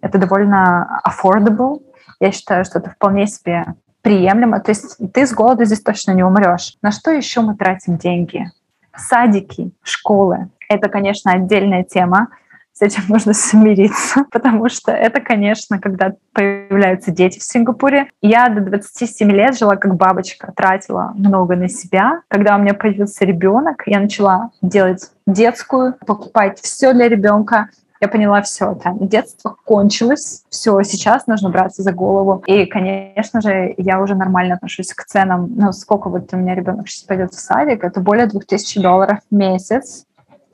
[0.00, 1.82] это довольно affordable.
[2.20, 3.74] Я считаю, что это вполне себе
[4.06, 4.60] приемлемо.
[4.60, 6.76] То есть ты с голоду здесь точно не умрешь.
[6.80, 8.48] На что еще мы тратим деньги?
[8.96, 10.48] Садики, школы.
[10.68, 12.28] Это, конечно, отдельная тема.
[12.72, 18.08] С этим нужно смириться, потому что это, конечно, когда появляются дети в Сингапуре.
[18.22, 22.20] Я до 27 лет жила как бабочка, тратила много на себя.
[22.28, 28.42] Когда у меня появился ребенок, я начала делать детскую, покупать все для ребенка, я поняла
[28.42, 32.42] все, там, детство кончилось, все, сейчас нужно браться за голову.
[32.46, 35.52] И, конечно же, я уже нормально отношусь к ценам.
[35.56, 39.34] Ну, сколько вот у меня ребенок сейчас пойдет в садик, это более 2000 долларов в
[39.34, 40.06] месяц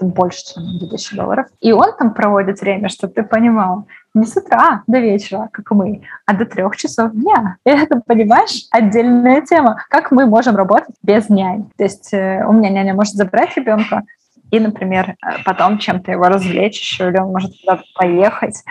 [0.03, 1.47] это больше, чем 2000 долларов.
[1.61, 6.03] И он там проводит время, чтобы ты понимал, не с утра до вечера, как мы,
[6.27, 7.57] а до трех часов дня.
[7.65, 9.83] И это, понимаешь, отдельная тема.
[9.89, 11.71] Как мы можем работать без нянь?
[11.77, 14.03] То есть э, у меня няня может забрать ребенка,
[14.53, 18.63] и, например, э, потом чем-то его развлечь еще, или он может куда-то поехать.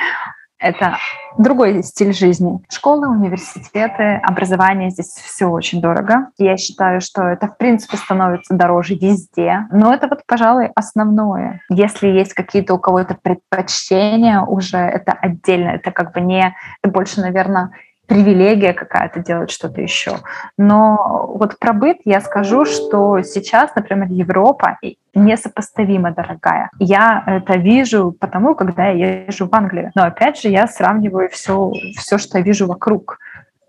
[0.60, 0.98] Это
[1.40, 2.60] другой стиль жизни.
[2.70, 6.28] Школы, университеты, образование здесь все очень дорого.
[6.38, 9.68] Я считаю, что это, в принципе, становится дороже везде.
[9.72, 11.62] Но это вот, пожалуй, основное.
[11.70, 15.70] Если есть какие-то у кого-то предпочтения, уже это отдельно.
[15.70, 16.56] Это как бы не...
[16.84, 17.72] Это больше, наверное,
[18.08, 20.18] привилегия какая-то делать что-то еще.
[20.58, 24.78] Но вот про быт я скажу, что сейчас, например, Европа
[25.14, 26.70] несопоставимо дорогая.
[26.80, 29.92] Я это вижу потому, когда я езжу в Англию.
[29.96, 33.18] Но опять же, я сравниваю все, все что я вижу вокруг.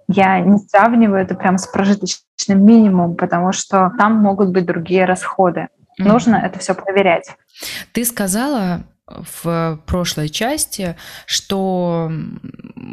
[0.09, 5.69] Я не сравниваю это прям с прожиточным минимумом, потому что там могут быть другие расходы.
[6.01, 6.09] Mm-hmm.
[6.09, 7.37] Нужно это все проверять.
[7.93, 10.97] Ты сказала в прошлой части,
[11.27, 12.11] что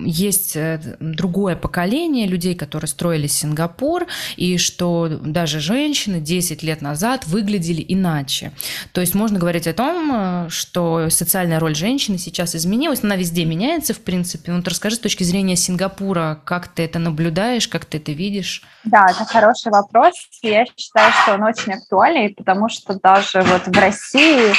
[0.04, 7.28] есть э, другое поколение людей, которые строили Сингапур, и что даже женщины 10 лет назад
[7.28, 8.52] выглядели иначе.
[8.92, 13.46] То есть можно говорить о том, э, что социальная роль женщины сейчас изменилась, она везде
[13.46, 14.52] меняется, в принципе.
[14.52, 18.64] Ну, вот расскажи с точки зрения Сингапура, как ты это наблюдаешь, как ты это видишь?
[18.84, 20.16] Да, это хороший вопрос.
[20.42, 24.54] Я считаю, что он очень актуальный, потому что даже вот в России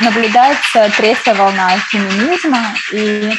[0.00, 2.58] наблюдается третья волна феминизма,
[2.92, 3.30] и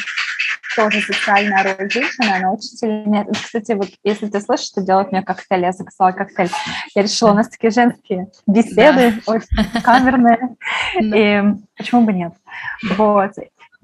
[0.76, 3.24] тоже социальная роль женщины, она очень сильно...
[3.32, 6.50] Кстати, вот если ты слышишь, что делать мне коктейль, я заказала коктейль.
[6.94, 9.32] Я решила, у нас такие женские беседы, да.
[9.32, 10.56] очень камерные,
[11.00, 11.42] и
[11.76, 12.32] почему бы нет?
[12.96, 13.32] Вот.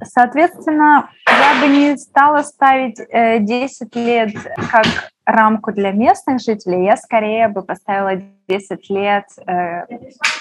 [0.03, 4.34] Соответственно, я бы не стала ставить 10 э, лет
[4.70, 4.86] как
[5.26, 8.14] рамку для местных жителей, я скорее бы поставила
[8.51, 9.83] 10 лет э,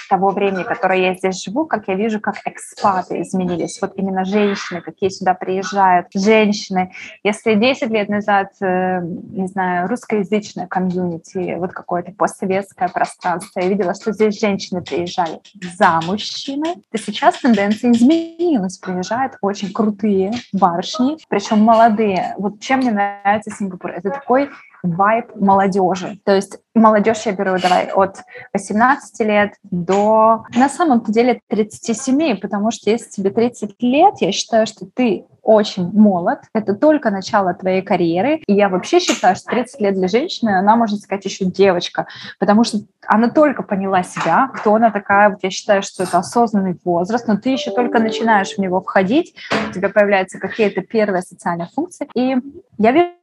[0.08, 3.78] того времени, которое я здесь живу, как я вижу, как экспаты изменились.
[3.80, 6.92] Вот именно женщины, какие сюда приезжают, женщины.
[7.22, 13.94] Если 10 лет назад, э, не знаю, русскоязычное комьюнити, вот какое-то постсоветское пространство, я видела,
[13.94, 15.40] что здесь женщины приезжали
[15.78, 18.78] за мужчиной, то сейчас тенденция изменилась.
[18.78, 22.34] Приезжают очень крутые барышни, причем молодые.
[22.38, 23.92] Вот чем мне нравится Сингапур?
[23.92, 24.50] Это такой
[24.82, 26.18] вайб молодежи.
[26.24, 28.18] То есть молодежь я беру, давай, от
[28.52, 34.66] 18 лет до, на самом деле, 37, потому что если тебе 30 лет, я считаю,
[34.66, 39.80] что ты очень молод, это только начало твоей карьеры, и я вообще считаю, что 30
[39.80, 42.06] лет для женщины, она, можно сказать, еще девочка,
[42.38, 46.78] потому что она только поняла себя, кто она такая, вот я считаю, что это осознанный
[46.84, 49.34] возраст, но ты еще только начинаешь в него входить,
[49.68, 52.36] у тебя появляются какие-то первые социальные функции, и
[52.78, 53.19] я вижу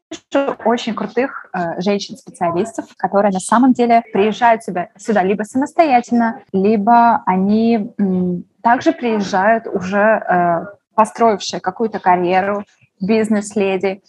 [0.66, 7.94] очень крутых э, женщин-специалистов, которые на самом деле приезжают сюда, сюда либо самостоятельно, либо они
[7.98, 12.64] м, также приезжают уже э, построившие какую-то карьеру,
[13.02, 14.02] бизнес-леди,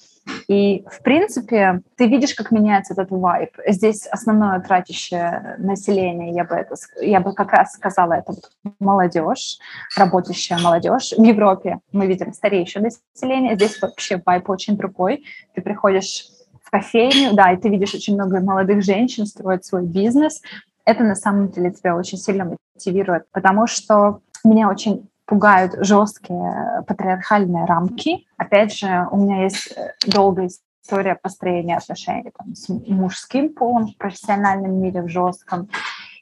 [0.49, 3.51] и, в принципе, ты видишь, как меняется этот вайб.
[3.66, 9.59] Здесь основное тратящее население, я бы, это, я бы как раз сказала, это вот молодежь,
[9.97, 11.12] работающая молодежь.
[11.16, 15.24] В Европе мы видим стареющее население, здесь вообще вайб очень другой.
[15.55, 16.26] Ты приходишь
[16.62, 20.43] в кофейню, да, и ты видишь очень много молодых женщин строят свой бизнес.
[20.85, 27.66] Это на самом деле тебя очень сильно мотивирует, потому что меня очень пугают жесткие патриархальные
[27.66, 28.26] рамки.
[28.39, 33.97] Опять же, у меня есть э, долгая история построения отношений там, с мужским полом в
[33.99, 35.68] профессиональном мире, в жестком.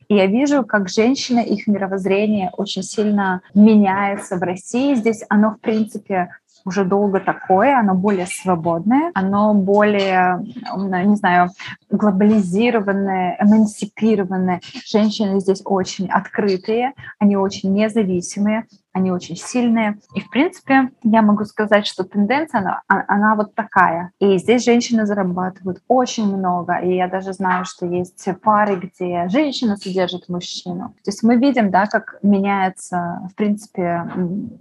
[0.08, 4.94] И я вижу, как женщины, их мировоззрение очень сильно меняется в России.
[4.96, 6.30] Здесь оно, в принципе,
[6.64, 10.44] уже долго такое, оно более свободное, оно более,
[10.74, 11.50] не знаю,
[11.90, 14.60] глобализированное, эмансипированное.
[14.84, 19.98] Женщины здесь очень открытые, они очень независимые, они очень сильные.
[20.14, 24.12] И, в принципе, я могу сказать, что тенденция, она, а, она вот такая.
[24.18, 26.78] И здесь женщины зарабатывают очень много.
[26.78, 30.94] И я даже знаю, что есть пары, где женщина содержит мужчину.
[31.04, 34.10] То есть мы видим, да, как меняется, в принципе,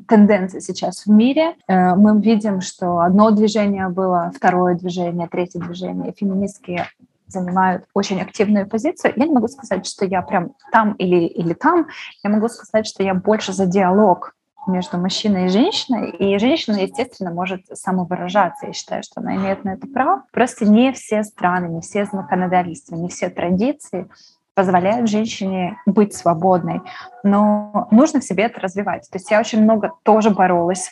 [0.08, 1.56] тенденция сейчас в мире.
[1.68, 6.12] Э, мы видим, что одно движение было, второе движение, третье движение.
[6.12, 6.88] Феминистские
[7.28, 9.14] занимают очень активную позицию.
[9.16, 11.88] Я не могу сказать, что я прям там или, или там.
[12.24, 14.36] Я могу сказать, что я больше за диалог
[14.68, 18.68] между мужчиной и женщиной, и женщина, естественно, может самовыражаться.
[18.68, 20.24] Я считаю, что она имеет на это право.
[20.32, 24.10] Просто не все страны, не все законодательства, не все традиции
[24.56, 26.82] позволяют женщине быть свободной,
[27.24, 29.02] но нужно в себе это развивать.
[29.12, 30.92] То есть я очень много тоже боролась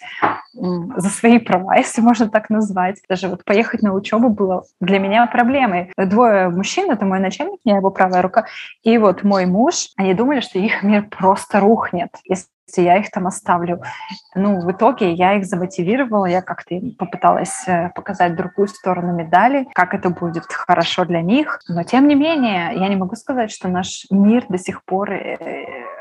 [0.53, 3.01] за свои права, если можно так назвать.
[3.09, 5.91] Даже вот поехать на учебу было для меня проблемой.
[5.97, 8.45] Двое мужчин, это мой начальник, я его правая рука,
[8.83, 13.27] и вот мой муж, они думали, что их мир просто рухнет, если я их там
[13.27, 13.81] оставлю.
[14.35, 19.93] Ну, в итоге я их замотивировала, я как-то попыталась э, показать другую сторону медали, как
[19.93, 21.59] это будет хорошо для них.
[21.67, 25.37] Но, тем не менее, я не могу сказать, что наш мир до сих пор э,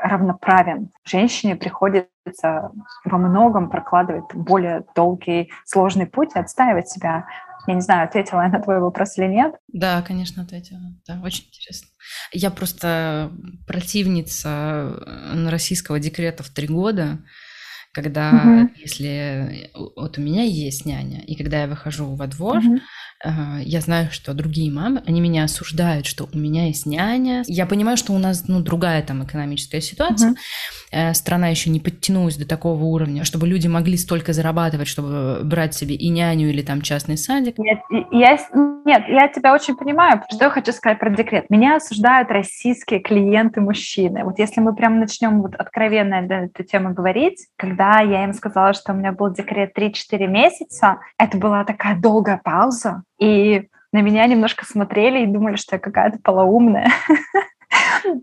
[0.03, 0.89] равноправен.
[1.05, 2.71] Женщине приходится
[3.05, 7.25] во многом прокладывать более долгий, сложный путь и отстаивать себя.
[7.67, 9.55] Я не знаю, ответила я на твой вопрос или нет.
[9.67, 10.81] Да, конечно, ответила.
[11.07, 11.87] Да, очень интересно.
[12.31, 13.31] Я просто
[13.67, 17.19] противница э, российского декрета в три года,
[17.91, 18.71] когда, угу.
[18.77, 22.79] если вот у меня есть няня, и когда я выхожу во двор, угу.
[23.23, 27.43] А, я знаю, что другие мамы, они меня осуждают, что у меня есть няня.
[27.47, 30.31] Я понимаю, что у нас ну, другая там экономическая ситуация.
[30.31, 31.13] Угу.
[31.13, 35.95] Страна еще не подтянулась до такого уровня, чтобы люди могли столько зарабатывать, чтобы брать себе
[35.95, 37.57] и няню или там частный садик.
[37.57, 37.79] Нет,
[38.11, 38.37] я,
[38.85, 40.21] нет, я тебя очень понимаю.
[40.29, 41.49] Что я хочу сказать про декрет?
[41.49, 44.25] Меня осуждают российские клиенты-мужчины.
[44.25, 48.73] Вот если мы прям начнем вот откровенно на эту тему говорить, когда я им сказала,
[48.73, 54.25] что у меня был декрет 3-4 месяца, это была такая долгая пауза, и на меня
[54.25, 56.89] немножко смотрели и думали, что я какая-то полоумная.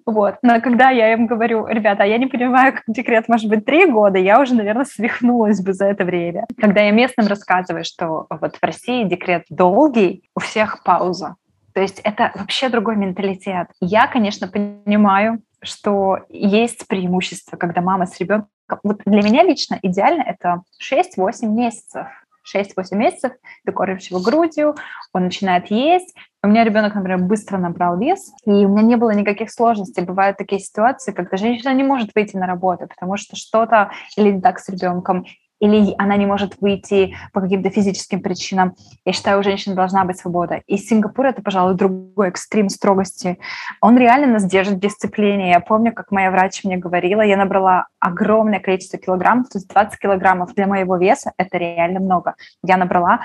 [0.07, 0.37] Вот.
[0.43, 4.19] Но когда я им говорю, ребята, я не понимаю, как декрет может быть три года,
[4.19, 6.47] я уже, наверное, свихнулась бы за это время.
[6.61, 11.35] Когда я местным рассказываю, что вот в России декрет долгий, у всех пауза.
[11.75, 13.69] То есть это вообще другой менталитет.
[13.81, 18.49] Я, конечно, понимаю, что есть преимущество, когда мама с ребенком...
[18.83, 22.07] Вот для меня лично идеально это 6-8 месяцев
[22.45, 23.33] 6-8 месяцев,
[23.65, 24.75] ты кормишь его грудью,
[25.13, 26.15] он начинает есть.
[26.43, 30.03] У меня ребенок, например, быстро набрал вес, и у меня не было никаких сложностей.
[30.03, 34.41] Бывают такие ситуации, когда женщина не может выйти на работу, потому что что-то или не
[34.41, 35.27] так с ребенком,
[35.61, 38.75] или она не может выйти по каким-то физическим причинам.
[39.05, 40.63] Я считаю, у женщин должна быть свобода.
[40.67, 43.39] И Сингапур— это, пожалуй, другой экстрим строгости.
[43.81, 45.51] Он реально нас держит в дисциплине.
[45.51, 49.99] Я помню, как моя врач мне говорила, я набрала огромное количество килограммов, то есть 20
[50.01, 52.35] килограммов для моего веса— это реально много.
[52.63, 53.21] Я набрала,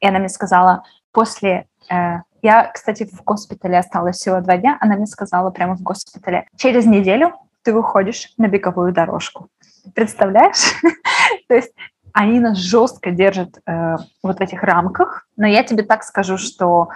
[0.00, 4.78] и она мне сказала, после э, я, кстати, в госпитале осталась всего два дня.
[4.80, 9.48] Она мне сказала прямо в госпитале, через неделю ты выходишь на беговую дорожку.
[9.94, 10.74] Представляешь?
[11.48, 11.72] То есть
[12.12, 15.26] они нас жестко держат э, вот в этих рамках.
[15.36, 16.88] Но я тебе так скажу, что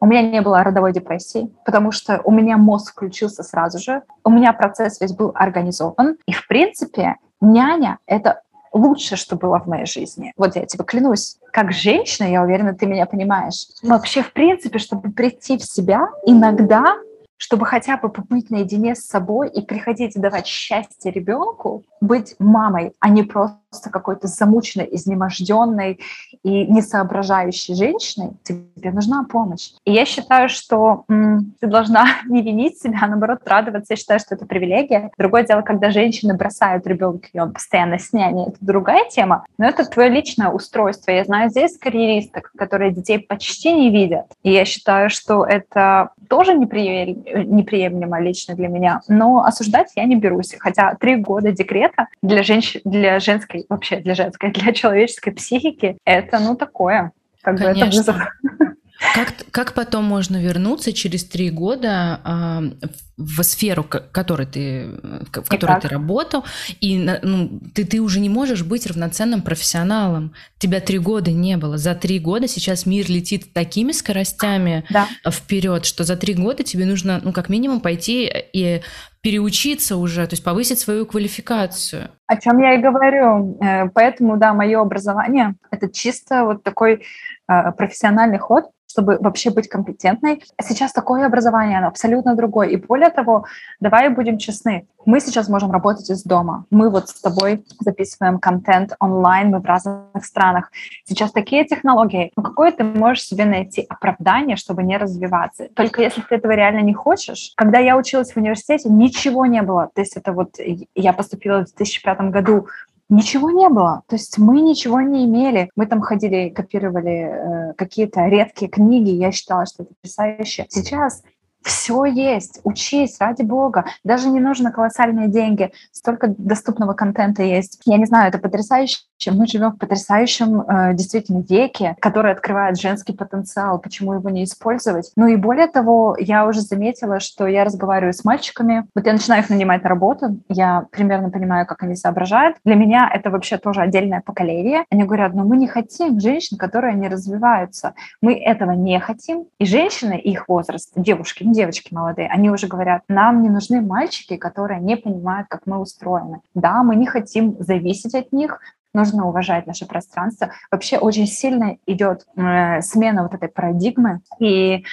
[0.00, 4.02] у меня не было родовой депрессии, потому что у меня мозг включился сразу же.
[4.24, 6.16] У меня процесс весь был организован.
[6.26, 10.32] И, в принципе, няня— это лучшее, что было в моей жизни.
[10.36, 13.66] Вот я тебе клянусь, как женщина, я уверена, ты меня понимаешь.
[13.82, 16.96] Вообще, в принципе, чтобы прийти в себя, иногда
[17.38, 23.08] чтобы хотя бы побыть наедине с собой и приходить давать счастье ребенку, быть мамой, а
[23.08, 23.58] не просто
[23.90, 26.00] какой-то замученной, изнеможденной
[26.42, 29.70] и несоображающей женщиной, тебе нужна помощь.
[29.84, 33.92] И я считаю, что м, ты должна не винить себя, а наоборот радоваться.
[33.92, 35.10] Я считаю, что это привилегия.
[35.18, 39.66] Другое дело, когда женщины бросают ребенка, и он постоянно с няней, это другая тема, но
[39.66, 41.10] это твое личное устройство.
[41.10, 44.26] Я знаю здесь карьеристок, которые детей почти не видят.
[44.42, 50.54] И я считаю, что это тоже неприемлемо лично для меня, но осуждать я не берусь.
[50.58, 52.76] Хотя три года декрета для, женщ...
[52.84, 58.16] для женской, вообще для женской, для человеческой психики, это ну такое, как бы это вызов.
[59.14, 64.88] Как, как потом можно вернуться через три года э, в сферу, которой ты,
[65.32, 66.44] в которой ты работал,
[66.80, 70.34] и ну, ты, ты уже не можешь быть равноценным профессионалом.
[70.58, 71.78] Тебя три года не было.
[71.78, 75.06] За три года сейчас мир летит такими скоростями да.
[75.30, 78.82] вперед, что за три года тебе нужно, ну, как минимум, пойти и
[79.20, 82.10] переучиться уже, то есть повысить свою квалификацию.
[82.26, 83.58] О чем я и говорю.
[83.60, 87.04] Э, поэтому, да, мое образование— это чисто вот такой
[87.48, 90.42] э, профессиональный ход, чтобы вообще быть компетентной.
[90.60, 92.68] Сейчас такое образование, оно абсолютно другое.
[92.68, 93.44] И более того,
[93.80, 96.64] давай будем честны, мы сейчас можем работать из дома.
[96.70, 100.70] Мы вот с тобой записываем контент онлайн, мы в разных странах.
[101.04, 102.32] Сейчас такие технологии.
[102.36, 105.68] Ну, какое ты можешь себе найти оправдание, чтобы не развиваться?
[105.74, 107.52] Только если ты этого реально не хочешь.
[107.56, 109.90] Когда я училась в университете, ничего не было.
[109.94, 110.56] То есть это вот
[110.94, 112.66] я поступила в 2005 году
[113.08, 114.02] Ничего не было.
[114.06, 115.70] То есть мы ничего не имели.
[115.76, 119.10] Мы там ходили, копировали э, какие-то редкие книги.
[119.10, 120.66] Я считала, что это потрясающе.
[120.68, 121.22] Сейчас
[121.62, 123.86] все есть, учись, ради бога.
[124.04, 127.80] Даже не нужно колоссальные деньги, столько доступного контента есть.
[127.84, 128.98] Я не знаю, это потрясающе.
[129.26, 133.78] Мы живем в потрясающем э, действительно веке, который открывает женский потенциал.
[133.78, 135.12] Почему его не использовать?
[135.16, 138.86] Ну и более того, я уже заметила, что я разговариваю с мальчиками.
[138.94, 142.56] Вот я начинаю их нанимать на работу, я примерно понимаю, как они соображают.
[142.64, 144.84] Для меня это вообще тоже отдельное поколение.
[144.90, 147.94] Они говорят, ну мы не хотим женщин, которые не развиваются.
[148.22, 149.46] Мы этого не хотим.
[149.58, 154.80] И женщины их возраст, девушки, девочки молодые, они уже говорят, нам не нужны мальчики, которые
[154.80, 156.40] не понимают, как мы устроены.
[156.54, 158.60] Да, мы не хотим зависеть от них,
[158.94, 160.52] нужно уважать наше пространство.
[160.70, 164.20] Вообще очень сильно идет э, смена вот этой парадигмы.
[164.38, 164.84] И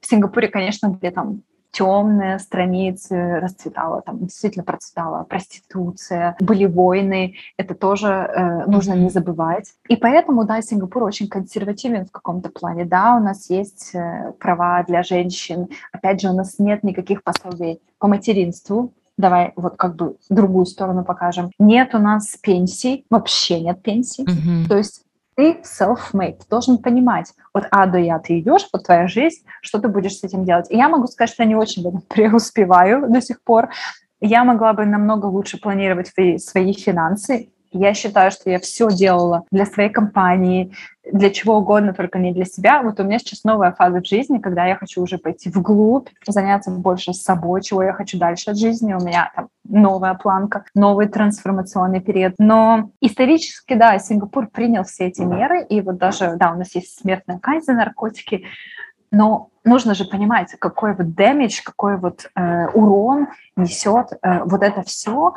[0.00, 1.42] в Сингапуре, конечно, где там
[1.72, 9.72] темные страницы расцветала, там действительно процветала проституция, были войны, это тоже э, нужно не забывать.
[9.88, 12.84] И поэтому, да, Сингапур очень консервативен в каком-то плане.
[12.84, 17.80] Да, у нас есть э, права для женщин, опять же, у нас нет никаких пособий
[17.98, 21.50] по материнству, давай вот как бы другую сторону покажем.
[21.58, 24.24] Нет у нас пенсий, вообще нет пенсий.
[24.24, 24.68] Mm-hmm.
[24.68, 25.02] То есть
[25.36, 29.88] ты self-made, должен понимать, вот А до Я ты идешь, вот твоя жизнь, что ты
[29.88, 30.70] будешь с этим делать.
[30.70, 33.70] И я могу сказать, что я не очень преуспеваю до сих пор.
[34.20, 39.44] Я могла бы намного лучше планировать свои, свои финансы, я считаю, что я все делала
[39.50, 40.72] для своей компании,
[41.10, 42.82] для чего угодно, только не для себя.
[42.82, 46.70] Вот у меня сейчас новая фаза в жизни, когда я хочу уже пойти вглубь, заняться
[46.70, 48.94] больше собой, чего я хочу дальше от жизни.
[48.94, 52.34] У меня там новая планка, новый трансформационный период.
[52.38, 56.98] Но исторически, да, Сингапур принял все эти меры, и вот даже, да, у нас есть
[57.00, 58.44] смертная казнь за наркотики,
[59.10, 64.82] но нужно же понимать, какой вот дэмидж, какой вот э, урон несет э, вот это
[64.82, 65.34] все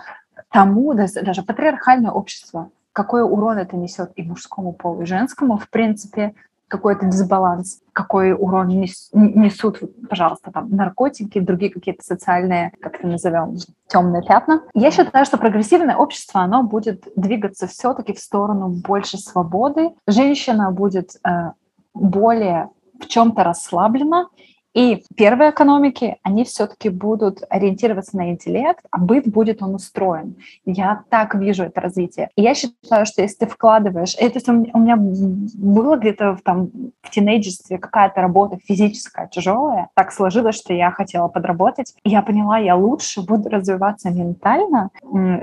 [0.53, 6.35] тому, даже патриархальное общество, какой урон это несет и мужскому полу, и женскому, в принципе,
[6.67, 13.57] какой-то дисбаланс, какой урон несут, пожалуйста, там, наркотики, другие какие-то социальные, как это назовем,
[13.87, 14.63] темные пятна.
[14.73, 19.91] Я считаю, что прогрессивное общество, оно будет двигаться все-таки в сторону больше свободы.
[20.07, 21.51] Женщина будет э,
[21.93, 22.69] более
[22.99, 24.27] в чем-то расслаблена,
[24.73, 30.35] и первые экономики, они все-таки будут ориентироваться на интеллект, а быт будет он устроен.
[30.65, 32.29] Я так вижу это развитие.
[32.35, 34.15] И я считаю, что если ты вкладываешь...
[34.17, 36.69] Это у меня было где-то в, там,
[37.01, 39.89] в тинейджерстве какая-то работа физическая, тяжелая.
[39.93, 41.93] Так сложилось, что я хотела подработать.
[42.03, 44.89] И я поняла, я лучше буду развиваться ментально,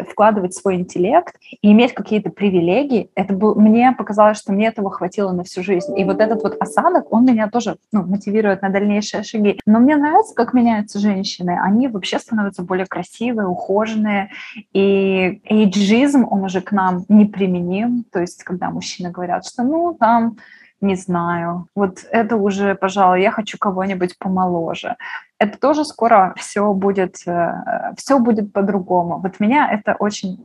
[0.09, 3.11] вкладывать свой интеллект и иметь какие-то привилегии.
[3.15, 5.99] Это был, мне показалось, что мне этого хватило на всю жизнь.
[5.99, 9.59] И вот этот вот осадок, он меня тоже ну, мотивирует на дальнейшее шаги.
[9.67, 11.59] Но мне нравится, как меняются женщины.
[11.61, 14.31] Они вообще становятся более красивые, ухоженные.
[14.73, 18.05] И эйджизм, он уже к нам неприменим.
[18.13, 20.37] То есть, когда мужчины говорят, что ну там
[20.81, 21.67] не знаю.
[21.75, 24.97] Вот это уже, пожалуй, я хочу кого-нибудь помоложе.
[25.39, 29.19] Это тоже скоро все будет, э, все будет по-другому.
[29.19, 30.39] Вот меня это очень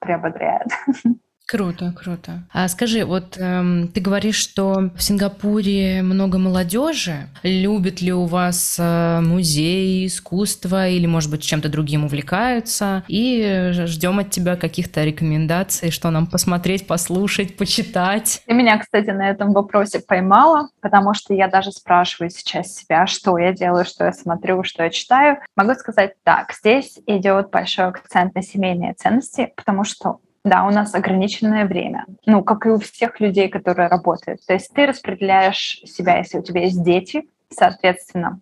[0.00, 0.68] приободряет.
[1.52, 2.44] Круто, круто.
[2.50, 7.28] А скажи, вот эм, ты говоришь, что в Сингапуре много молодежи.
[7.42, 13.04] Любит ли у вас э, музей, искусство или, может быть, чем-то другим увлекаются?
[13.06, 18.42] И ждем от тебя каких-то рекомендаций, что нам посмотреть, послушать, почитать.
[18.46, 23.36] Ты меня, кстати, на этом вопросе поймала, потому что я даже спрашиваю сейчас себя, что
[23.36, 25.36] я делаю, что я смотрю, что я читаю.
[25.54, 30.94] Могу сказать так, здесь идет большой акцент на семейные ценности, потому что да, у нас
[30.94, 32.06] ограниченное время.
[32.26, 34.44] Ну, как и у всех людей, которые работают.
[34.46, 38.40] То есть ты распределяешь себя, если у тебя есть дети, соответственно,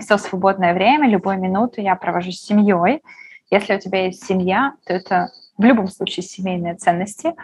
[0.00, 3.02] все свободное время, любую минуту я провожу с семьей.
[3.50, 7.34] Если у тебя есть семья, то это в любом случае семейные ценности,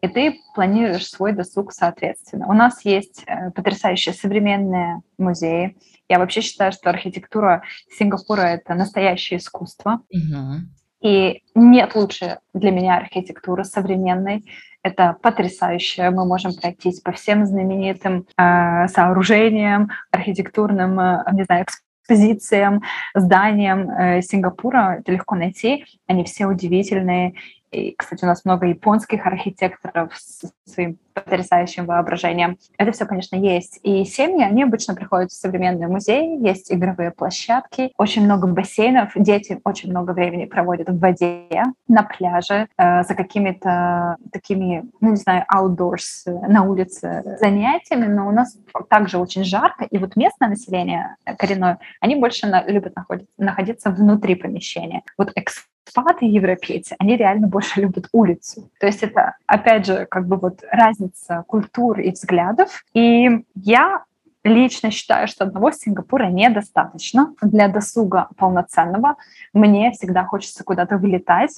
[0.00, 2.46] и ты планируешь свой досуг соответственно.
[2.48, 5.76] У нас есть э, потрясающие современные музеи.
[6.08, 7.62] Я вообще считаю, что архитектура
[7.98, 10.00] Сингапура— это настоящее искусство.
[10.10, 10.62] Угу.
[11.02, 14.44] И нет лучше для меня архитектуры современной.
[14.82, 16.10] Это потрясающе.
[16.10, 21.66] Мы можем пройтись по всем знаменитым э, сооружениям, архитектурным, э, не знаю,
[22.10, 22.82] экспозициям,
[23.14, 24.98] зданиям э, Сингапура.
[25.00, 25.84] Это легко найти.
[26.06, 27.34] Они все удивительные.
[27.70, 32.58] И, кстати, у нас много японских архитекторов с своим потрясающим воображением.
[32.78, 33.80] Это все, конечно, есть.
[33.82, 39.12] И семьи, они обычно приходят в современные музеи, есть игровые площадки, очень много бассейнов.
[39.14, 45.16] Дети очень много времени проводят в воде, на пляже, э, за какими-то такими, ну, не
[45.16, 48.06] знаю, outdoors, э, на улице занятиями.
[48.06, 48.56] Но у нас
[48.88, 49.84] также очень жарко.
[49.84, 55.02] И вот местное население коренное, они больше на, любят находиться, находиться внутри помещения.
[55.18, 58.70] Вот экс экспаты европейцы, они реально больше любят улицу.
[58.78, 62.84] То есть это, опять же, как бы вот разница культур и взглядов.
[62.94, 64.04] И я
[64.44, 69.16] лично считаю, что одного Сингапура недостаточно для досуга полноценного.
[69.52, 71.52] Мне всегда хочется куда-то вылетать,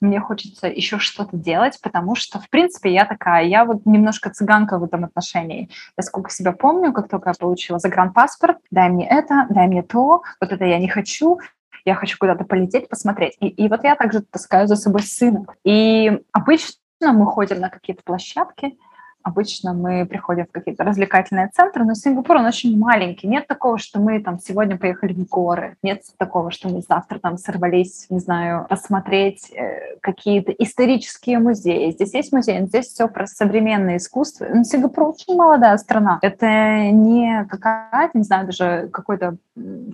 [0.00, 4.78] мне хочется еще что-то делать, потому что, в принципе, я такая, я вот немножко цыганка
[4.78, 5.70] в этом отношении.
[5.96, 10.22] Я сколько себя помню, как только я получила загранпаспорт, дай мне это, дай мне то,
[10.40, 11.38] вот это я не хочу,
[11.84, 13.36] я хочу куда-то полететь, посмотреть.
[13.40, 15.44] И, и вот я также таскаю за собой сына.
[15.64, 18.76] И обычно мы ходим на какие-то площадки,
[19.24, 23.26] Обычно мы приходим в какие-то развлекательные центры, но Сингапур, он очень маленький.
[23.26, 25.76] Нет такого, что мы там сегодня поехали в горы.
[25.82, 31.92] Нет такого, что мы завтра там сорвались, не знаю, посмотреть э, какие-то исторические музеи.
[31.92, 34.46] Здесь есть музей, здесь все про современное искусство.
[34.52, 36.18] Но Сингапур очень молодая страна.
[36.20, 39.38] Это не какая-то, не знаю, даже какое-то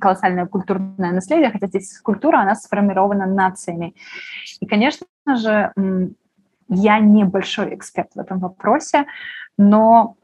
[0.01, 3.95] колоссальное культурное наследие, хотя здесь культура, она сформирована нациями.
[4.59, 5.73] И, конечно же,
[6.71, 9.07] я не большой эксперт в этом вопросе,
[9.59, 10.17] но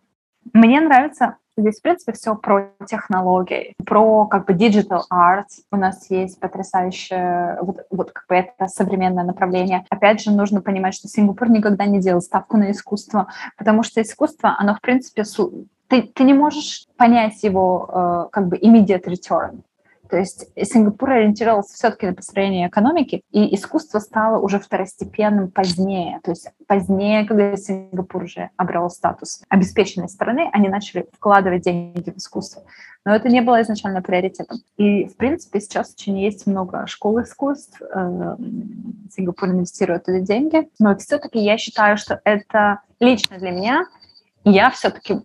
[0.53, 5.47] мне нравится Здесь, в принципе, все про технологии, про как бы digital art.
[5.73, 9.87] У нас есть потрясающее, вот, вот как бы это современное направление.
[9.89, 14.55] Опять же, нужно понимать, что Сингапур никогда не делал ставку на искусство, потому что искусство,
[14.59, 15.25] оно, в принципе,
[15.89, 19.63] ты, ты не можешь понять его э, как бы immediate return.
[20.09, 26.21] То есть Сингапур ориентировался все-таки на построение экономики, и искусство стало уже второстепенным позднее.
[26.23, 32.19] То есть позднее, когда Сингапур уже обрел статус обеспеченной страны, они начали вкладывать деньги в
[32.19, 32.63] искусство.
[33.05, 34.59] Но это не было изначально приоритетом.
[34.77, 37.81] И, в принципе, сейчас очень есть много школ искусств.
[37.81, 38.37] Э,
[39.13, 40.69] Сингапур инвестирует туда деньги.
[40.81, 43.87] Но все-таки я считаю, что это лично для меня,
[44.45, 45.21] я все-таки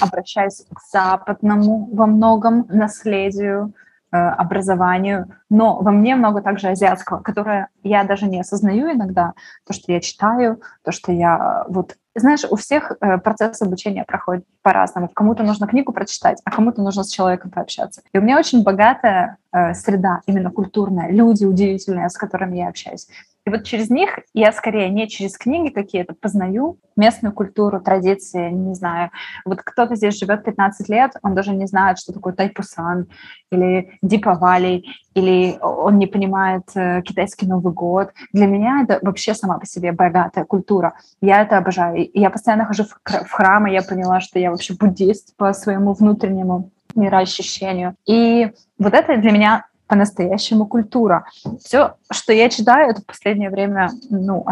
[0.00, 3.72] обращаюсь к западному во многом наследию,
[4.10, 9.34] образованию, но во мне много также азиатского, которое я даже не осознаю иногда,
[9.66, 14.44] то, что я читаю, то, что я вот знаешь, у всех э, процесс обучения проходит
[14.62, 15.08] по-разному.
[15.08, 18.02] Кому-то нужно книгу прочитать, а кому-то нужно с человеком пообщаться.
[18.12, 23.08] И у меня очень богатая э, среда, именно культурная, люди удивительные, с которыми я общаюсь.
[23.48, 28.74] И вот через них я скорее не через книги какие-то познаю местную культуру, традиции, не
[28.74, 29.10] знаю.
[29.46, 33.06] Вот кто-то здесь живет 15 лет, он даже не знает, что такое тайпусан
[33.50, 34.84] или дипавали,
[35.14, 38.10] или он не понимает э, китайский Новый год.
[38.34, 40.92] Для меня это вообще сама по себе богатая культура.
[41.22, 42.06] Я это обожаю.
[42.12, 47.94] Я постоянно хожу в храмы, я поняла, что я вообще буддист по своему внутреннему мироощущению.
[48.04, 51.26] И вот это для меня по-настоящему культура.
[51.64, 54.44] Все, что я читаю, это в последнее время ну,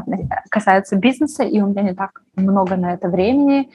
[0.49, 3.71] касается бизнеса, и у меня не так много на это времени.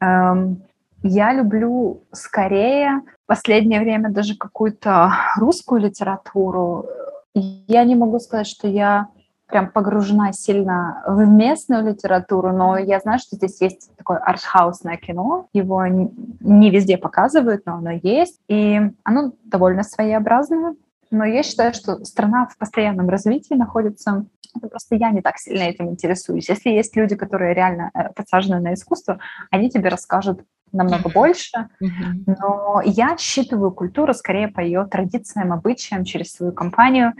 [0.00, 0.62] Эм,
[1.02, 6.86] я люблю скорее в последнее время даже какую-то русскую литературу.
[7.34, 9.08] Я не могу сказать, что я
[9.46, 15.48] прям погружена сильно в местную литературу, но я знаю, что здесь есть такое артхаусное кино,
[15.52, 20.74] его не везде показывают, но оно есть, и оно довольно своеобразное,
[21.12, 24.24] но я считаю, что страна в постоянном развитии находится.
[24.56, 26.48] Это просто я не так сильно этим интересуюсь.
[26.48, 29.18] Если есть люди, которые реально э, подсажены на искусство,
[29.50, 30.40] они тебе расскажут
[30.72, 31.68] намного больше.
[31.82, 32.36] Mm-hmm.
[32.38, 37.12] Но я считываю культуру скорее по ее традициям, обычаям, через свою компанию,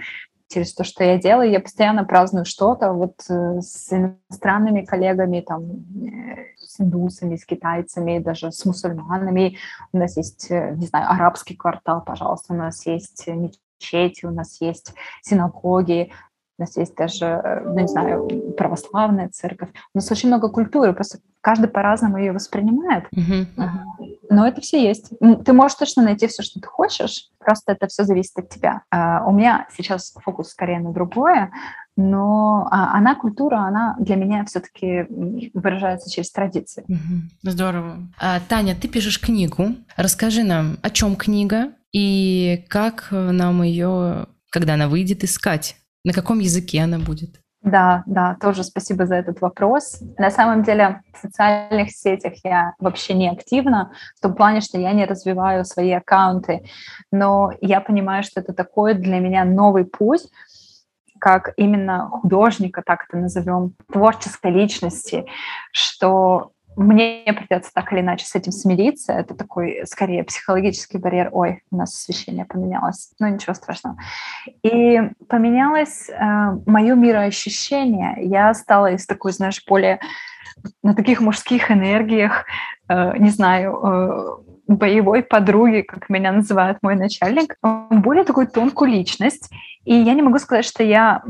[0.48, 1.51] через то, что я делаю.
[1.51, 8.20] Я постоянно праздную что-то вот э, с иностранными коллегами, там, э, с индусами, с китайцами,
[8.20, 9.59] даже с мусульманами.
[9.93, 13.28] У нас есть, не знаю, арабский квартал, пожалуйста, у нас есть
[13.82, 16.12] мечети, у нас есть синагоги,
[16.59, 19.70] у нас есть даже, э, ну, не знаю, православная церковь.
[19.94, 23.04] У нас очень много культуры, просто каждый по-разному ее воспринимает.
[23.14, 23.46] Uh-huh.
[24.30, 25.12] Но это все есть.
[25.44, 28.82] Ты можешь точно найти все, что ты хочешь, просто это все зависит от тебя.
[28.94, 31.50] Uh, у меня сейчас фокус скорее на другое,
[31.96, 35.06] но а, она культура, она для меня все-таки
[35.52, 36.86] выражается через традиции.
[37.42, 37.98] Здорово.
[38.18, 39.74] А, Таня, ты пишешь книгу.
[39.96, 45.77] Расскажи нам, о чем книга и как нам ее, когда она выйдет, искать.
[46.05, 47.43] На каком языке она будет?
[47.62, 50.01] Да, да, тоже спасибо за этот вопрос.
[50.19, 54.93] На самом деле в социальных сетях я вообще не активна, в том плане, что я
[54.93, 56.64] не развиваю свои аккаунты,
[57.12, 60.23] но я понимаю, что это такой для меня новый путь,
[61.20, 65.24] как именно художника, так это назовем, творческой личности,
[65.70, 69.12] что мне придется так или иначе с этим смириться.
[69.12, 71.28] Это такой, скорее, психологический барьер.
[71.32, 73.12] Ой, у нас освещение поменялось.
[73.19, 73.97] Ну, ничего страшного.
[74.62, 78.15] И поменялось э, мое мироощущение.
[78.19, 80.01] Я стала из такой, знаешь, более
[80.82, 82.44] на таких мужских энергиях,
[82.89, 87.57] э, не знаю, э, боевой подруги, как меня называет мой начальник,
[87.90, 89.51] более такую тонкую личность.
[89.85, 91.23] И я не могу сказать, что я...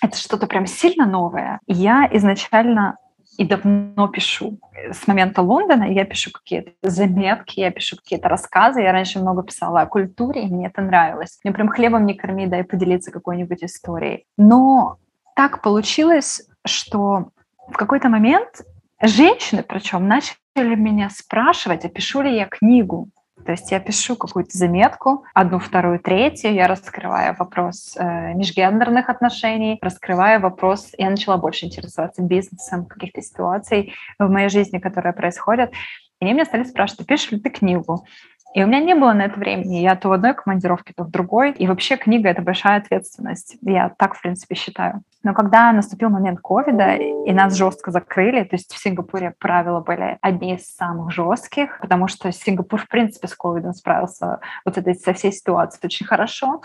[0.00, 1.60] Это что-то прям сильно новое.
[1.66, 2.96] Я изначально
[3.38, 4.58] и давно пишу.
[4.92, 8.82] С момента Лондона я пишу какие-то заметки, я пишу какие-то рассказы.
[8.82, 11.38] Я раньше много писала о культуре, и мне это нравилось.
[11.44, 14.26] Мне прям хлебом не корми, дай поделиться какой-нибудь историей.
[14.36, 14.98] Но
[15.36, 17.30] так получилось, что
[17.68, 18.62] в какой-то момент
[19.00, 23.08] женщины, причем, начали меня спрашивать, а пишу ли я книгу.
[23.44, 29.78] То есть я пишу какую-то заметку, одну, вторую, третью, я раскрываю вопрос э, межгендерных отношений,
[29.80, 35.72] раскрываю вопрос, я начала больше интересоваться бизнесом, каких-то ситуаций в моей жизни, которые происходят.
[36.20, 38.04] И они меня стали спрашивать, пишешь ли ты книгу?
[38.54, 39.76] И у меня не было на это времени.
[39.76, 41.52] Я то в одной командировке, то в другой.
[41.52, 43.56] И вообще книга— это большая ответственность.
[43.60, 45.02] Я так, в принципе, считаю.
[45.22, 50.18] Но когда наступил момент ковида, и нас жестко закрыли, то есть в Сингапуре правила были
[50.22, 55.12] одни из самых жестких, потому что Сингапур, в принципе, с ковидом справился вот этой, со
[55.12, 56.62] всей ситуацией очень хорошо.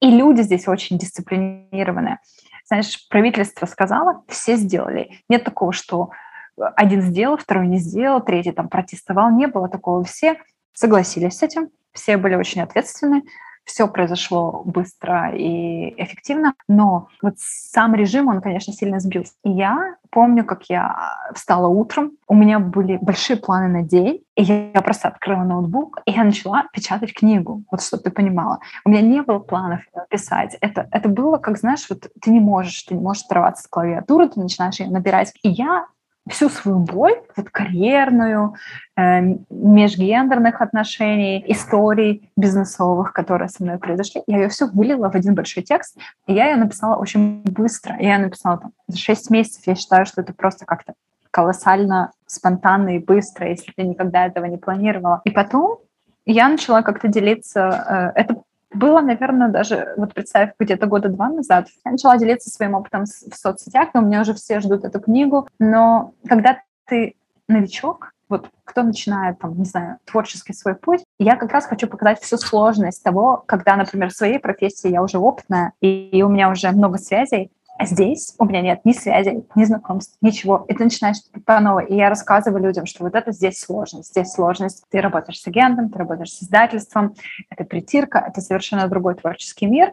[0.00, 2.18] И люди здесь очень дисциплинированные.
[2.64, 5.18] Знаешь, правительство сказало, все сделали.
[5.28, 6.10] Нет такого, что
[6.56, 10.04] один сделал, второй не сделал, третий там протестовал, не было такого.
[10.04, 10.38] Все
[10.72, 13.22] согласились с этим, все были очень ответственны,
[13.64, 19.34] все произошло быстро и эффективно, но вот сам режим, он, конечно, сильно сбился.
[19.44, 24.42] И я помню, как я встала утром, у меня были большие планы на день, и
[24.42, 28.58] я просто открыла ноутбук, и я начала печатать книгу, вот чтобы ты понимала.
[28.84, 30.56] У меня не было планов писать.
[30.60, 34.28] Это, это было, как, знаешь, вот ты не можешь, ты не можешь оторваться с клавиатуры,
[34.28, 35.32] ты начинаешь ее набирать.
[35.42, 35.86] И я
[36.30, 38.54] всю свою боль, вот карьерную,
[38.96, 39.20] э,
[39.50, 45.62] межгендерных отношений, историй бизнесовых, которые со мной произошли, я ее все вылила в один большой
[45.62, 47.96] текст, и я ее написала очень быстро.
[47.98, 49.62] Я ее написала там за 6 месяцев.
[49.66, 50.94] Я считаю, что это просто как-то
[51.30, 55.20] колоссально спонтанно и быстро, если ты никогда этого не планировала.
[55.24, 55.78] И потом
[56.26, 58.12] я начала как-то делиться.
[58.14, 58.42] Э, это
[58.72, 63.36] было, наверное, даже, вот представь, где-то года два назад, я начала делиться своим опытом в
[63.36, 67.16] соцсетях, и у меня уже все ждут эту книгу, но когда ты
[67.48, 72.20] новичок, вот кто начинает, там, не знаю, творческий свой путь, я как раз хочу показать
[72.20, 76.70] всю сложность того, когда, например, в своей профессии я уже опытная, и у меня уже
[76.70, 80.66] много связей, а здесь у меня нет ни связи, ни знакомств, ничего.
[80.68, 81.16] И ты начинаешь
[81.46, 81.86] по новой.
[81.86, 84.10] И я рассказываю людям, что вот это здесь сложность.
[84.10, 84.84] Здесь сложность.
[84.90, 87.14] Ты работаешь с агентом, ты работаешь с издательством.
[87.48, 89.92] Это притирка, это совершенно другой творческий мир.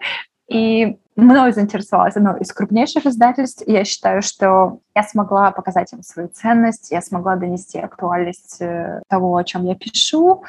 [0.50, 3.64] И мной заинтересовалось одно из крупнейших издательств.
[3.66, 9.38] Я считаю, что я смогла показать им свою ценность, я смогла донести актуальность э, того,
[9.38, 10.44] о чем я пишу.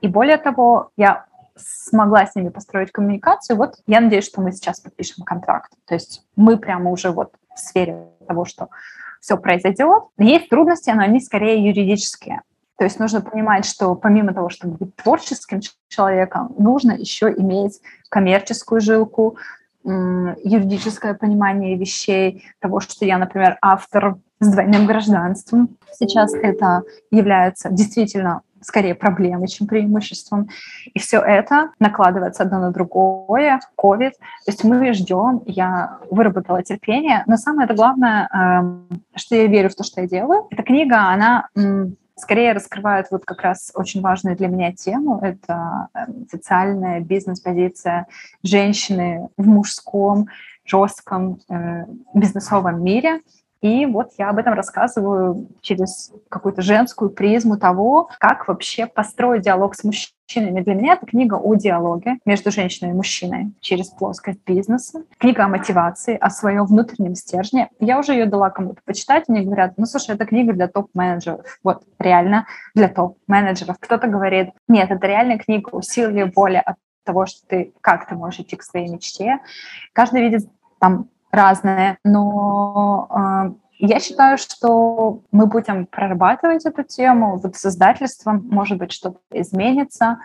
[0.00, 1.26] И более того, я
[1.56, 5.72] смогла с ними построить коммуникацию, вот я надеюсь, что мы сейчас подпишем контракт.
[5.86, 8.68] То есть мы прямо уже вот в сфере того, что
[9.20, 10.04] все произойдет.
[10.18, 12.42] Есть трудности, но они скорее юридические.
[12.76, 18.80] То есть нужно понимать, что помимо того, чтобы быть творческим человеком, нужно еще иметь коммерческую
[18.80, 19.36] жилку,
[19.84, 25.76] юридическое понимание вещей, того, что я, например, автор с двойным гражданством.
[25.92, 30.48] Сейчас это является действительно скорее проблемой, чем преимуществом.
[30.94, 34.10] И все это накладывается одно на другое, COVID.
[34.10, 39.74] То есть мы ждем, я выработала терпение, но самое главное, эм, что я верю в
[39.74, 40.46] то, что я делаю.
[40.50, 41.48] Эта книга, она
[42.16, 45.18] скорее раскрывает вот как раз очень важную для меня тему.
[45.22, 48.06] Это эм, социальная бизнес-позиция
[48.42, 50.28] женщины в мужском,
[50.64, 51.84] жестком э,
[52.14, 53.20] бизнесовом мире–
[53.62, 59.76] и вот я об этом рассказываю через какую-то женскую призму того, как вообще построить диалог
[59.76, 60.62] с мужчинами.
[60.62, 65.04] Для меня это книга о диалоге между женщиной и мужчиной через плоскость бизнеса.
[65.16, 67.70] Книга о мотивации, о своем внутреннем стержне.
[67.78, 71.58] Я уже ее дала кому-то почитать, мне говорят, ну, слушай, это книга для топ-менеджеров.
[71.62, 73.76] Вот, реально для топ-менеджеров.
[73.78, 78.40] Кто-то говорит, нет, это реальная книга усилия воли от того, что ты, как ты можешь
[78.40, 79.38] идти к своей мечте.
[79.92, 80.48] Каждый видит
[80.80, 87.38] там разные, но э, я считаю, что мы будем прорабатывать эту тему.
[87.38, 90.18] Вот с издательством, может быть, что-то изменится.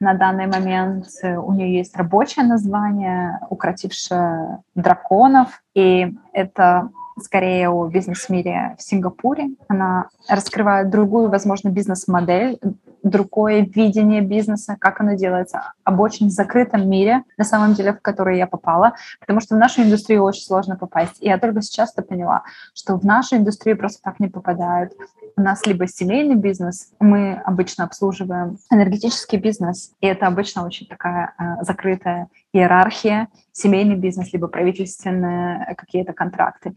[0.00, 8.76] На данный момент у нее есть рабочее название «Укротившая драконов», и это скорее о бизнес-мире
[8.78, 9.50] в Сингапуре.
[9.68, 12.58] Она раскрывает другую, возможно, бизнес-модель,
[13.02, 18.38] другое видение бизнеса, как оно делается, об очень закрытом мире, на самом деле, в который
[18.38, 21.16] я попала, потому что в нашу индустрию очень сложно попасть.
[21.20, 22.42] И я только сейчас то поняла,
[22.74, 24.92] что в нашу индустрию просто так не попадают.
[25.36, 31.34] У нас либо семейный бизнес, мы обычно обслуживаем энергетический бизнес, и это обычно очень такая
[31.38, 36.74] э, закрытая иерархия, семейный бизнес, либо правительственные какие-то контракты.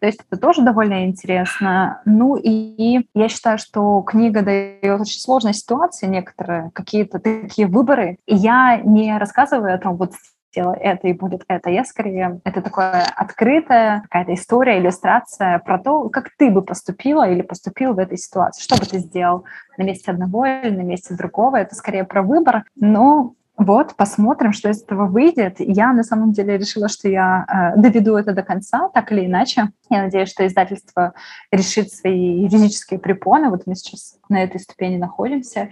[0.00, 2.00] То есть это тоже довольно интересно.
[2.04, 8.18] Ну и я считаю, что книга дает очень сложные ситуации, некоторые какие-то такие выборы.
[8.26, 10.12] И я не рассказываю о том, вот
[10.52, 11.70] сделай это и будет это.
[11.70, 17.42] Я скорее, это такое открытая какая-то история, иллюстрация про то, как ты бы поступила или
[17.42, 18.62] поступил в этой ситуации.
[18.62, 19.44] Что бы ты сделал
[19.76, 21.56] на месте одного или на месте другого.
[21.56, 22.64] Это скорее про выбор.
[22.76, 25.56] Но вот, посмотрим, что из этого выйдет.
[25.58, 27.44] Я на самом деле решила, что я
[27.76, 29.70] э, доведу это до конца, так или иначе.
[29.90, 31.12] Я надеюсь, что издательство
[31.50, 33.50] решит свои юридические препоны.
[33.50, 35.70] Вот мы сейчас на этой ступени находимся,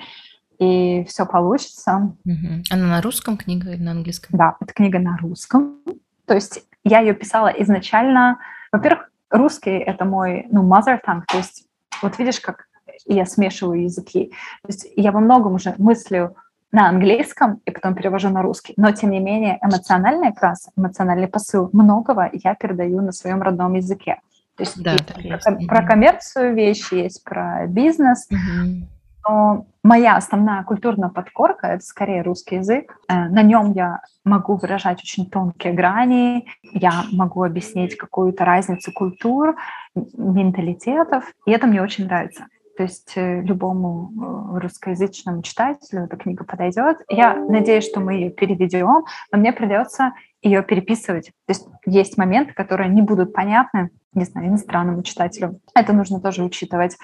[0.59, 2.17] и все получится.
[2.25, 2.65] Угу.
[2.73, 4.37] Она на русском книга или на английском?
[4.37, 5.79] Да, это книга на русском.
[6.27, 8.41] То есть я ее писала изначально.
[8.73, 11.69] Во-первых, русский— это мой ну, mother tongue, то есть
[12.03, 12.67] вот видишь, как
[13.05, 14.33] я смешиваю языки.
[14.63, 16.35] То есть я во многом уже мыслю
[16.73, 18.75] на английском и потом перевожу на русский.
[18.77, 24.21] Но, тем не менее, эмоциональный окрас, эмоциональный посыл многого я передаю на своем родном языке.
[24.57, 28.27] То есть да, про, про коммерцию вещи есть, про бизнес.
[28.31, 28.87] Угу.
[29.29, 32.97] Но моя основная культурная подкорка— это скорее русский язык.
[33.09, 39.57] Э, на нем я могу выражать очень тонкие грани, я могу объяснить какую-то разницу культур,
[39.95, 42.47] менталитетов, и это мне очень нравится.
[42.77, 44.13] То есть э, любому
[44.55, 46.99] э, русскоязычному читателю эта книга подойдет.
[47.09, 50.13] Я надеюсь, что мы ее переведем, но мне придется
[50.43, 51.33] ее переписывать.
[51.47, 55.61] То есть есть моменты, которые не будут понятны, не знаю, иностранному читателю.
[55.75, 56.97] Это нужно тоже учитывать.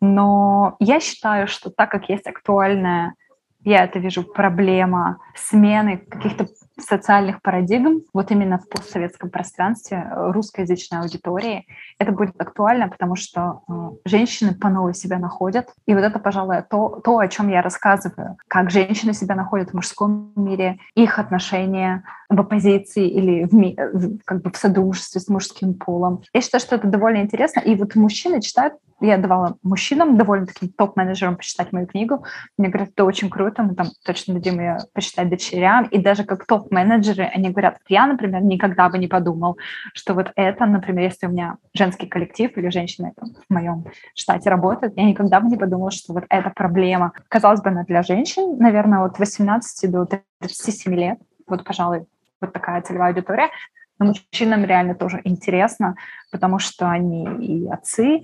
[0.00, 3.14] Но я считаю, что так как есть актуальная
[3.64, 6.48] я это вижу, проблема смены каких-то
[6.78, 11.66] социальных парадигм, вот именно в постсоветском пространстве э, русскоязычной аудитории,
[11.98, 13.72] это будет актуально, потому что э,
[14.04, 15.68] женщины по новой себя находят.
[15.86, 18.36] И вот это, пожалуй, то, то, о чем я рассказываю.
[18.48, 23.76] Как женщины себя находят в мужском мире, их отношения в оппозиции или в, ми,
[24.24, 26.22] как бы в содружестве с мужским полом.
[26.32, 27.60] Я считаю, что это довольно интересно.
[27.60, 32.24] И вот мужчины читают я давала мужчинам, довольно таким топ-менеджерам почитать мою книгу.
[32.56, 35.84] Мне говорят, это очень круто, мы там точно дадим ее почитать дочерям.
[35.86, 39.58] И даже как топ-менеджеры, они говорят, я, например, никогда бы не подумал,
[39.94, 43.12] что вот это, например, если у меня женский коллектив или женщины
[43.48, 43.84] в моем
[44.14, 47.12] штате работают, я никогда бы не подумала, что вот эта проблема.
[47.28, 50.06] Казалось бы, она для женщин, наверное, от 18 до
[50.40, 51.18] 37 лет.
[51.46, 52.06] Вот, пожалуй,
[52.40, 53.50] вот такая целевая аудитория.
[53.98, 55.96] Но мужчинам реально тоже интересно,
[56.30, 58.22] потому что они и отцы,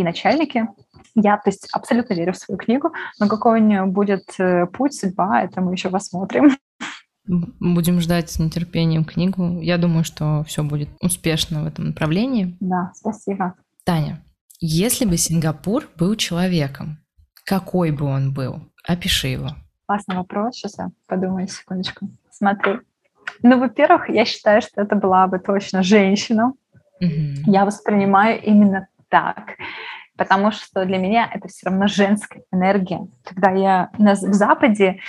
[0.00, 0.66] и начальники.
[1.14, 4.94] Я, то есть, абсолютно верю в свою книгу, но какой у нее будет э, путь,
[4.94, 6.56] судьба, это мы еще посмотрим.
[7.26, 9.60] Будем ждать с нетерпением книгу.
[9.60, 12.56] Я думаю, что все будет успешно в этом направлении.
[12.60, 13.54] Да, спасибо.
[13.84, 14.22] Таня,
[14.60, 16.98] если бы Сингапур был человеком,
[17.44, 18.60] какой бы он был?
[18.86, 19.50] Опиши его.
[19.86, 20.56] Классный вопрос.
[20.56, 22.08] Сейчас я подумаю секундочку.
[22.30, 22.80] Смотри.
[23.42, 26.52] Ну, во-первых, я считаю, что это была бы точно женщина.
[27.00, 27.50] Угу.
[27.50, 29.56] Я воспринимаю именно так
[30.16, 33.06] потому что для меня это все равно женская энергия.
[33.24, 35.00] Когда я на, в Западе,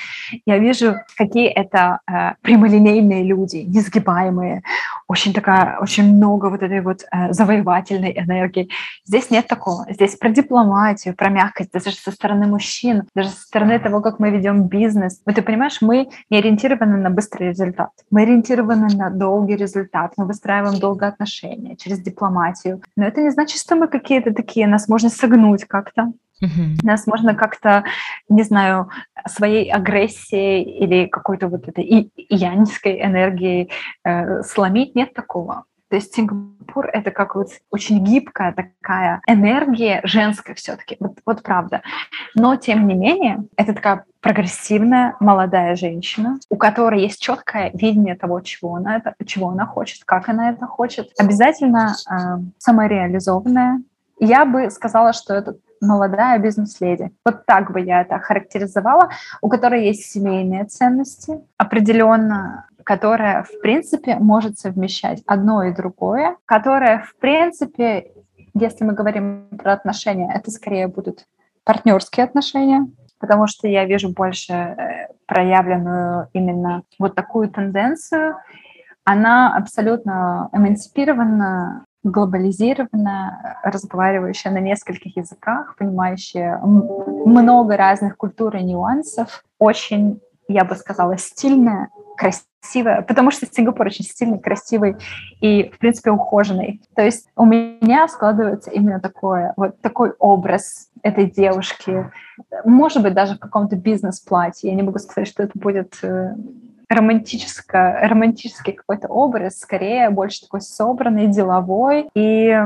[0.45, 4.63] я вижу, какие это э, прямолинейные люди, несгибаемые,
[5.07, 8.69] очень такая, очень много вот этой вот э, завоевательной энергии.
[9.05, 9.85] Здесь нет такого.
[9.89, 14.29] Здесь про дипломатию, про мягкость, даже со стороны мужчин, даже со стороны того, как мы
[14.29, 15.21] ведем бизнес.
[15.25, 17.91] Вот ты понимаешь, мы не ориентированы на быстрый результат.
[18.11, 20.13] Мы ориентированы на долгий результат.
[20.17, 22.81] Мы выстраиваем долгие отношения через дипломатию.
[22.95, 26.11] Но это не значит, что мы какие-то такие, нас можно согнуть как-то.
[26.44, 26.78] Uh-huh.
[26.84, 27.84] Нас можно как-то,
[28.30, 28.90] не знаю,
[29.28, 33.72] своей агрессией или какой-то вот этой и янской энергией
[34.03, 34.94] э, сломить.
[34.94, 35.65] Нет такого.
[35.90, 41.82] То есть Сингапур— это как вот очень гибкая такая энергия женская все-таки, вот, вот правда.
[42.36, 48.41] Но, тем не менее, это такая прогрессивная молодая женщина, у которой есть четкое видение того,
[48.41, 51.10] чего она, это, чего она хочет, как она это хочет.
[51.18, 52.15] Обязательно э,
[52.57, 53.82] самореализованная,
[54.19, 57.11] я бы сказала, что это молодая бизнес-леди.
[57.26, 59.10] Вот так бы я это характеризовала,
[59.41, 66.99] у которой есть семейные ценности, определенно которая, в принципе, может совмещать одно и другое, которая,
[66.99, 68.14] в принципе,
[68.53, 71.26] если мы говорим про отношения, это скорее будут
[71.65, 72.88] партнерские отношения,
[73.19, 78.38] потому что я вижу больше э, проявленную именно вот такую тенденцию.
[79.03, 90.19] Она абсолютно эмансипирована, глобализированная, разговаривающая на нескольких языках, понимающая много разных культур и нюансов, очень,
[90.47, 94.97] я бы сказала, стильная, красивая, потому что Сингапур очень стильный, красивый
[95.39, 96.81] и, в принципе, ухоженный.
[96.95, 102.11] То есть у меня складывается именно такое, вот такой образ этой девушки,
[102.65, 104.69] может быть, даже в каком-то бизнес-платье.
[104.69, 106.35] Я не могу сказать, что это будет э,
[106.89, 112.09] романтическое, романтический какой-то образ, скорее больше такой собранный, деловой.
[112.14, 112.57] И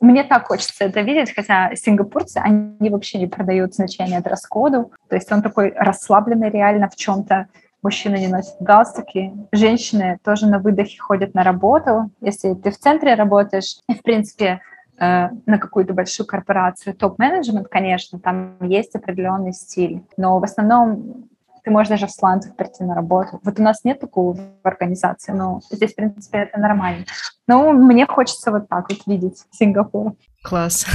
[0.00, 4.92] мне так хочется это видеть, хотя сингапурцы, они вообще не продают значение дресс-коду.
[5.08, 7.48] То есть он такой расслабленный реально в чем-то.
[7.82, 12.10] Мужчины не носят галстуки, женщины тоже на выдохе ходят на работу.
[12.20, 14.60] Если ты в центре работаешь, и, в принципе,
[14.98, 21.28] э, на какую-то большую корпорацию, топ-менеджмент, конечно, там есть определенный стиль, но в основном
[21.66, 23.40] ты можешь даже в сланцах прийти на работу.
[23.42, 27.04] Вот у нас нет такого в организации, но здесь, в принципе, это нормально.
[27.48, 30.14] Но мне хочется вот так вот видеть Сингапур.
[30.44, 30.86] Класс.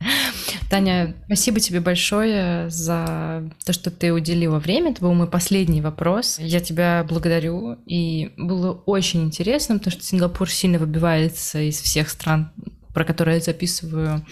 [0.70, 4.92] Таня, спасибо тебе большое за то, что ты уделила время.
[4.92, 6.38] Это был мой последний вопрос.
[6.38, 7.72] Я тебя благодарю.
[7.84, 12.52] И было очень интересно, потому что Сингапур сильно выбивается из всех стран
[12.96, 14.24] про который я записываю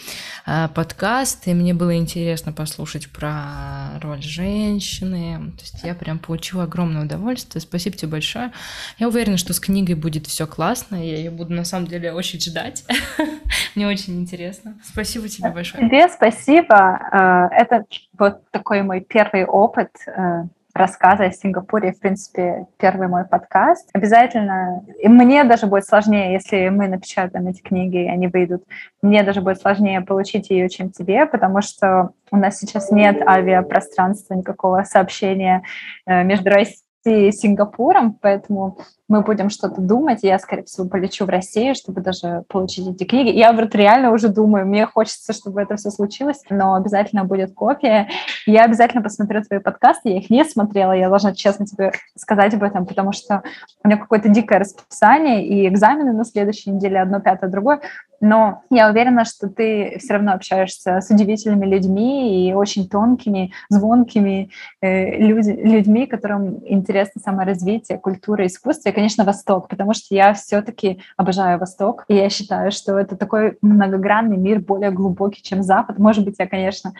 [0.46, 5.52] э, подкаст, и мне было интересно послушать про роль женщины.
[5.58, 7.60] То есть я прям получила огромное удовольствие.
[7.60, 8.52] Спасибо тебе большое.
[8.96, 10.96] Я уверена, что с книгой будет все классно.
[10.96, 12.86] Я ее буду на самом деле очень ждать.
[13.74, 14.78] Мне очень интересно.
[14.82, 15.86] Спасибо тебе большое.
[15.86, 17.02] Тебе спасибо.
[17.12, 17.84] Э, это
[18.18, 23.88] вот такой мой первый опыт э, рассказы о Сингапуре, в принципе, первый мой подкаст.
[23.94, 28.64] Обязательно, и мне даже будет сложнее, если мы напечатаем эти книги, и они выйдут,
[29.00, 34.34] мне даже будет сложнее получить ее, чем тебе, потому что у нас сейчас нет авиапространства,
[34.34, 35.62] никакого сообщения
[36.06, 38.78] э, между Россией и Сингапуром, поэтому
[39.08, 43.28] мы будем что-то думать, я, скорее всего, полечу в Россию, чтобы даже получить эти книги.
[43.36, 48.08] Я вот реально уже думаю, мне хочется, чтобы это все случилось, но обязательно будет копия.
[48.46, 52.62] Я обязательно посмотрю твои подкасты, я их не смотрела, я должна честно тебе сказать об
[52.62, 53.42] этом, потому что
[53.82, 57.80] у меня какое-то дикое расписание, и экзамены на следующей неделе, одно, пятое, другое,
[58.24, 64.50] но я уверена, что ты все равно общаешься с удивительными людьми и очень тонкими, звонкими
[64.80, 71.58] э, люди, людьми, которым интересно саморазвитие, культура, искусство конечно, Восток, потому что я все-таки обожаю
[71.58, 75.98] Восток, и я считаю, что это такой многогранный мир, более глубокий, чем Запад.
[75.98, 76.94] Может быть, я, конечно,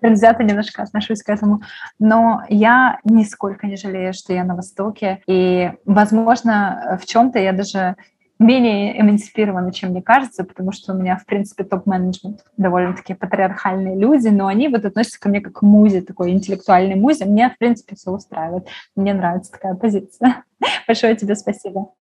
[0.00, 1.62] предвзято немножко отношусь к этому,
[1.98, 7.96] но я нисколько не жалею, что я на Востоке, и, возможно, в чем-то я даже
[8.42, 14.28] менее эмансипированы, чем мне кажется, потому что у меня, в принципе, топ-менеджмент довольно-таки патриархальные люди,
[14.28, 17.24] но они вот относятся ко мне как к музе, такой интеллектуальной музе.
[17.24, 18.66] Мне, в принципе, все устраивает.
[18.96, 20.44] Мне нравится такая позиция.
[20.86, 21.92] Большое тебе спасибо.